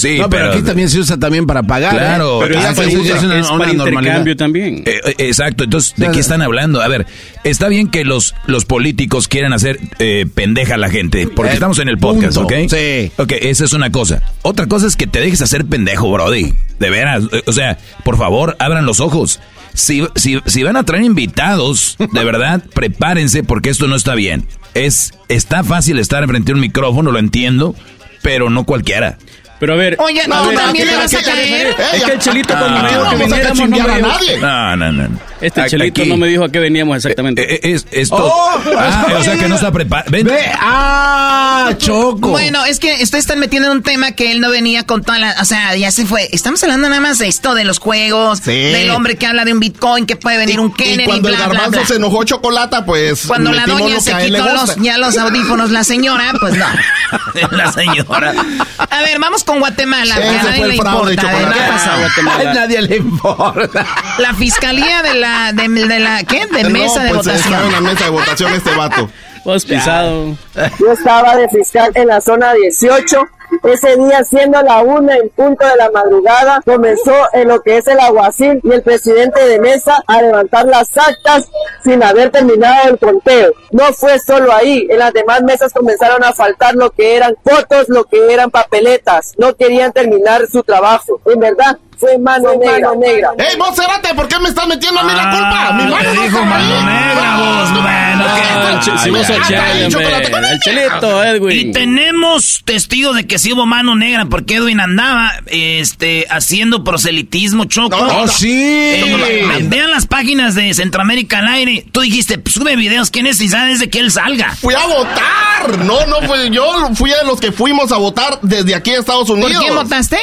[0.00, 1.92] Sí, no, pero, aquí también se usa también para pagar.
[1.92, 2.46] Claro, ¿eh?
[2.48, 2.78] pero ya es,
[3.24, 4.82] una, es una para intercambio también.
[4.86, 6.80] Eh, eh, exacto, entonces, ¿de qué están hablando?
[6.80, 7.06] A ver,
[7.44, 11.54] está bien que los, los políticos quieran hacer eh, pendeja a la gente, porque Eh,
[11.54, 12.54] estamos en el podcast, punto.
[12.54, 12.70] ¿ok?
[12.70, 13.12] Sí.
[13.16, 14.22] Ok, esa es una cosa.
[14.42, 16.54] Otra cosa es que te dejes hacer pendejo, Brody.
[16.78, 19.40] De veras, eh, o sea, por favor, abran los ojos.
[19.74, 24.46] Si, si, si van a traer invitados, de verdad, prepárense porque esto no está bien.
[24.74, 27.74] Es, está fácil estar frente a un micrófono, lo entiendo,
[28.22, 29.18] pero no cualquiera.
[29.60, 31.76] Pero a ver, Oye, no, a ver, también ¿a le vas a a caer.
[31.94, 33.96] Es que el chelito cuando Ah, me dijo que no a viniéramos no me a
[33.96, 34.38] dijo- nadie.
[34.38, 35.20] No, no, no.
[35.40, 37.54] Este Aquí- chelito no me dijo a qué veníamos exactamente.
[37.54, 38.16] Eh, Es, esto.
[38.16, 40.10] Oh, Ah, o sea que no está preparado.
[40.10, 40.26] Ven.
[40.26, 42.30] Ve, ah, Choco.
[42.30, 45.18] Bueno, es que ustedes están metiendo en un tema que él no venía con toda
[45.18, 45.36] la...
[45.40, 46.28] O sea, ya se fue.
[46.32, 48.50] Estamos hablando nada más de esto, de los juegos, Sí.
[48.52, 51.36] del hombre que habla de un Bitcoin, que puede venir un Y Kennedy, cuando el
[51.36, 51.86] bla, bla, garbanzo bla.
[51.86, 55.16] se enojó chocolata, pues Cuando la doña lo se que a quitó los, ya los
[55.18, 56.66] audífonos, la señora, pues no.
[57.50, 58.32] La señora.
[58.78, 60.14] A ver, vamos con Guatemala.
[60.14, 61.28] Ese que a nadie fue el le fraude, importa.
[61.30, 61.72] A ver, ¿qué Chocolate.
[61.72, 61.90] pasó?
[61.90, 62.54] A Guatemala.
[62.54, 63.86] nadie le importa.
[64.18, 66.46] La fiscalía de la, de, de la, ¿qué?
[66.46, 67.72] De No, mesa de pues estaba en votación.
[67.72, 69.10] la mesa de votación este vato.
[69.44, 70.36] Vos pisado.
[70.78, 73.16] Yo estaba de fiscal en la zona 18.
[73.64, 77.86] Ese día, siendo la una en punto de la madrugada, comenzó en lo que es
[77.88, 81.48] el aguacil y el presidente de mesa a levantar las actas
[81.82, 83.52] sin haber terminado el conteo.
[83.72, 87.88] No fue solo ahí, en las demás mesas comenzaron a faltar lo que eran fotos,
[87.88, 89.32] lo que eran papeletas.
[89.36, 91.20] No querían terminar su trabajo.
[91.26, 93.30] En verdad, fue mano negra, negra.
[93.38, 94.14] ¡Ey, vos, Cerate!
[94.14, 95.72] ¿Por qué me estás metiendo a mí la culpa?
[95.74, 96.84] ¡Mi mano no dijo mano ahí!
[96.84, 99.90] negra, vos, bueno, Ah, el che- si ay, hombre.
[99.90, 100.52] chocolate.
[100.52, 101.68] El chelito, Edwin.
[101.68, 107.64] Y tenemos testigos de que sí hubo mano negra porque Edwin andaba este, haciendo proselitismo,
[107.66, 107.96] Choco.
[107.96, 108.32] No, no, Oh, no.
[108.32, 108.48] sí.
[108.50, 111.84] Eh, vean las páginas de Centroamérica al aire.
[111.92, 114.54] Tú dijiste, pues, sube videos, ¿qué necesidad es de que él salga?
[114.56, 115.78] ¡Fui a votar!
[115.84, 116.64] No, no fue yo.
[116.94, 119.62] Fui de los que fuimos a votar desde aquí a Estados ¿Por Unidos.
[119.62, 120.18] quién votaste?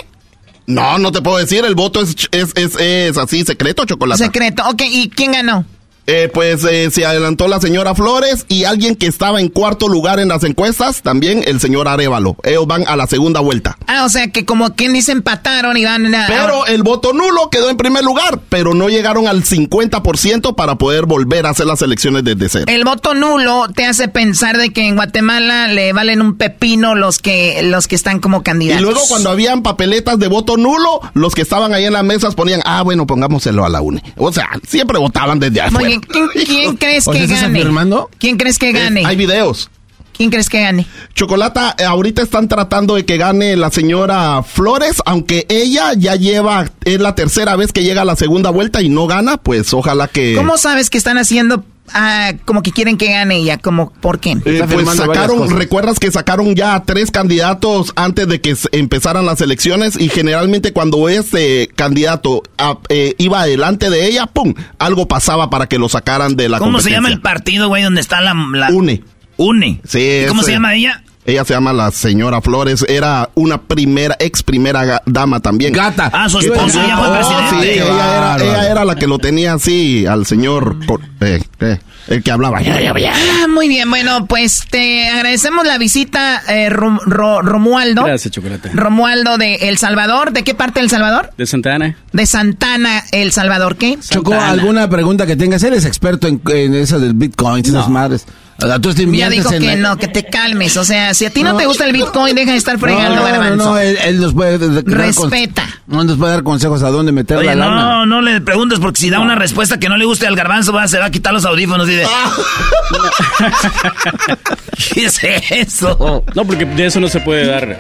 [0.68, 1.64] No, no te puedo decir.
[1.66, 4.24] El voto es, es, es, es así, secreto, chocolate.
[4.24, 4.64] Secreto.
[4.70, 5.66] Ok, ¿y quién ganó?
[6.10, 10.22] Eh, pues eh, se adelantó la señora Flores y alguien que estaba en cuarto lugar
[10.22, 12.38] en las encuestas, también el señor Arevalo.
[12.44, 13.78] Ellos van a la segunda vuelta.
[13.88, 16.28] Ah, o sea que como quien dice empataron y van a...
[16.28, 21.06] Pero el voto nulo quedó en primer lugar, pero no llegaron al 50% para poder
[21.08, 22.66] volver a hacer las elecciones desde cero.
[22.70, 27.20] El voto nulo te hace pensar de que en Guatemala le valen un pepino los
[27.20, 28.82] que los que están como Y candidatos.
[28.82, 32.62] luego cuando habían papeletas de voto nulo, los que estaban ahí en las mesas ponían,
[32.64, 34.02] ah, bueno, pongámoselo a la UNE.
[34.16, 35.97] O sea, siempre votaban desde afuera.
[36.02, 37.60] ¿Quién, quién crees que ¿estás gane?
[37.60, 38.10] afirmando?
[38.18, 39.02] ¿Quién crees que gane?
[39.02, 39.70] Eh, hay videos.
[40.18, 40.88] ¿Quién crees que gane?
[41.14, 46.72] Chocolata, eh, ahorita están tratando de que gane la señora Flores, aunque ella ya lleva,
[46.86, 50.08] es la tercera vez que llega a la segunda vuelta y no gana, pues ojalá
[50.08, 50.34] que...
[50.36, 53.58] ¿Cómo sabes que están haciendo ah, como que quieren que gane ella?
[53.58, 54.38] Como, ¿Por qué?
[54.46, 59.42] Eh, pues sacaron, recuerdas que sacaron ya a tres candidatos antes de que empezaran las
[59.42, 64.54] elecciones y generalmente cuando ese candidato ah, eh, iba adelante de ella, ¡pum!
[64.80, 68.02] Algo pasaba para que lo sacaran de la ¿Cómo se llama el partido, güey, donde
[68.02, 68.34] está la...
[68.54, 69.04] la- UNE.
[69.38, 69.82] UNE.
[69.88, 71.04] Sí, ¿Y ¿Cómo se llama ella?
[71.28, 75.74] Ella se llama la señora Flores, era una primera, ex primera dama también.
[75.74, 76.10] Gata.
[76.14, 77.74] Ah, su esposo ya fue Oh, presidente.
[77.74, 80.78] sí, ella era, ella era la que lo tenía así al señor,
[81.20, 82.62] eh, eh, el que hablaba.
[82.62, 83.12] Ya, ya, ya.
[83.44, 88.06] Ah, muy bien, bueno, pues te agradecemos la visita, eh, Rom- Ro- Romualdo.
[88.06, 88.70] Gracias, chocolate.
[88.74, 90.32] Romualdo de El Salvador.
[90.32, 91.32] ¿De qué parte de El Salvador?
[91.38, 91.98] De Santana.
[92.14, 93.76] De Santana, El Salvador.
[93.76, 93.98] ¿Qué?
[94.00, 94.50] Santana.
[94.52, 95.62] ¿alguna pregunta que tengas?
[95.64, 98.26] Él es experto en, en eso del Bitcoin, esas madres.
[98.60, 100.76] O sea, tú te Ya dijo en que la- no, que te calmes.
[100.78, 101.60] O sea, si a ti no, No.
[101.60, 104.58] te gusta el Bitcoin, deja de estar fregando, no, no, no, él, él nos puede
[104.84, 105.64] Respeta.
[105.86, 107.76] no nos puede dar consejos a dónde meter Oye, la lana.
[107.76, 110.74] no, no le preguntes porque si da una respuesta que no le guste al garbanzo,
[110.74, 112.08] va, se va a quitar los audífonos y de...
[114.94, 115.20] ¿Qué es
[115.52, 116.24] eso?
[116.36, 117.80] No, porque de eso no se puede dar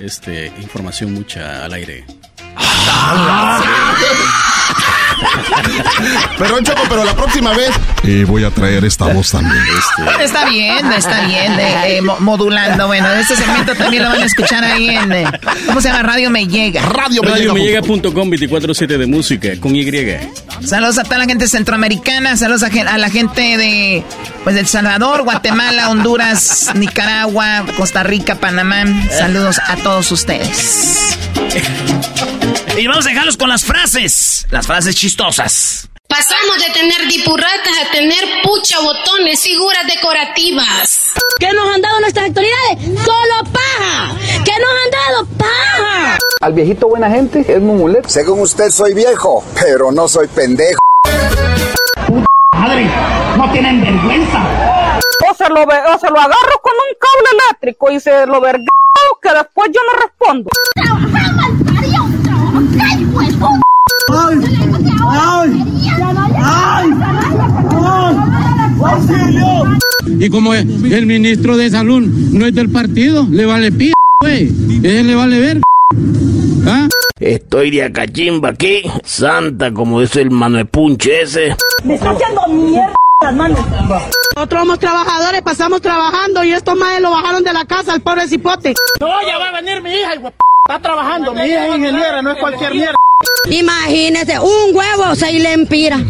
[0.00, 2.04] este, información mucha al aire.
[6.38, 7.70] Pero Choco, pero la próxima vez
[8.02, 9.62] eh, voy a traer esta voz también.
[10.20, 12.86] Está bien, está bien, eh, eh, mo- modulando.
[12.86, 15.24] Bueno, este segmento también lo van a escuchar ahí en, eh,
[15.66, 16.02] ¿cómo se llama?
[16.02, 16.82] Radio Me Llega.
[16.82, 19.84] Radio Radiomillega.com 24-7 de música con Y.
[20.64, 24.02] Saludos a toda la gente centroamericana, saludos a, la gente de
[24.42, 28.84] pues del Salvador, Guatemala, Honduras, Nicaragua, Costa Rica, Panamá.
[29.10, 31.16] Saludos a todos ustedes.
[32.76, 35.86] Y vamos a dejarlos con las frases, las frases chistosas.
[36.08, 41.12] Pasamos de tener dipurratas a tener pucha botones, figuras decorativas.
[41.38, 43.04] ¿Qué nos han dado nuestras autoridades?
[43.04, 44.16] Solo paja.
[44.46, 45.26] ¿Qué nos han dado?
[45.36, 46.18] Paja.
[46.40, 48.06] Al viejito buena gente es Mumulet.
[48.08, 50.78] Según usted soy viejo, pero no soy pendejo.
[52.56, 52.86] Madre,
[53.36, 54.98] no tienen vergüenza.
[55.30, 58.40] O se lo, ve- o se lo agarro con un cable eléctrico y se lo
[58.40, 58.64] verga
[59.22, 60.50] que después yo no respondo.
[64.12, 64.38] ¡Ay!
[65.10, 65.54] ¡Ay!
[66.42, 66.90] ¡Ay!
[70.18, 74.52] Y como el ministro de salud no es del partido, le vale p, güey.
[74.82, 75.60] Él le vale ver.
[76.66, 76.88] ¿Ah?
[77.18, 81.56] Estoy de acachimba aquí, santa como es el Manuel Punche ese.
[81.84, 83.58] Me está haciendo mierda las manos.
[84.36, 88.28] Nosotros somos trabajadores, pasamos trabajando y estos madres lo bajaron de la casa, el pobre
[88.28, 88.74] cipote.
[89.00, 91.32] No, ya va a venir mi hija, y está trabajando.
[91.32, 92.96] Mi hija es ingeniera, no es cualquier mierda.
[93.50, 95.98] Imagínese, un huevo se le empira.
[95.98, 96.04] No,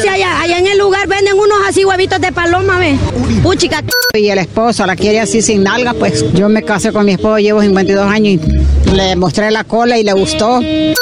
[0.00, 2.96] si allá, allá en el lugar venden unos así huevitos de paloma, ve.
[3.42, 3.82] Puchica.
[4.14, 7.38] Y el esposo la quiere así sin nalgas, pues yo me casé con mi esposo,
[7.38, 8.40] llevo 52 años
[8.86, 10.56] y le mostré la cola y le gustó.
[10.56, 10.94] Hoy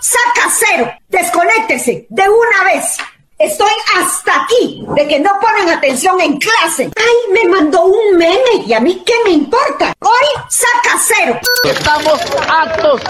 [0.00, 0.90] saca cero.
[1.08, 2.96] Desconéctese de una vez.
[3.38, 6.90] Estoy hasta aquí de que no ponen atención en clase.
[6.96, 9.94] Ay, me mandó un meme y a mí qué me importa.
[10.00, 11.38] Hoy saca cero.
[11.62, 13.00] Estamos actos,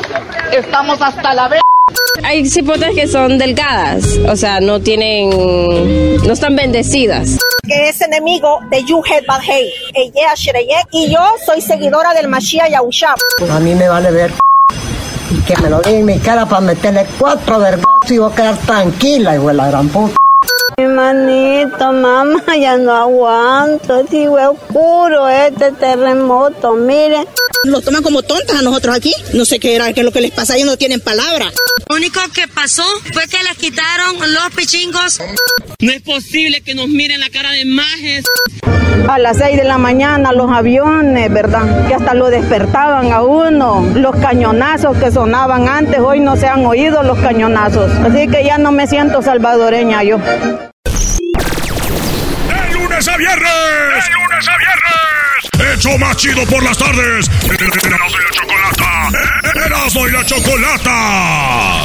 [0.53, 1.61] estamos hasta la vez.
[2.25, 5.31] Hay cipotas que son delgadas, o sea, no tienen,
[6.23, 7.39] no están bendecidas.
[7.67, 9.73] Que es enemigo de Yuhet Badhei,
[10.93, 13.15] y yo soy seguidora del Mashiach Yahushua.
[13.51, 14.33] A mí me vale ver
[15.31, 18.35] y que me lo diga en mi cara para meterle cuatro vergazos y voy a
[18.35, 20.15] quedar tranquila, hijo de la gran puta.
[20.79, 24.07] Mi manito, mamá, ya no aguanto.
[24.07, 27.27] Si oscuro este terremoto, miren.
[27.65, 29.13] Nos toman como tontas a nosotros aquí.
[29.35, 31.51] No sé qué era, qué es lo que les pasa, ellos no tienen palabra.
[31.89, 35.21] Lo único que pasó fue que les quitaron los pichingos.
[35.81, 38.25] No es posible que nos miren la cara de majes.
[39.09, 41.89] A las 6 de la mañana los aviones, ¿verdad?
[41.89, 43.91] Que hasta lo despertaban a uno.
[43.95, 47.91] Los cañonazos que sonaban antes, hoy no se han oído los cañonazos.
[47.91, 50.19] Así que ya no me siento salvadoreña yo.
[50.19, 50.55] ¡De
[52.75, 53.68] lunes a viernes!
[55.79, 55.87] ¡De lunes a viernes!
[55.87, 57.31] ¡Hecho más chido por las tardes!
[57.45, 59.11] ¡Erasmo y la chocolata!
[59.65, 61.85] ¡Erasmo y la chocolata!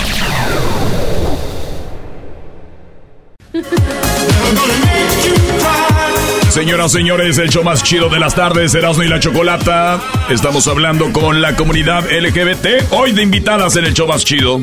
[6.50, 10.02] Señoras, señores, el show más chido de las tardes, Erasmo y la Chocolata.
[10.30, 14.60] Estamos hablando con la comunidad LGBT, hoy de invitadas en el show más chido.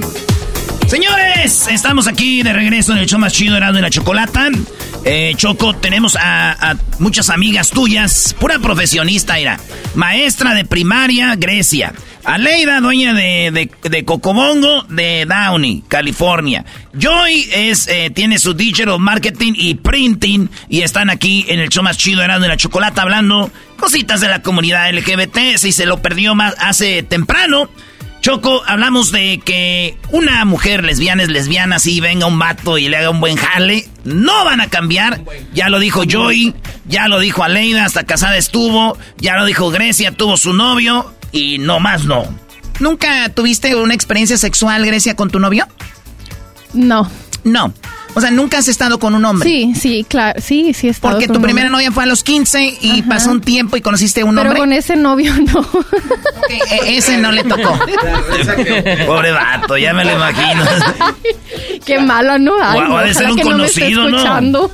[0.90, 4.48] Señores, estamos aquí de regreso en el show más chido Erasmo y la Chocolata.
[5.04, 9.60] Eh, Choco, tenemos a, a muchas amigas tuyas, pura profesionista, era
[9.94, 11.94] maestra de primaria, Grecia.
[12.24, 16.64] Aleida, dueña de, de, de Cocobongo de Downey, California.
[16.92, 21.84] Joy es, eh, tiene su digital marketing y printing y están aquí en el show
[21.84, 25.56] más chido Erasmo y la Chocolata hablando cositas de la comunidad LGBT.
[25.56, 27.70] Si se lo perdió más hace temprano.
[28.20, 32.98] Choco, hablamos de que una mujer lesbiana es lesbiana, si venga un vato y le
[32.98, 35.22] haga un buen jale, no van a cambiar.
[35.54, 36.54] Ya lo dijo Joy,
[36.86, 41.58] ya lo dijo Aleida, hasta casada estuvo, ya lo dijo Grecia, tuvo su novio y
[41.58, 42.24] no más no.
[42.78, 45.66] ¿Nunca tuviste una experiencia sexual, Grecia, con tu novio?
[46.74, 47.10] No.
[47.44, 47.72] No.
[48.14, 49.48] O sea, nunca has estado con un hombre.
[49.48, 50.40] Sí, sí, claro.
[50.42, 51.78] Sí, sí he estado Porque con tu un primera hombre.
[51.84, 54.58] novia fue a los 15 y pasó un tiempo y conociste a un Pero hombre.
[54.58, 55.68] con ese novio no.
[56.48, 57.78] E- ese no le tocó.
[59.06, 60.64] Pobre vato, ya me lo imagino.
[61.84, 62.52] Qué mala, ¿no?
[62.62, 64.16] Ay, O- o ha de ser un que no me esté conocido, ¿no?
[64.18, 64.70] escuchando.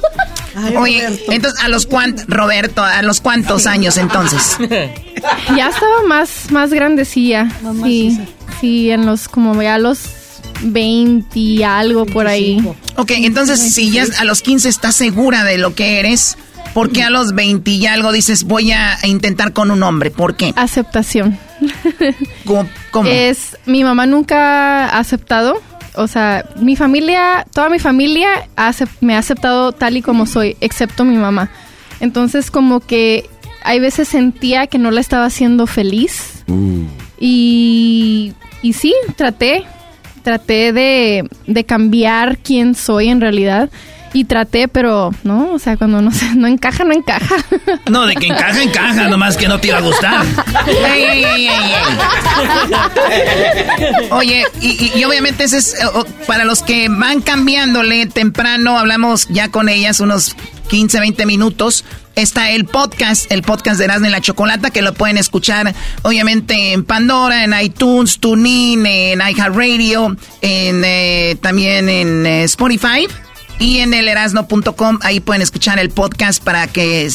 [0.78, 4.56] Oye, entonces, ¿a los cuantos, Roberto, a los cuántos años entonces?
[5.54, 7.48] Ya estaba más, más grandecilla.
[7.84, 8.18] Sí,
[8.60, 9.98] sí, en los, como ya los
[10.62, 12.64] 20 y algo por ahí.
[12.96, 16.36] Ok, entonces, si ya a los 15 estás segura de lo que eres,
[16.74, 20.10] ¿por qué a los 20 y algo dices voy a intentar con un hombre?
[20.10, 20.52] ¿Por qué?
[20.56, 21.38] Aceptación.
[22.44, 22.68] ¿Cómo?
[22.90, 23.08] cómo?
[23.08, 25.60] Es, mi mamá nunca ha aceptado.
[25.94, 28.48] O sea, mi familia, toda mi familia
[29.00, 31.50] me ha aceptado tal y como soy, excepto mi mamá.
[32.00, 33.28] Entonces, como que
[33.62, 36.44] hay veces sentía que no la estaba haciendo feliz.
[37.18, 39.64] Y, y sí, traté,
[40.26, 43.70] traté de, de cambiar quién soy en realidad.
[44.16, 47.34] Y traté, pero no, o sea, cuando no, se, no encaja, no encaja.
[47.90, 50.24] No, de que encaja, encaja, nomás que no te iba a gustar.
[50.66, 51.74] Ey, ey, ey, ey,
[53.10, 54.08] ey.
[54.10, 55.84] Oye, y, y- y obviamente ese es, eh,
[56.26, 60.34] para los que van cambiándole temprano, hablamos ya con ellas unos
[60.68, 61.84] 15, 20 minutos.
[62.14, 66.72] Está el podcast, el podcast de Erasmo y la Chocolata, que lo pueden escuchar obviamente
[66.72, 73.06] en Pandora, en iTunes, TuneIn, en iHeartRadio, en, eh, también en eh, Spotify
[73.58, 74.98] y en el erasno.com.
[75.02, 77.08] Ahí pueden escuchar el podcast para que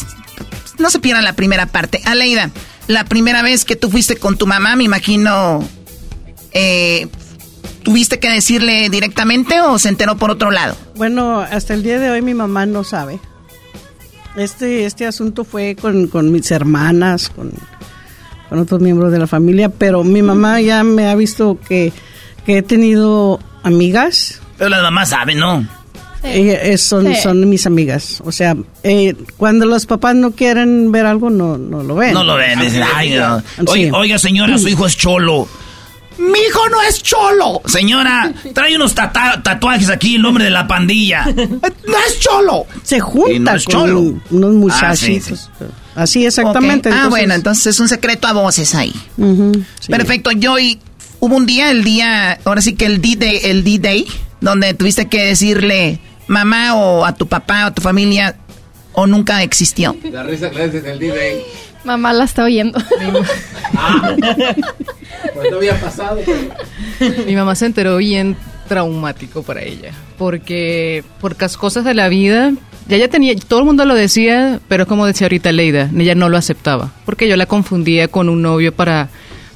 [0.79, 2.01] no se pierdan la primera parte.
[2.05, 2.49] Aleida,
[2.87, 5.67] la primera vez que tú fuiste con tu mamá, me imagino,
[6.51, 7.07] eh,
[7.83, 10.75] ¿tuviste que decirle directamente o se enteró por otro lado?
[10.95, 13.19] Bueno, hasta el día de hoy mi mamá no sabe.
[14.35, 17.51] Este, este asunto fue con, con mis hermanas, con,
[18.49, 21.91] con otros miembros de la familia, pero mi mamá ya me ha visto que,
[22.45, 24.41] que he tenido amigas.
[24.57, 25.80] Pero las mamás saben, ¿no?
[26.23, 27.15] Ella- es- son, Sí.
[27.21, 28.21] son mis amigas.
[28.25, 32.13] O sea, eh, cuando los papás no quieren ver algo, no, no lo ven.
[32.13, 32.59] No lo ven.
[32.59, 33.39] dicen, "Ay, no".
[33.39, 33.43] Sí.
[33.67, 35.47] Oiga, oiga, señora, su hijo es cholo.
[36.19, 37.61] Mi hijo no es cholo.
[37.65, 41.25] Señora, trae unos tata- tatuajes aquí, el nombre de la pandilla.
[41.25, 42.65] No es cholo.
[42.83, 43.99] Se junta no es con cholo.
[44.29, 45.49] unos Ah, sí, muchachitos.
[45.95, 46.89] Así exactamente.
[46.89, 48.93] Ah, entonces- bueno, entonces es un secreto a voces ahí.
[49.17, 49.89] Ujú, sí.
[49.91, 50.77] Perfecto, Joy.
[51.19, 54.05] Hubo un día, el día, ahora sí que el D-Day, el D-Day,
[54.41, 55.99] donde tuviste que decirle
[56.31, 58.35] mamá o a tu papá o a tu familia
[58.93, 59.95] o nunca existió.
[60.11, 61.43] La risa que haces el.
[61.83, 62.79] Mamá la está oyendo.
[65.35, 66.19] Pues no había pasado.
[67.25, 68.35] Mi mamá se enteró bien
[68.67, 72.53] traumático para ella, porque por las cosas de la vida,
[72.87, 76.29] ya ella tenía, todo el mundo lo decía, pero como decía ahorita Leida, ella no
[76.29, 79.09] lo aceptaba, porque yo la confundía con un novio para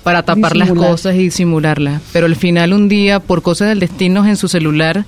[0.03, 4.25] para tapar las cosas y disimularlas, pero al final un día por cosas del destino
[4.27, 5.03] en su celular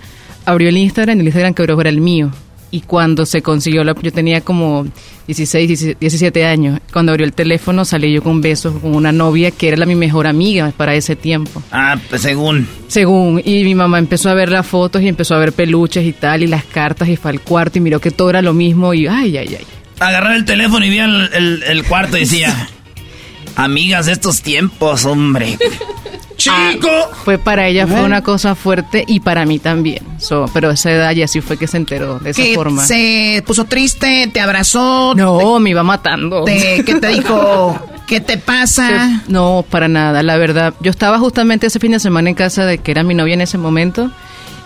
[0.48, 2.32] abrió el Instagram y el Instagram que abrió era el mío.
[2.70, 4.86] Y cuando se consiguió, la, yo tenía como
[5.28, 6.80] 16, 17 años.
[6.92, 9.96] Cuando abrió el teléfono salí yo con besos con una novia que era la, mi
[9.96, 11.64] mejor amiga para ese tiempo.
[11.72, 12.68] Ah, pues según.
[12.90, 16.12] Según, y mi mamá empezó a ver las fotos y empezó a ver peluches y
[16.12, 18.94] tal, y las cartas, y fue al cuarto y miró que todo era lo mismo,
[18.94, 19.66] y ay, ay, ay.
[20.00, 22.68] Agarraba el teléfono y el, el- el cuarto y decía:
[23.56, 25.58] Amigas de estos tiempos, hombre.
[26.38, 26.88] ¡Chico!
[27.26, 30.04] Fue para ella, fue una cosa fuerte y para mí también.
[30.20, 32.86] So, pero a esa edad ya sí fue que se enteró de esa Que forma.
[32.86, 35.14] se puso triste, te abrazó.
[35.16, 36.44] No, me iba matando.
[36.46, 37.78] Te, ¿Qué te dijo?
[38.08, 39.24] ¿Qué te pasa?
[39.28, 40.74] No, para nada, la verdad.
[40.80, 43.42] Yo estaba justamente ese fin de semana en casa de que era mi novia en
[43.42, 44.10] ese momento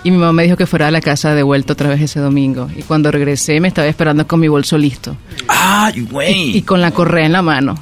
[0.03, 2.19] y mi mamá me dijo que fuera a la casa de vuelta otra vez ese
[2.19, 2.69] domingo.
[2.75, 5.15] Y cuando regresé me estaba esperando con mi bolso listo
[5.47, 6.57] ¡Ay, güey!
[6.57, 7.75] y con la correa en la mano.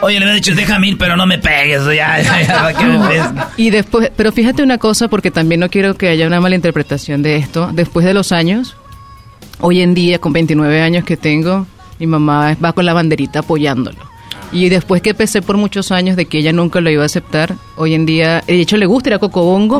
[0.00, 1.84] Oye, le había dicho: Déjame ir, pero no me pegues.
[1.86, 3.50] Ya, ya, ya.
[3.56, 7.22] Y después, pero fíjate una cosa, porque también no quiero que haya una mala interpretación
[7.22, 7.70] de esto.
[7.72, 8.76] Después de los años,
[9.60, 11.66] hoy en día, con 29 años que tengo,
[12.00, 14.11] mi mamá va con la banderita apoyándolo.
[14.52, 17.54] Y después que pensé por muchos años de que ella nunca lo iba a aceptar,
[17.76, 19.78] hoy en día, de hecho le gusta ir a Cocobongo.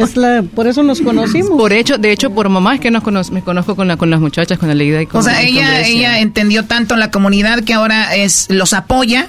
[0.55, 1.51] por eso nos conocimos.
[1.61, 4.09] Por hecho, de hecho, por mamá es que nos cono- me conozco con, la, con
[4.11, 7.11] las muchachas, con la Leida y con O sea, con ella, ella entendió tanto la
[7.11, 9.29] comunidad que ahora es los apoya.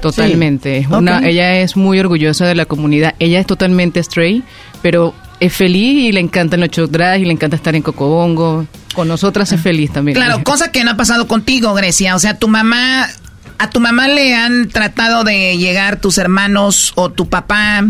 [0.00, 0.78] Totalmente.
[0.78, 1.20] Es una.
[1.26, 3.14] Ella es muy orgullosa de la comunidad.
[3.18, 4.44] Ella es totalmente straight,
[4.82, 8.66] pero es feliz y le encantan los show drags y le encanta estar en Cocobongo.
[8.94, 10.14] Con nosotras es feliz también.
[10.14, 12.14] Claro, cosa que no ha pasado contigo, Grecia.
[12.14, 13.08] O sea, tu mamá,
[13.58, 17.84] a tu mamá le han tratado de llegar tus hermanos o tu papá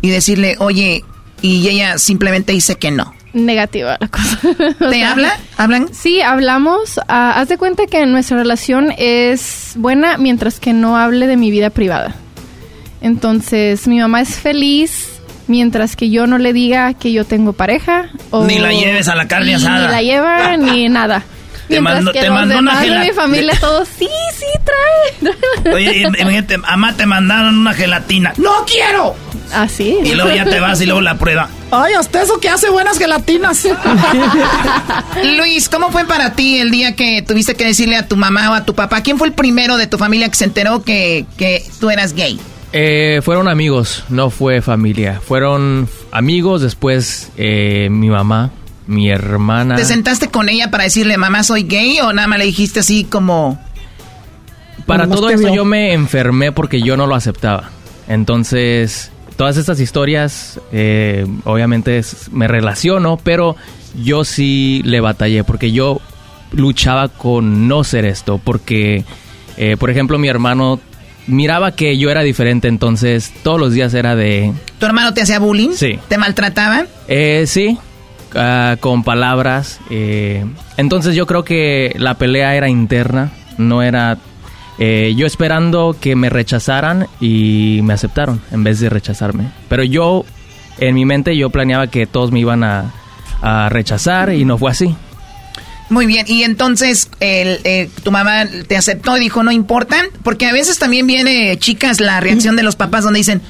[0.00, 1.04] y decirle, oye,
[1.42, 3.14] y ella simplemente dice que no.
[3.32, 4.40] Negativa la cosa.
[4.90, 5.36] ¿Te habla?
[5.56, 5.88] ¿Hablan?
[5.92, 6.98] Sí, hablamos.
[7.08, 11.50] Ah, haz de cuenta que nuestra relación es buena mientras que no hable de mi
[11.50, 12.14] vida privada.
[13.00, 18.08] Entonces, mi mamá es feliz mientras que yo no le diga que yo tengo pareja.
[18.30, 19.86] O Ni la lleves a la carne asada.
[19.86, 21.22] Ni la lleva ni nada.
[21.68, 24.46] Te mandó- que te los mandó una demás de gela- mi familia todos, sí, sí,
[24.64, 25.74] trae.
[25.74, 28.32] Oye, imagínate, mamá, te mandaron una gelatina.
[28.38, 29.14] ¡No quiero!
[29.52, 29.96] Así.
[30.04, 31.48] Y luego ya te vas y luego la prueba.
[31.70, 33.66] Ay, hasta eso que hace buenas gelatinas.
[35.38, 38.54] Luis, ¿cómo fue para ti el día que tuviste que decirle a tu mamá o
[38.54, 39.02] a tu papá?
[39.02, 42.38] ¿Quién fue el primero de tu familia que se enteró que, que tú eras gay?
[42.72, 45.20] Eh, fueron amigos, no fue familia.
[45.26, 48.50] Fueron amigos, después eh, mi mamá,
[48.88, 49.76] mi hermana.
[49.76, 52.00] ¿Te sentaste con ella para decirle, mamá, soy gay?
[52.00, 53.60] ¿O nada más le dijiste así como...
[54.86, 55.54] Para Nomás todo vio.
[55.54, 57.70] yo me enfermé porque yo no lo aceptaba.
[58.08, 63.54] Entonces, todas estas historias, eh, obviamente es- me relaciono, pero
[64.02, 66.00] yo sí le batallé porque yo
[66.52, 68.40] luchaba con no ser esto.
[68.42, 69.04] Porque,
[69.58, 70.80] eh, por ejemplo, mi hermano
[71.26, 74.54] miraba que yo era diferente, entonces todos los días era de...
[74.78, 75.72] ¿Tu hermano te hacía bullying?
[75.74, 75.98] Sí.
[76.08, 76.86] ¿Te maltrataba?
[77.08, 77.76] Eh, sí,
[78.34, 79.80] ah, con palabras.
[79.90, 80.44] eh,
[80.76, 84.18] entonces yo creo que la pelea era interna, no era
[84.78, 89.50] eh, yo esperando que me rechazaran y me aceptaron en vez de rechazarme.
[89.68, 90.24] Pero yo,
[90.78, 92.92] en mi mente, yo planeaba que todos me iban a,
[93.42, 94.94] a rechazar y no fue así.
[95.90, 100.52] Muy bien, y entonces eh, tu mamá te aceptó y dijo, no importa, porque a
[100.52, 103.40] veces también viene, chicas, la reacción de los papás donde dicen,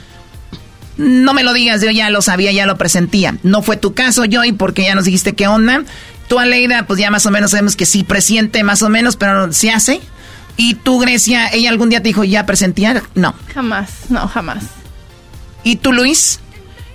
[0.99, 3.37] no me lo digas, yo ya lo sabía, ya lo presentía.
[3.43, 5.83] No fue tu caso, Joy, porque ya nos dijiste qué onda.
[6.29, 9.51] Tú, Aleida, pues ya más o menos sabemos que sí presiente más o menos, pero
[9.53, 10.01] se hace.
[10.57, 13.03] Y tú, Grecia, ¿ella algún día te dijo ya presentía?
[13.15, 13.35] No.
[13.55, 14.65] Jamás, no, jamás.
[15.65, 16.41] ¿Y tú, Luis?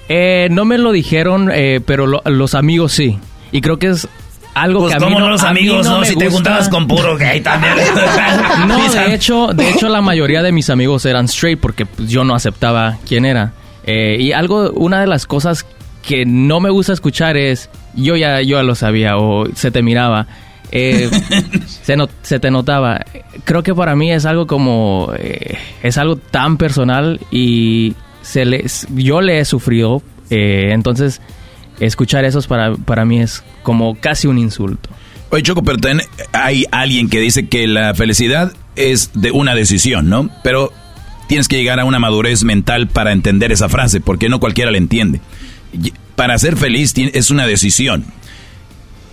[0.09, 3.17] Eh, no me lo dijeron, eh, pero lo- los amigos sí.
[3.51, 4.07] Y creo que es
[4.53, 5.99] algo Pues que a mí no, los a mí amigos, no ¿no?
[6.01, 7.73] me Si te juntabas con puro gay también.
[8.67, 12.23] No, de hecho, de hecho la mayoría de mis amigos eran straight porque pues, yo
[12.23, 13.53] no aceptaba quién era.
[13.85, 15.65] Eh, y algo, una de las cosas
[16.07, 19.81] que no me gusta escuchar es yo ya yo ya lo sabía o se te
[19.81, 20.27] miraba.
[20.71, 21.09] Eh,
[21.83, 23.05] se, no- se te notaba.
[23.43, 28.65] Creo que para mí es algo como eh, es algo tan personal y se le,
[28.95, 30.01] yo le he sufrido.
[30.29, 31.21] eh, entonces
[31.79, 34.89] escuchar eso es para para mí es como casi un insulto.
[35.29, 40.07] Oye, Choco, pero también hay alguien que dice que la felicidad es de una decisión,
[40.09, 40.29] ¿no?
[40.43, 40.71] Pero
[41.27, 44.77] tienes que llegar a una madurez mental para entender esa frase, porque no cualquiera la
[44.77, 45.21] entiende.
[46.15, 48.05] Para ser feliz es una decisión.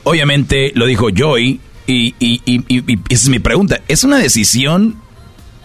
[0.05, 3.81] Obviamente lo dijo Joy, y, y- y- y- esa es mi pregunta.
[3.89, 4.97] ¿Es una decisión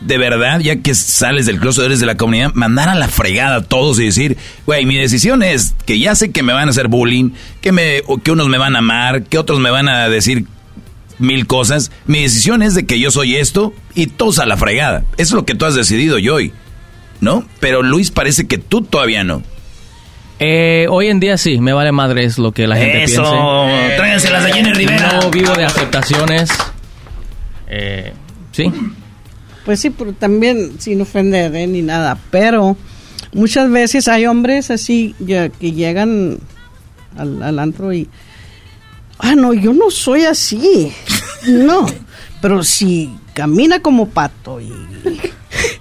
[0.02, 3.56] de verdad, ya que sales del closet, eres de la comunidad, mandar a la fregada
[3.56, 6.72] a todos y decir, güey, mi decisión es que ya sé que me van a
[6.72, 7.32] hacer bullying,
[7.62, 10.46] que, me, que unos me van a amar, que otros me van a decir
[11.20, 11.92] mil cosas.
[12.06, 15.04] Mi decisión es de que yo soy esto y todos a la fregada.
[15.18, 16.54] Eso es lo que tú has decidido, Joy,
[17.22, 17.46] ¿no?
[17.60, 19.44] Pero Luis parece que tú todavía no.
[20.40, 23.96] Eh, hoy en día sí, me vale madre es lo que la gente Eso, piense.
[23.96, 25.20] tráiganselas de Jenny Rivera.
[25.22, 26.50] No vivo de aceptaciones.
[27.68, 28.12] Eh,
[28.52, 28.72] sí.
[29.64, 31.66] Pues sí, pero también sin ofender ¿eh?
[31.68, 32.78] ni nada, pero
[33.34, 36.38] muchas veces hay hombres así ya, que llegan
[37.18, 38.08] al, al antro y,
[39.20, 40.92] ah, no, yo no soy así,
[41.48, 41.86] no,
[42.42, 44.72] pero si camina como pato y...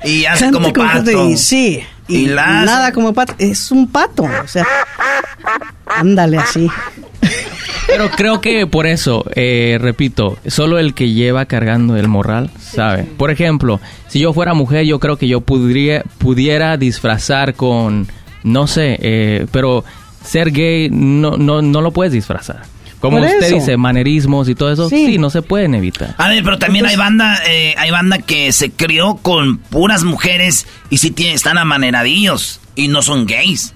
[0.04, 1.28] Y hace canta como pato, pato.
[1.30, 4.66] y sí, y, nada como pato, es un pato, o sea,
[5.86, 6.68] ándale así.
[7.86, 13.04] Pero creo que por eso, eh, repito, solo el que lleva cargando el morral sabe.
[13.04, 18.08] Por ejemplo, si yo fuera mujer, yo creo que yo podría, pudiera disfrazar con,
[18.42, 19.84] no sé, eh, pero
[20.24, 22.62] ser gay no, no, no lo puedes disfrazar.
[23.04, 23.56] Como Por usted eso.
[23.56, 25.04] dice, manerismos y todo eso, Sí.
[25.04, 26.14] sí, no se pueden evitar.
[26.16, 30.66] A ver, pero también hay banda, eh, hay banda que se crió con puras mujeres
[30.88, 33.74] y sí tienen, están amaneradillos y no son gays.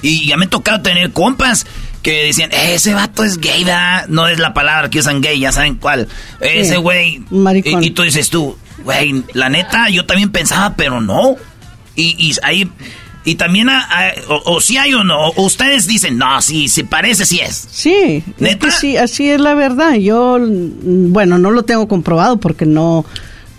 [0.00, 1.66] Y ya me ha tocado tener compas
[2.02, 4.06] que decían, "Eh, ese vato es gay, ¿verdad?
[4.08, 6.08] No es la palabra que usan gay, ya saben cuál.
[6.40, 7.22] Ese güey.
[7.28, 7.84] Maricón.
[7.84, 11.36] Y, y tú dices tú, güey, la neta, yo también pensaba, pero no.
[11.96, 12.66] Y, y ahí.
[13.24, 16.84] Y también, a- a- o, o si hay o no, ustedes dicen, no, sí, se
[16.84, 17.68] parece, sí es.
[17.70, 19.94] Sí, es que sí, así es la verdad.
[19.94, 23.04] Yo, mm, bueno, no lo tengo comprobado porque no.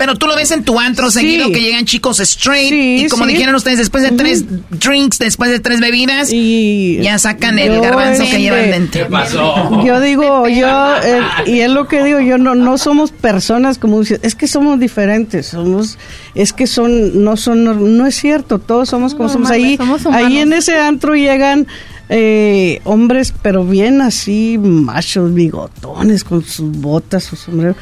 [0.02, 1.20] Pero tú lo ves en tu antro Sí.
[1.20, 3.34] seguido que llegan chicos straight Sí, y como sí.
[3.34, 8.30] dijeron ustedes, después de tres drinks, después de tres bebidas, ya sacan el garbanzo que
[8.30, 9.08] este, llevan dentro.
[9.86, 14.02] Yo digo, yo, eh, y es lo que digo, yo no, no somos personas como
[14.02, 16.00] es que somos diferentes, somos,
[16.34, 19.52] es que son, no son, no, no es cierto, todos somos como somos.
[19.52, 21.68] Ahí, somos ahí en ese antro llegan
[22.10, 27.76] eh, hombres, pero bien así, machos, bigotones, con sus botas, su sombrero.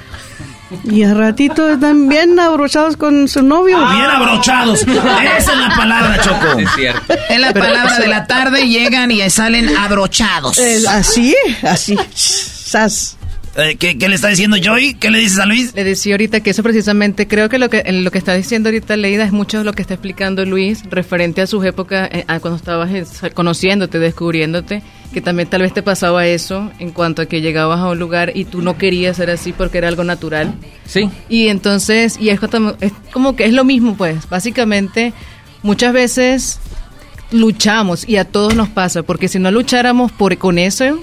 [0.84, 3.78] Y a ratito están bien abrochados con su novio.
[3.78, 4.82] Bien abrochados.
[4.82, 6.60] Esa es la palabra, Choco.
[6.60, 7.14] Es cierto.
[7.30, 10.58] Es la palabra de la tarde, llegan y salen abrochados.
[10.58, 13.19] Eh, así, así, sas.
[13.58, 14.94] Eh, ¿qué, qué le está diciendo Joy?
[14.94, 15.74] ¿Qué le dices a Luis?
[15.76, 18.70] Le decía ahorita que eso precisamente, creo que lo que en lo que está diciendo
[18.70, 22.24] ahorita Leida es mucho de lo que está explicando Luis referente a sus épocas, eh,
[22.28, 22.90] a cuando estabas
[23.34, 24.82] conociéndote, descubriéndote,
[25.14, 28.32] que también tal vez te pasaba eso en cuanto a que llegabas a un lugar
[28.36, 30.54] y tú no querías ser así porque era algo natural.
[30.86, 31.10] Sí.
[31.28, 35.12] Y entonces, y es, como- es como que es lo mismo, pues, básicamente,
[35.64, 36.60] muchas veces
[37.32, 41.00] luchamos y a todos nos pasa, porque si no lucháramos por con eso,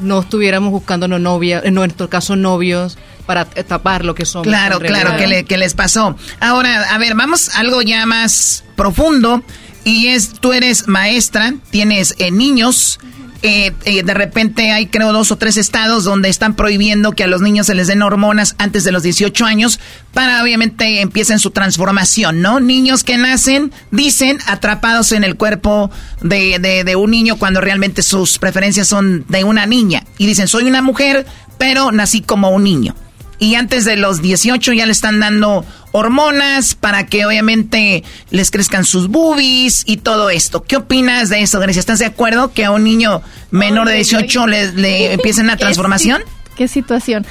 [0.00, 4.46] no estuviéramos buscándonos novia, en nuestro caso novios, para tapar lo que somos.
[4.46, 6.16] Claro, claro, que, le- que les pasó.
[6.40, 9.42] Ahora, a ver, vamos a algo ya más profundo.
[9.84, 12.98] Y es, tú eres maestra, tienes eh, niños.
[13.42, 17.26] eh, eh, de repente hay, creo, dos o tres estados donde están prohibiendo que a
[17.26, 19.80] los niños se les den hormonas antes de los 18 años
[20.12, 22.60] para, obviamente, empiecen su transformación, ¿no?
[22.60, 25.90] Niños que nacen, dicen, atrapados en el cuerpo
[26.20, 30.04] de, de- de un niño cuando realmente sus preferencias son de una niña.
[30.18, 31.24] Y dicen, soy una mujer,
[31.56, 32.94] pero nací como un niño
[33.40, 38.84] y antes de los 18 ya le están dando hormonas para que obviamente les crezcan
[38.84, 40.62] sus boobies y todo esto.
[40.62, 41.80] ¿Qué opinas de eso, Grecia?
[41.80, 46.22] ¿Estás de acuerdo que a un niño menor de 18 le, le empiecen una transformación?
[46.56, 47.26] ¿Qué situación?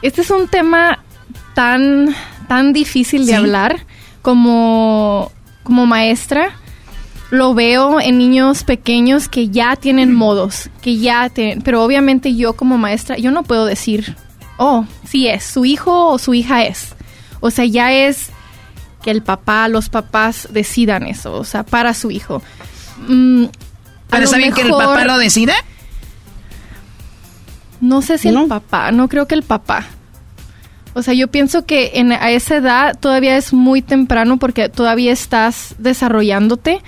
[0.00, 1.00] Este es un tema
[1.54, 2.14] tan,
[2.48, 3.34] tan difícil de Sí.
[3.34, 3.84] hablar
[4.22, 5.32] como,
[5.64, 6.52] como maestra.
[7.30, 12.54] Lo veo en niños pequeños que ya tienen modos, que ya tienen, pero obviamente yo
[12.54, 14.16] como maestra, yo no puedo decir,
[14.58, 16.94] oh, sí es, su hijo o su hija es.
[17.40, 18.28] O sea, ya es
[19.02, 22.42] que el papá, los papás decidan eso, o sea, para su hijo.
[23.08, 23.46] Mm,
[24.10, 25.54] ¿Pero que el papá lo decida?
[27.80, 29.86] No sé si el papá, no creo que el papá.
[30.94, 35.12] O sea, yo pienso que en, a esa edad todavía es muy temprano porque todavía
[35.12, 36.82] estás desarrollándote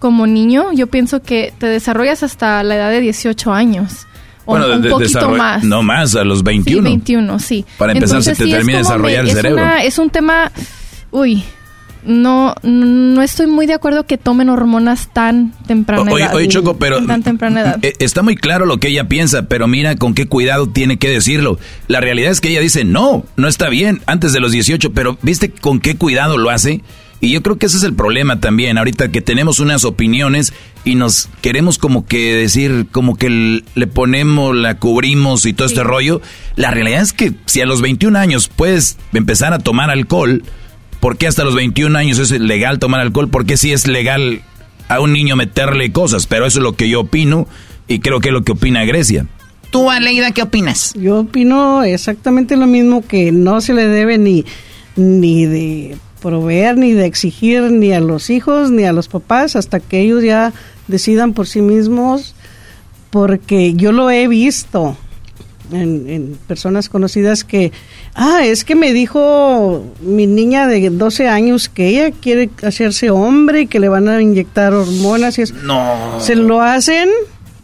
[0.00, 0.72] como niño.
[0.72, 4.08] Yo pienso que te desarrollas hasta la edad de 18 años.
[4.46, 5.62] Bueno, un de- poquito más.
[5.64, 6.82] No más, a los Sí, 21.
[6.82, 7.64] 21, sí.
[7.78, 9.62] Para empezar, se te sí termina de desarrollar me- el es cerebro.
[9.62, 10.50] una- es un tema,
[11.10, 11.44] uy,
[12.04, 16.34] no, no estoy muy de acuerdo que tomen hormonas tan temprana Oye, edad.
[16.34, 17.78] oye, Choco, pero tan temprana edad.
[17.82, 21.08] eh, está muy claro lo que ella piensa, pero mira con qué cuidado tiene que
[21.08, 21.60] decirlo.
[21.86, 25.16] La realidad es que ella dice, no, no está bien, antes de los 18, pero
[25.22, 26.80] ¿viste con qué cuidado lo hace?
[27.24, 30.52] Y yo creo que ese es el problema también, ahorita que tenemos unas opiniones
[30.84, 35.84] y nos queremos como que decir, como que le ponemos, la cubrimos y todo este
[35.84, 36.20] rollo.
[36.56, 40.42] La realidad es que si a los 21 años puedes empezar a tomar alcohol,
[40.98, 43.28] ¿por qué hasta los 21 años es legal tomar alcohol?
[43.28, 44.42] ¿Por qué sí es legal
[44.88, 46.26] a un niño meterle cosas?
[46.26, 47.46] Pero eso es lo que yo opino
[47.86, 49.28] y creo que es lo que opina Grecia.
[49.70, 50.92] Tú, Aleida, ¿qué opinas?
[50.94, 54.44] Yo opino exactamente lo mismo que no se le debe ni,
[54.96, 59.80] ni de proveer, ni de exigir ni a los hijos, ni a los papás, hasta
[59.80, 60.52] que ellos ya
[60.86, 62.34] decidan por sí mismos,
[63.10, 64.96] porque yo lo he visto
[65.72, 67.72] en, en personas conocidas que,
[68.14, 73.62] ah, es que me dijo mi niña de 12 años que ella quiere hacerse hombre
[73.62, 75.54] y que le van a inyectar hormonas y eso.
[75.62, 76.20] No.
[76.20, 77.08] Se lo hacen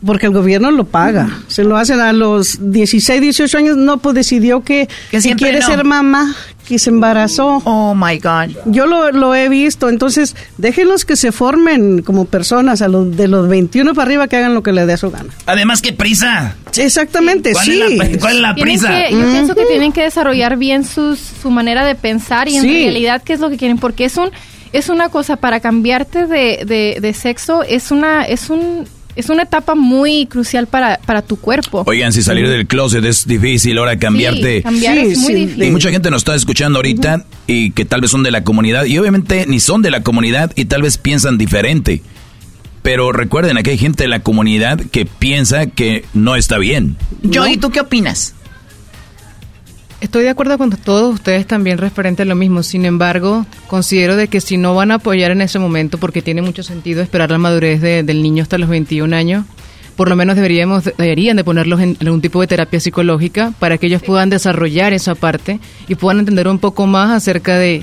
[0.04, 1.40] porque el gobierno lo paga.
[1.48, 3.76] Se lo hacen a los 16, 18 años.
[3.76, 5.66] No, pues decidió que, quiere no.
[5.66, 6.34] ser mamá,
[6.68, 7.62] que se embarazó.
[7.64, 8.50] Oh my God.
[8.66, 9.88] Yo lo, lo he visto.
[9.88, 14.36] Entonces, déjenlos que se formen como personas a los de los 21 para arriba que
[14.36, 15.30] hagan lo que les dé su gana.
[15.46, 16.56] Además, qué prisa.
[16.76, 17.80] Exactamente, ¿Cuál sí.
[17.82, 18.88] es la- cuál es la prisa?
[18.88, 22.62] que- yo pienso que tienen que desarrollar bien sus, su manera de pensar y en
[22.62, 22.82] Sí.
[22.84, 24.30] realidad qué es lo que quieren, porque es un
[24.70, 28.86] es una cosa para cambiarte de, de, de sexo es una es un
[29.18, 31.82] es una etapa muy crucial para, para tu cuerpo.
[31.86, 34.58] Oigan, si salir del closet es difícil, ahora cambiarte.
[34.58, 35.64] Sí, cambiar es muy difícil.
[35.64, 38.84] Y mucha gente nos está escuchando ahorita y que tal vez son de la comunidad
[38.84, 42.00] y obviamente ni son de la comunidad y tal vez piensan diferente.
[42.82, 46.96] Pero recuerden, aquí hay gente de la comunidad que piensa que no está bien.
[47.34, 48.36] Joey, ¿tú qué opinas?
[50.00, 52.62] Estoy de acuerdo con todos ustedes también referente a lo mismo.
[52.62, 56.40] Sin embargo, considero de que si no van a apoyar en ese momento, porque tiene
[56.40, 59.44] mucho sentido esperar la madurez de- del niño hasta los 21 años,
[59.96, 63.88] por lo menos deberíamos deberían de ponerlos en algún tipo de terapia psicológica para que
[63.88, 65.58] ellos puedan desarrollar esa parte
[65.88, 67.82] y puedan entender un poco más acerca de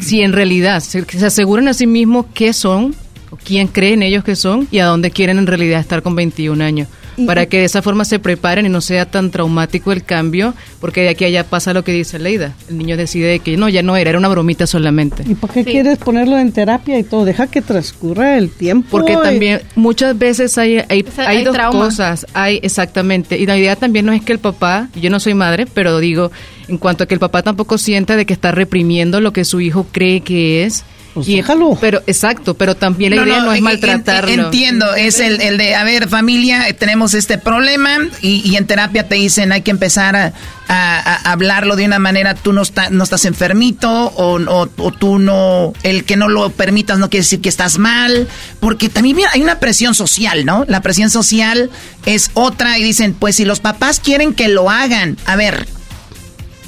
[0.00, 2.96] si en realidad se, se aseguran a sí mismos qué son,
[3.30, 6.60] o quién creen ellos que son y a dónde quieren en realidad estar con 21
[6.64, 6.88] años.
[7.24, 11.02] Para que de esa forma se preparen y no sea tan traumático el cambio, porque
[11.02, 12.54] de aquí a allá pasa lo que dice Leida.
[12.68, 15.22] El niño decide de que no, ya no era, era una bromita solamente.
[15.26, 17.24] ¿Y por qué quieres ponerlo en terapia y todo?
[17.24, 18.88] Deja que transcurra el tiempo.
[18.90, 21.84] Porque y- también muchas veces hay, hay, sea, hay hay dos trauma.
[21.86, 25.34] cosas, hay exactamente, y la idea también no es que el papá, yo no soy
[25.34, 26.30] madre, pero digo,
[26.68, 29.60] en cuanto a que el papá tampoco sienta de que está reprimiendo lo que su
[29.60, 30.84] hijo cree que es.
[31.16, 31.32] Pues y,
[31.80, 34.30] Pero, exacto, pero también la idea no, es en- maltratarlo.
[34.30, 38.56] en- Entiendo, es el, el de, a ver, familia, eh, tenemos este problema y, y
[38.56, 40.34] en terapia te dicen hay que empezar a,
[40.68, 40.98] a-
[41.28, 45.18] a hablarlo de una manera, tú no, está- no estás enfermito o, o- o tú
[45.18, 48.28] no, el que no lo permitas no quiere decir que estás mal,
[48.60, 50.66] porque también mira, hay una presión social, ¿no?
[50.68, 51.70] La presión social
[52.04, 55.66] es otra y dicen, pues si los papás quieren que lo hagan, a ver,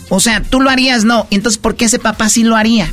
[0.08, 2.90] o sea, tú lo harías, no, entonces ¿por qué ese papá sí lo haría?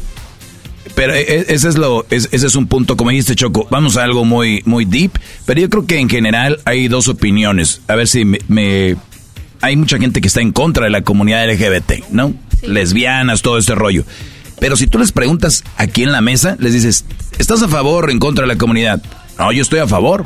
[0.94, 3.98] Pero e- e- ese es lo, es- ese es un punto, como dijiste Choco, vamos
[3.98, 5.12] a algo muy, muy deep,
[5.46, 7.82] pero yo creo que en general hay dos opiniones.
[7.88, 8.96] A ver si me, me-
[9.62, 12.34] hay mucha gente que está en contra de la comunidad LGBT, ¿no?
[12.62, 14.04] Lesbianas, todo este rollo.
[14.60, 17.04] Pero si tú les preguntas aquí en la mesa, les dices,
[17.40, 19.02] ¿estás a favor o en contra de la comunidad?
[19.38, 20.26] No, yo estoy a favor.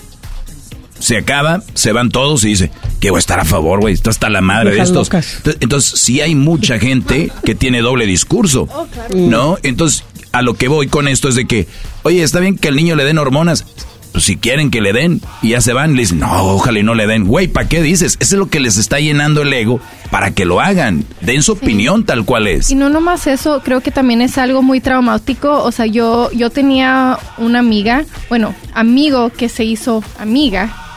[1.00, 3.94] Se acaba, se van todos y dice, ¿qué voy a estar a favor, güey?
[3.94, 5.08] Está hasta la madre de estos.
[5.08, 5.36] locas.
[5.38, 8.68] Entonces, entonces, sí hay mucha gente que tiene doble discurso,
[9.16, 9.58] ¿no?
[9.64, 11.68] Entonces, a lo que voy con esto es de que,
[12.04, 13.66] oye, está bien que al niño le den hormonas.
[14.12, 16.84] Pues si quieren que le den y ya se van, le dicen, no, ojalá y
[16.84, 17.26] no le den.
[17.26, 18.18] Güey, ¿para qué dices?
[18.20, 19.80] Eso es lo que les está llenando el ego
[20.10, 21.06] para que lo hagan.
[21.22, 22.72] Den su opinión tal cual es.
[22.72, 25.64] Y no nomás eso, creo que también es algo muy traumático.
[25.64, 30.89] O sea, yo, yo tenía una amiga, bueno, amigo que se hizo amiga.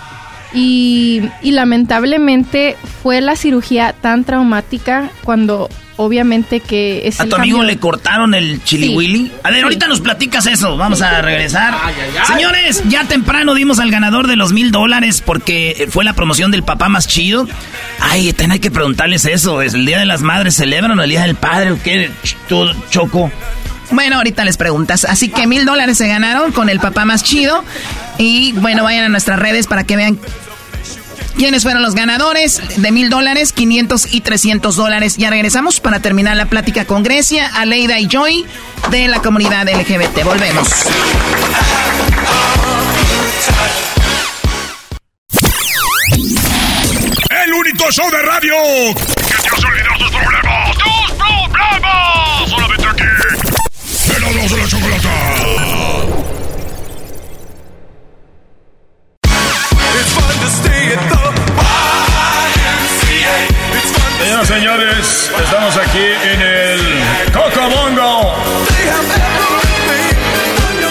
[0.55, 7.37] Y, y lamentablemente fue la cirugía tan traumática cuando obviamente que es ¿A el tu
[7.37, 8.95] amigo cambio- le cortaron el chili Sí.
[8.97, 9.33] willy?
[9.45, 9.63] A ver, Sí.
[9.65, 10.77] ahorita nos platicas eso.
[10.77, 11.75] Vamos a regresar.
[12.27, 16.63] Señores, ya temprano dimos al ganador de los mil dólares porque fue la promoción del
[16.65, 17.47] papá más chido.
[18.01, 19.63] Ay, también hay que preguntarles eso.
[19.63, 22.11] ¿Es el Día de las Madres celebran o el Día del Padre o qué?
[22.91, 23.31] Choco.
[23.91, 25.05] Bueno, ahorita les preguntas.
[25.05, 27.63] Así que mil dólares se ganaron con el papá más chido.
[28.19, 30.19] Y bueno, vayan a nuestras redes para que vean
[31.37, 32.61] ¿Quiénes fueron los ganadores?
[32.77, 35.17] De mil dólares, 500 y 300 dólares.
[35.17, 38.45] Ya regresamos para terminar la plática con Grecia, Aleida y Joy
[38.91, 40.25] de la comunidad LGBT.
[40.25, 40.69] Volvemos.
[47.45, 48.55] El único show de radio
[48.95, 50.79] que te hace olvidar tus problemas.
[50.79, 52.51] ¡Tus problemas!
[52.51, 53.05] Solamente aquí.
[54.17, 56.22] Erasmo de la chocolata.
[64.45, 66.81] Señoras señores, estamos aquí en el
[67.33, 68.35] Cocobongo.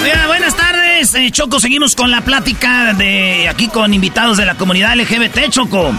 [0.01, 1.59] Oiga, buenas tardes, eh, Choco.
[1.59, 5.93] Seguimos con la plática de aquí con invitados de la comunidad LGBT, Choco.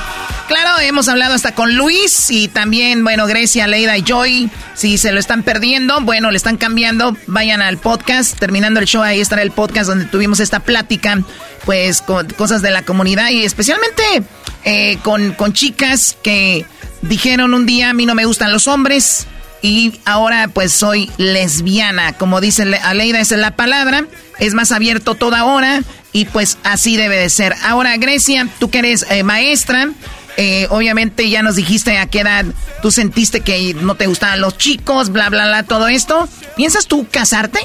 [0.48, 4.50] Claro, hemos hablado hasta con Luis y también, bueno, Grecia, Leida y Joy.
[4.72, 8.38] Si se lo están perdiendo, bueno, le están cambiando, vayan al podcast.
[8.38, 11.20] Terminando el show, ahí estará el podcast donde tuvimos esta plática,
[11.66, 14.02] pues, con cosas de la comunidad y especialmente
[14.64, 16.64] eh, con, con chicas que
[17.02, 19.26] dijeron un día, a mí no me gustan los hombres
[19.62, 22.12] y ahora pues soy lesbiana.
[22.14, 24.06] Como dice Le- Aleida, esa es la palabra.
[24.38, 27.54] Es más abierto toda hora y pues así debe de ser.
[27.62, 29.90] Ahora, Grecia, tú que eres eh, maestra,
[30.36, 32.44] eh, obviamente ya nos dijiste a qué edad
[32.80, 36.28] tú sentiste que no te gustaban los chicos, bla, bla, bla, todo esto.
[36.56, 37.60] ¿Piensas tú casarte?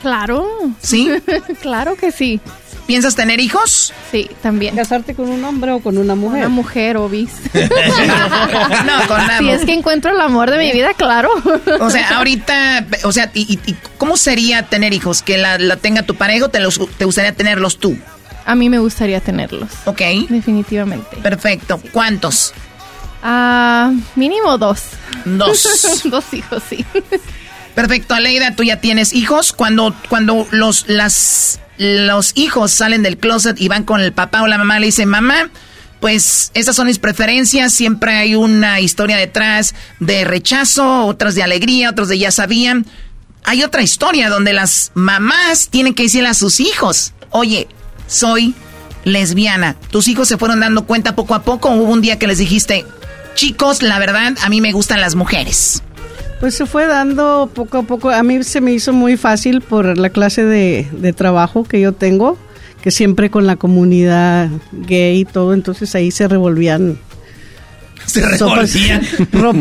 [0.00, 0.46] Claro.
[0.82, 1.08] ¿Sí?
[1.60, 2.40] claro que sí.
[2.86, 3.92] ¿Piensas tener hijos?
[4.10, 4.74] Sí, también.
[4.76, 6.40] ¿Casarte con un hombre o con una mujer?
[6.40, 7.30] Una mujer, obis.
[7.54, 11.30] no, con la Si es que encuentro el amor de mi vida, claro.
[11.80, 15.22] O sea, ahorita, o sea, y, y- y ¿cómo sería tener hijos?
[15.22, 17.96] ¿Que la, la tenga tu pareja o te, los, te gustaría tenerlos tú?
[18.44, 19.70] A mí me gustaría tenerlos.
[19.84, 20.00] Ok.
[20.28, 21.16] Definitivamente.
[21.18, 21.80] Perfecto.
[21.92, 22.52] ¿Cuántos?
[23.22, 24.82] Ah, mínimo dos.
[25.24, 26.02] Dos.
[26.04, 26.84] dos hijos, sí.
[27.76, 29.52] Perfecto, Aleida, tú ya tienes hijos.
[29.52, 34.46] Cuando, cuando los, las, los hijos salen del closet y van con el papá o
[34.46, 35.50] la mamá, le dicen, mamá,
[36.00, 37.72] pues esas son mis preferencias.
[37.72, 42.86] Siempre hay una historia detrás de rechazo, otras de alegría, otros de ya sabían.
[43.44, 47.68] Hay otra historia donde las mamás tienen que decirle a sus hijos, oye,
[48.06, 48.54] soy
[49.04, 49.76] lesbiana.
[49.90, 51.70] Tus hijos se fueron dando cuenta poco a poco.
[51.70, 52.86] Hubo un día que les dijiste,
[53.34, 55.82] chicos, la verdad, a mí me gustan las mujeres.
[56.42, 58.10] Pues se fue dando poco a poco.
[58.10, 61.92] A mí se me hizo muy fácil por la clase de, de trabajo que yo
[61.92, 62.36] tengo,
[62.82, 66.98] que siempre con la comunidad gay y todo, entonces ahí se revolvían.
[68.06, 69.02] Se revolvían.
[69.32, 69.52] ro-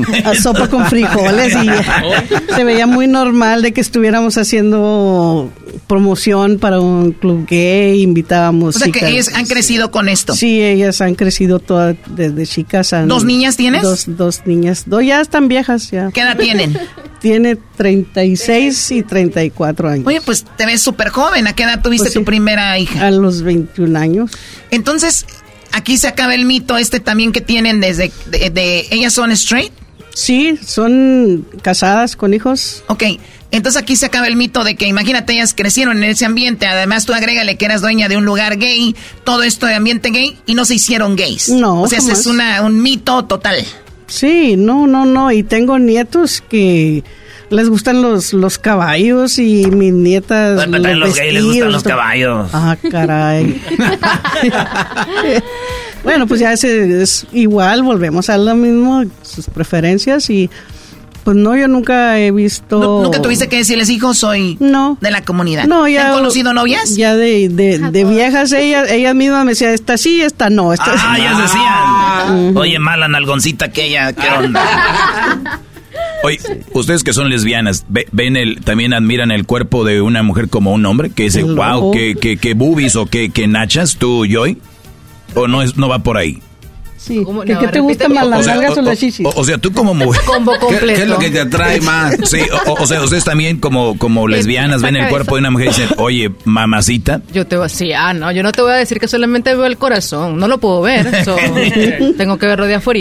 [0.41, 5.51] sopa con frijoles y se veía muy normal de que estuviéramos haciendo
[5.87, 10.33] promoción para un club gay, invitábamos O sea que ellos han crecido con esto.
[10.35, 12.93] Sí, ellas han crecido todas desde chicas.
[12.93, 13.81] han- ¿Dos niñas tienes?
[13.83, 14.83] Dos, dos niñas.
[14.85, 16.09] Dos ya están viejas ya.
[16.11, 16.77] ¿Qué edad tienen?
[17.21, 20.07] Tiene 36 y 34 años.
[20.07, 21.45] Oye, pues te ves súper joven.
[21.47, 23.05] ¿A qué edad tuviste Pues tu primera hija?
[23.07, 24.31] A los 21 años.
[24.71, 25.25] Entonces,
[25.71, 28.11] aquí se acaba el mito este también que tienen desde...
[28.27, 29.71] De, de- ¿Ellas son straight?
[30.13, 32.83] Sí, son casadas con hijos.
[32.87, 33.03] Ok,
[33.51, 36.65] entonces aquí se acaba el mito de que imagínate, ellas crecieron en ese ambiente.
[36.67, 38.93] Además, tú agrégale que eras dueña de un lugar gay,
[39.23, 41.47] todo esto de ambiente gay, y no se hicieron gays.
[41.49, 43.65] No, O sea, ese es una, un mito total.
[44.07, 45.31] Sí, no, no, no.
[45.31, 47.05] Y tengo nietos que
[47.51, 50.55] les gustan los, los caballos y mis nietas.
[50.55, 52.49] Bueno, también los gays les gustan vestidos, los caballos.
[52.53, 53.61] Ah, caray.
[56.03, 60.49] bueno, pues ya ese es igual, volvemos a lo mismo, sus preferencias y
[61.23, 62.79] pues no, yo nunca he visto...
[62.79, 64.97] Nu- ¿Nunca tuviste que decirles, hijo, soy No.
[65.01, 65.65] de la comunidad?
[65.65, 66.07] No, ¿Te ya.
[66.07, 66.95] ¿Han conocido novias?
[66.95, 70.73] Ya de, de, de viejas, ellas, ellas mismas me decían, esta sí, esta no.
[70.73, 72.57] Esta Ah, ya decían.
[72.57, 75.59] Oye, mala nalgoncita aquella, ¿qué onda?
[76.23, 76.39] Oye,
[76.73, 80.71] ustedes que son lesbianas, ve- ven el, también admiran el cuerpo de una mujer como
[80.73, 84.57] un hombre, que dice, wow, que, que, que boobies o que, que nachas, tú, Joy,
[85.35, 86.39] o no es, no va por ahí.
[86.97, 87.23] Sí.
[87.25, 87.41] ¿Cómo?
[87.41, 89.25] ¿Qué, No, qué te gusta más, las O sea, nalgas o, o- las chichis?
[89.25, 90.21] O, o sea, tú como mujer.
[90.23, 90.85] Combo completo.
[90.85, 92.15] ¿Qué es lo que te atrae más?
[92.25, 92.37] Sí,
[92.67, 95.69] o, o sea, ustedes también como, como lesbianas ven el cuerpo de una mujer y
[95.69, 97.23] dicen, oye, mamacita.
[97.33, 99.55] Yo te voy a decir, ah, no, yo no te voy a decir que solamente
[99.55, 101.35] veo el corazón, no lo puedo ver, so,
[102.19, 102.91] tengo que verlo de afuera.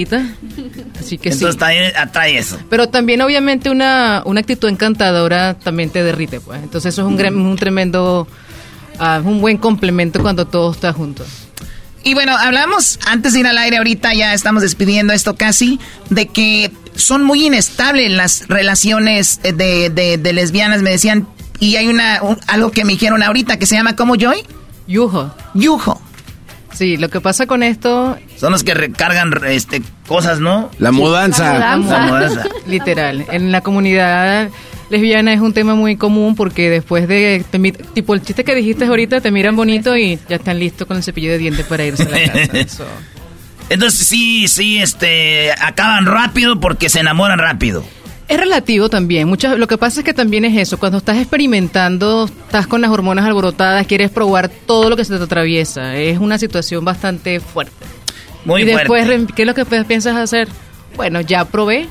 [0.98, 1.58] Así que Entonces sí.
[1.58, 2.58] también atrae eso.
[2.68, 6.62] Pero también obviamente una, una actitud encantadora también te derrite, pues.
[6.62, 8.26] Entonces eso es un, gran- un tremendo,
[8.98, 11.24] ah, un buen complemento cuando todo está junto.
[12.02, 15.78] Y bueno, hablamos antes de ir al aire ahorita, ya estamos despidiendo esto casi,
[16.08, 19.52] de que son muy inestables las relaciones de,
[19.90, 21.26] de- de lesbianas, me decían,
[21.58, 24.38] y hay una un- algo que me dijeron ahorita que se llama ¿cómo Joy?
[24.86, 25.30] Yujo.
[25.54, 26.00] Yujo.
[26.80, 28.16] Sí, lo que pasa con esto...
[28.38, 30.70] Son los que recargan este, cosas, ¿no?
[30.78, 31.58] La mudanza.
[31.58, 32.44] La mudanza.
[32.66, 33.26] Literal.
[33.30, 34.48] En la comunidad
[34.88, 38.54] lesbiana es un tema muy común porque después de, te mi- tipo el chiste que
[38.54, 41.84] dijiste ahorita, te miran bonito y ya están listos con el cepillo de dientes para
[41.84, 42.68] irse a la casa.
[42.78, 42.86] So,
[43.68, 47.84] Entonces sí, sí, este, acaban rápido porque se enamoran rápido.
[48.30, 49.26] Es relativo también.
[49.26, 50.78] Muchas, lo que pasa es que también es eso.
[50.78, 55.24] Cuando estás experimentando, estás con las hormonas alborotadas, quieres probar todo lo que se te
[55.24, 55.96] atraviesa.
[55.96, 57.72] Es una situación bastante fuerte.
[58.44, 59.32] Muy y después, fuerte.
[59.34, 60.46] ¿qué es lo que piensas hacer?
[60.94, 61.88] Bueno, ya probé.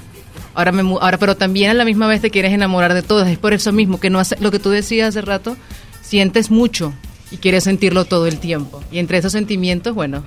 [0.55, 3.27] Ahora, me, ahora, pero también a la misma vez te quieres enamorar de todas.
[3.27, 5.57] Es por eso mismo que no hace, lo que tú decías hace rato,
[6.01, 6.93] sientes mucho
[7.31, 8.81] y quieres sentirlo todo el tiempo.
[8.93, 10.23] Y entre esos sentimientos, bueno,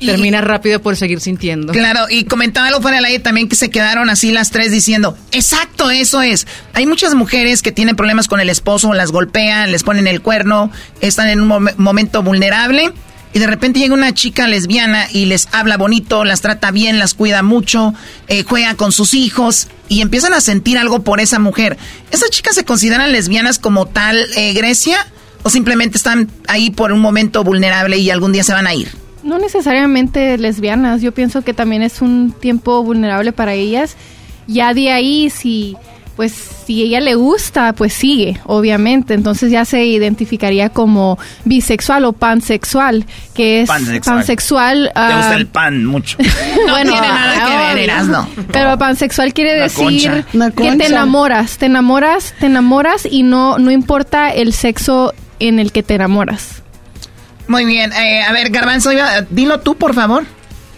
[0.00, 1.72] terminas rápido por seguir sintiendo.
[1.72, 5.16] Claro, y comentaba algo fuera del aire también que se quedaron así las tres diciendo,
[5.30, 6.46] exacto, eso es.
[6.74, 10.70] Hay muchas mujeres que tienen problemas con el esposo, las golpean, les ponen el cuerno,
[11.00, 12.92] están en un mom- momento vulnerable
[13.34, 17.14] y de repente llega una chica lesbiana y les habla bonito, las trata bien, las
[17.14, 17.94] cuida mucho,
[18.28, 21.78] eh, juega con sus hijos y empiezan a sentir algo por esa mujer.
[22.10, 25.06] ¿Esas chicas se consideran lesbianas como tal, eh, Grecia?
[25.44, 28.92] ¿O simplemente están ahí por un momento vulnerable y algún día se van a ir?
[29.22, 33.96] No necesariamente lesbianas, yo pienso que también es un tiempo vulnerable para ellas.
[34.46, 35.76] Ya de ahí, si
[36.16, 36.32] pues
[36.66, 39.14] si ella le gusta, pues sigue, obviamente.
[39.14, 44.16] Entonces ya se identificaría como bisexual o pansexual, que es Pansexual.
[44.16, 44.90] pansexual.
[44.94, 46.18] Te ah, gusta el pan mucho.
[46.68, 47.84] bueno, tiene nada que ver.
[47.84, 48.28] Erasno.
[48.52, 50.50] Pero pansexual quiere Una decir concha.
[50.50, 55.72] Que te enamoras, te enamoras, te enamoras y no no importa el sexo en el
[55.72, 56.61] que te enamoras.
[57.52, 60.24] Muy bien, eh, a ver, Garbanzo, iba- dilo tú, por favor.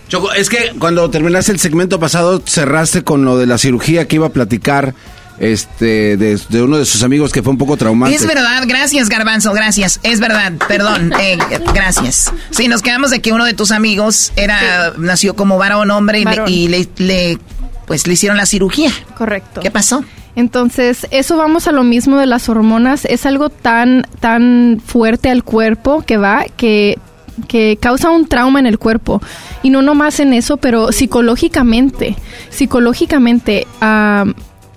[0.09, 4.17] Choco, es que cuando terminaste el segmento pasado cerraste con lo de la cirugía que
[4.17, 4.93] iba a platicar
[5.39, 8.15] este de, de uno de sus amigos que fue un poco traumante.
[8.17, 10.01] Es verdad, gracias Garbanzo, gracias.
[10.03, 11.39] Es verdad, perdón, eh,
[11.75, 12.33] gracias.
[12.51, 16.25] Sí, nos quedamos de que uno de tus amigos era nació como varón hombre y,
[16.25, 16.49] le- Varón.
[16.49, 17.39] y le, le,
[17.87, 18.91] pues le hicieron la cirugía.
[19.17, 19.61] Correcto.
[19.61, 20.05] ¿Qué pasó?
[20.37, 23.05] Entonces, eso vamos a lo mismo de las hormonas.
[23.05, 26.99] Es algo tan, tan fuerte al cuerpo que va, que,
[27.47, 29.23] que causa un trauma en el cuerpo.
[29.63, 32.17] Y no nomás en eso, pero psicológicamente.
[32.51, 33.67] Psicológicamente,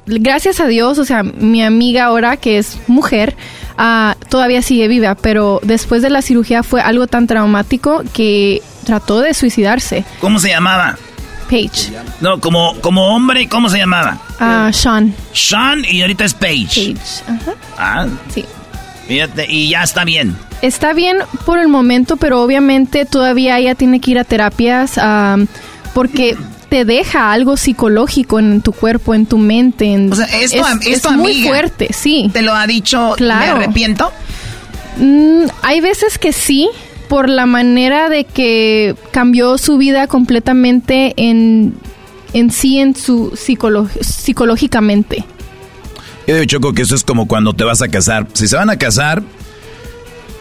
[0.05, 3.35] gracias a Dios, o sea, mi amiga ahora, que es mujer,
[3.77, 9.21] ah, todavía sigue viva, pero después de la cirugía fue algo tan traumático que trató
[9.21, 10.05] de suicidarse.
[10.21, 10.97] ¿Cómo se llamaba?
[11.49, 11.91] Paige.
[12.21, 14.17] No, como, como hombre, ¿cómo se llamaba?
[14.39, 15.13] Ah, Sean.
[15.33, 16.93] Sean y ahorita es Paige.
[16.95, 17.23] Paige.
[17.27, 17.53] Ajá.
[17.77, 18.45] Ah, Sí.
[19.07, 20.35] fíjate, y ya está bien.
[20.61, 25.47] Está bien por el momento, pero obviamente todavía ella tiene que ir a terapias am,
[25.93, 26.35] porque
[26.69, 29.85] te deja algo psicológico en tu cuerpo, en tu mente.
[29.93, 32.29] En, O sea, es tu, am- es muy fuerte, sí.
[32.33, 33.57] ¿Te lo ha dicho, Claro.
[33.57, 34.11] me arrepiento?
[34.97, 36.69] Mm, hay veces que sí,
[37.07, 41.73] por la manera de que cambió su vida completamente en,
[42.33, 45.25] en sí, en su psicológicamente.
[46.27, 48.27] Yo digo, Choco, que eso es como cuando te vas a casar.
[48.33, 49.23] Si se van a casar,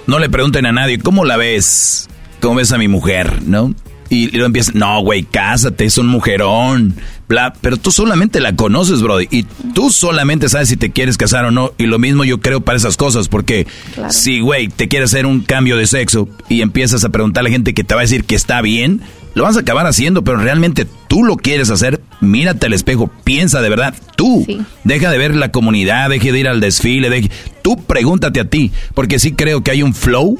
[0.06, 2.09] no le pregunten a nadie, ¿cómo la ves?
[2.40, 3.43] ¿Cómo ves a mi mujer?
[3.43, 3.72] ¿No?
[4.08, 6.94] Y, y luego empiezan, no, güey, cásate, es un mujerón.
[7.28, 9.26] Bla, pero tú solamente la conoces, Brody.
[9.32, 9.42] Y
[9.74, 11.72] tú solamente sabes si te quieres casar o no.
[11.76, 13.28] Y lo mismo yo creo para esas cosas.
[13.28, 14.12] Porque Claro.
[14.12, 17.50] si, güey, te quieres hacer un cambio de sexo y empiezas a preguntar a la
[17.50, 19.00] gente que te va a decir que está bien,
[19.34, 20.22] lo vas a acabar haciendo.
[20.22, 24.44] Pero realmente tú lo quieres hacer, mírate al espejo, piensa de verdad, tú.
[24.46, 24.58] Sí.
[24.84, 27.30] Deja de ver la comunidad, deje de ir al desfile, deje-
[27.62, 30.38] tú pregúntate a ti, porque sí creo que hay un flow,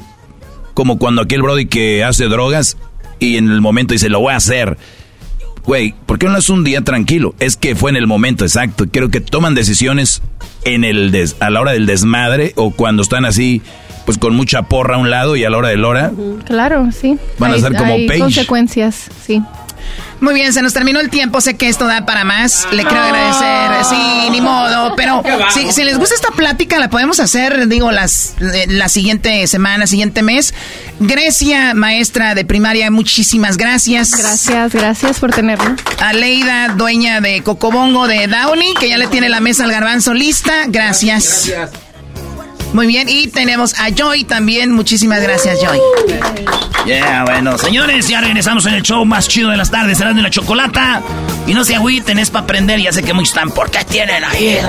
[0.73, 2.77] como cuando aquel Brody que hace drogas
[3.19, 4.77] y en el momento dice, lo voy a hacer.
[5.63, 7.35] Güey, ¿por qué no es un día tranquilo?
[7.39, 8.85] Es que fue en el momento exacto.
[8.89, 10.21] Creo que toman decisiones
[10.63, 13.61] en el des- a la hora del desmadre o cuando están así,
[14.07, 16.13] pues con mucha porra a un lado y a la hora del hora.
[16.45, 17.17] Claro, sí.
[17.39, 18.21] Van a ser como hay Paige.
[18.23, 19.43] consecuencias, sí.
[20.21, 21.41] Muy bien, se nos terminó el tiempo.
[21.41, 22.65] Sé que esto da para más.
[22.71, 23.83] Le quiero agradecer.
[23.83, 24.95] Sí, ni modo.
[24.95, 25.21] Pero
[25.53, 29.87] si, si les gusta esta plática, la podemos hacer, digo, las, eh, la siguiente semana,
[29.87, 30.53] siguiente mes.
[31.01, 34.11] Grecia, maestra de primaria, muchísimas gracias.
[34.11, 35.75] Gracias, gracias por tenerlo.
[35.99, 40.13] A Leida, dueña de Cocobongo de Downey, que ya le tiene la mesa al garbanzo
[40.13, 40.53] lista.
[40.67, 41.51] Gracias.
[42.73, 44.71] Muy bien, y tenemos a Joy también.
[44.71, 45.79] Muchísimas gracias, Joy.
[46.85, 50.21] Yeah, bueno, señores, ya regresamos en el show más chido de las tardes, será de
[50.21, 51.01] la chocolata.
[51.45, 54.23] Y no se agüiten, es para aprender, ya sé que muchos están, ¿por qué tienen
[54.23, 54.59] ahí?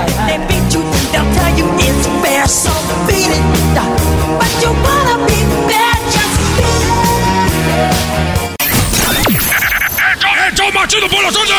[10.50, 11.50] ¡Hecho más chido por las tardes!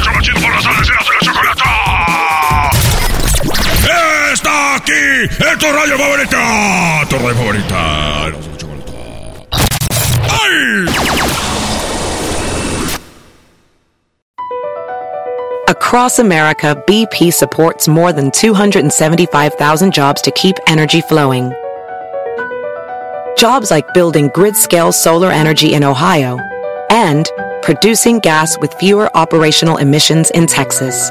[0.00, 1.21] ¡Hecho más chido por las tardes!
[4.82, 5.28] Aquí!
[5.38, 7.06] ¡En tu radio favorita!
[7.08, 8.32] ¡Tu radio favorita!
[10.28, 10.86] ¡Ay!
[15.68, 21.52] Across America, BP supports more than 275,000 jobs to keep energy flowing.
[23.36, 26.38] Jobs like building grid scale solar energy in Ohio
[26.90, 27.30] and
[27.62, 31.10] producing gas with fewer operational emissions in Texas.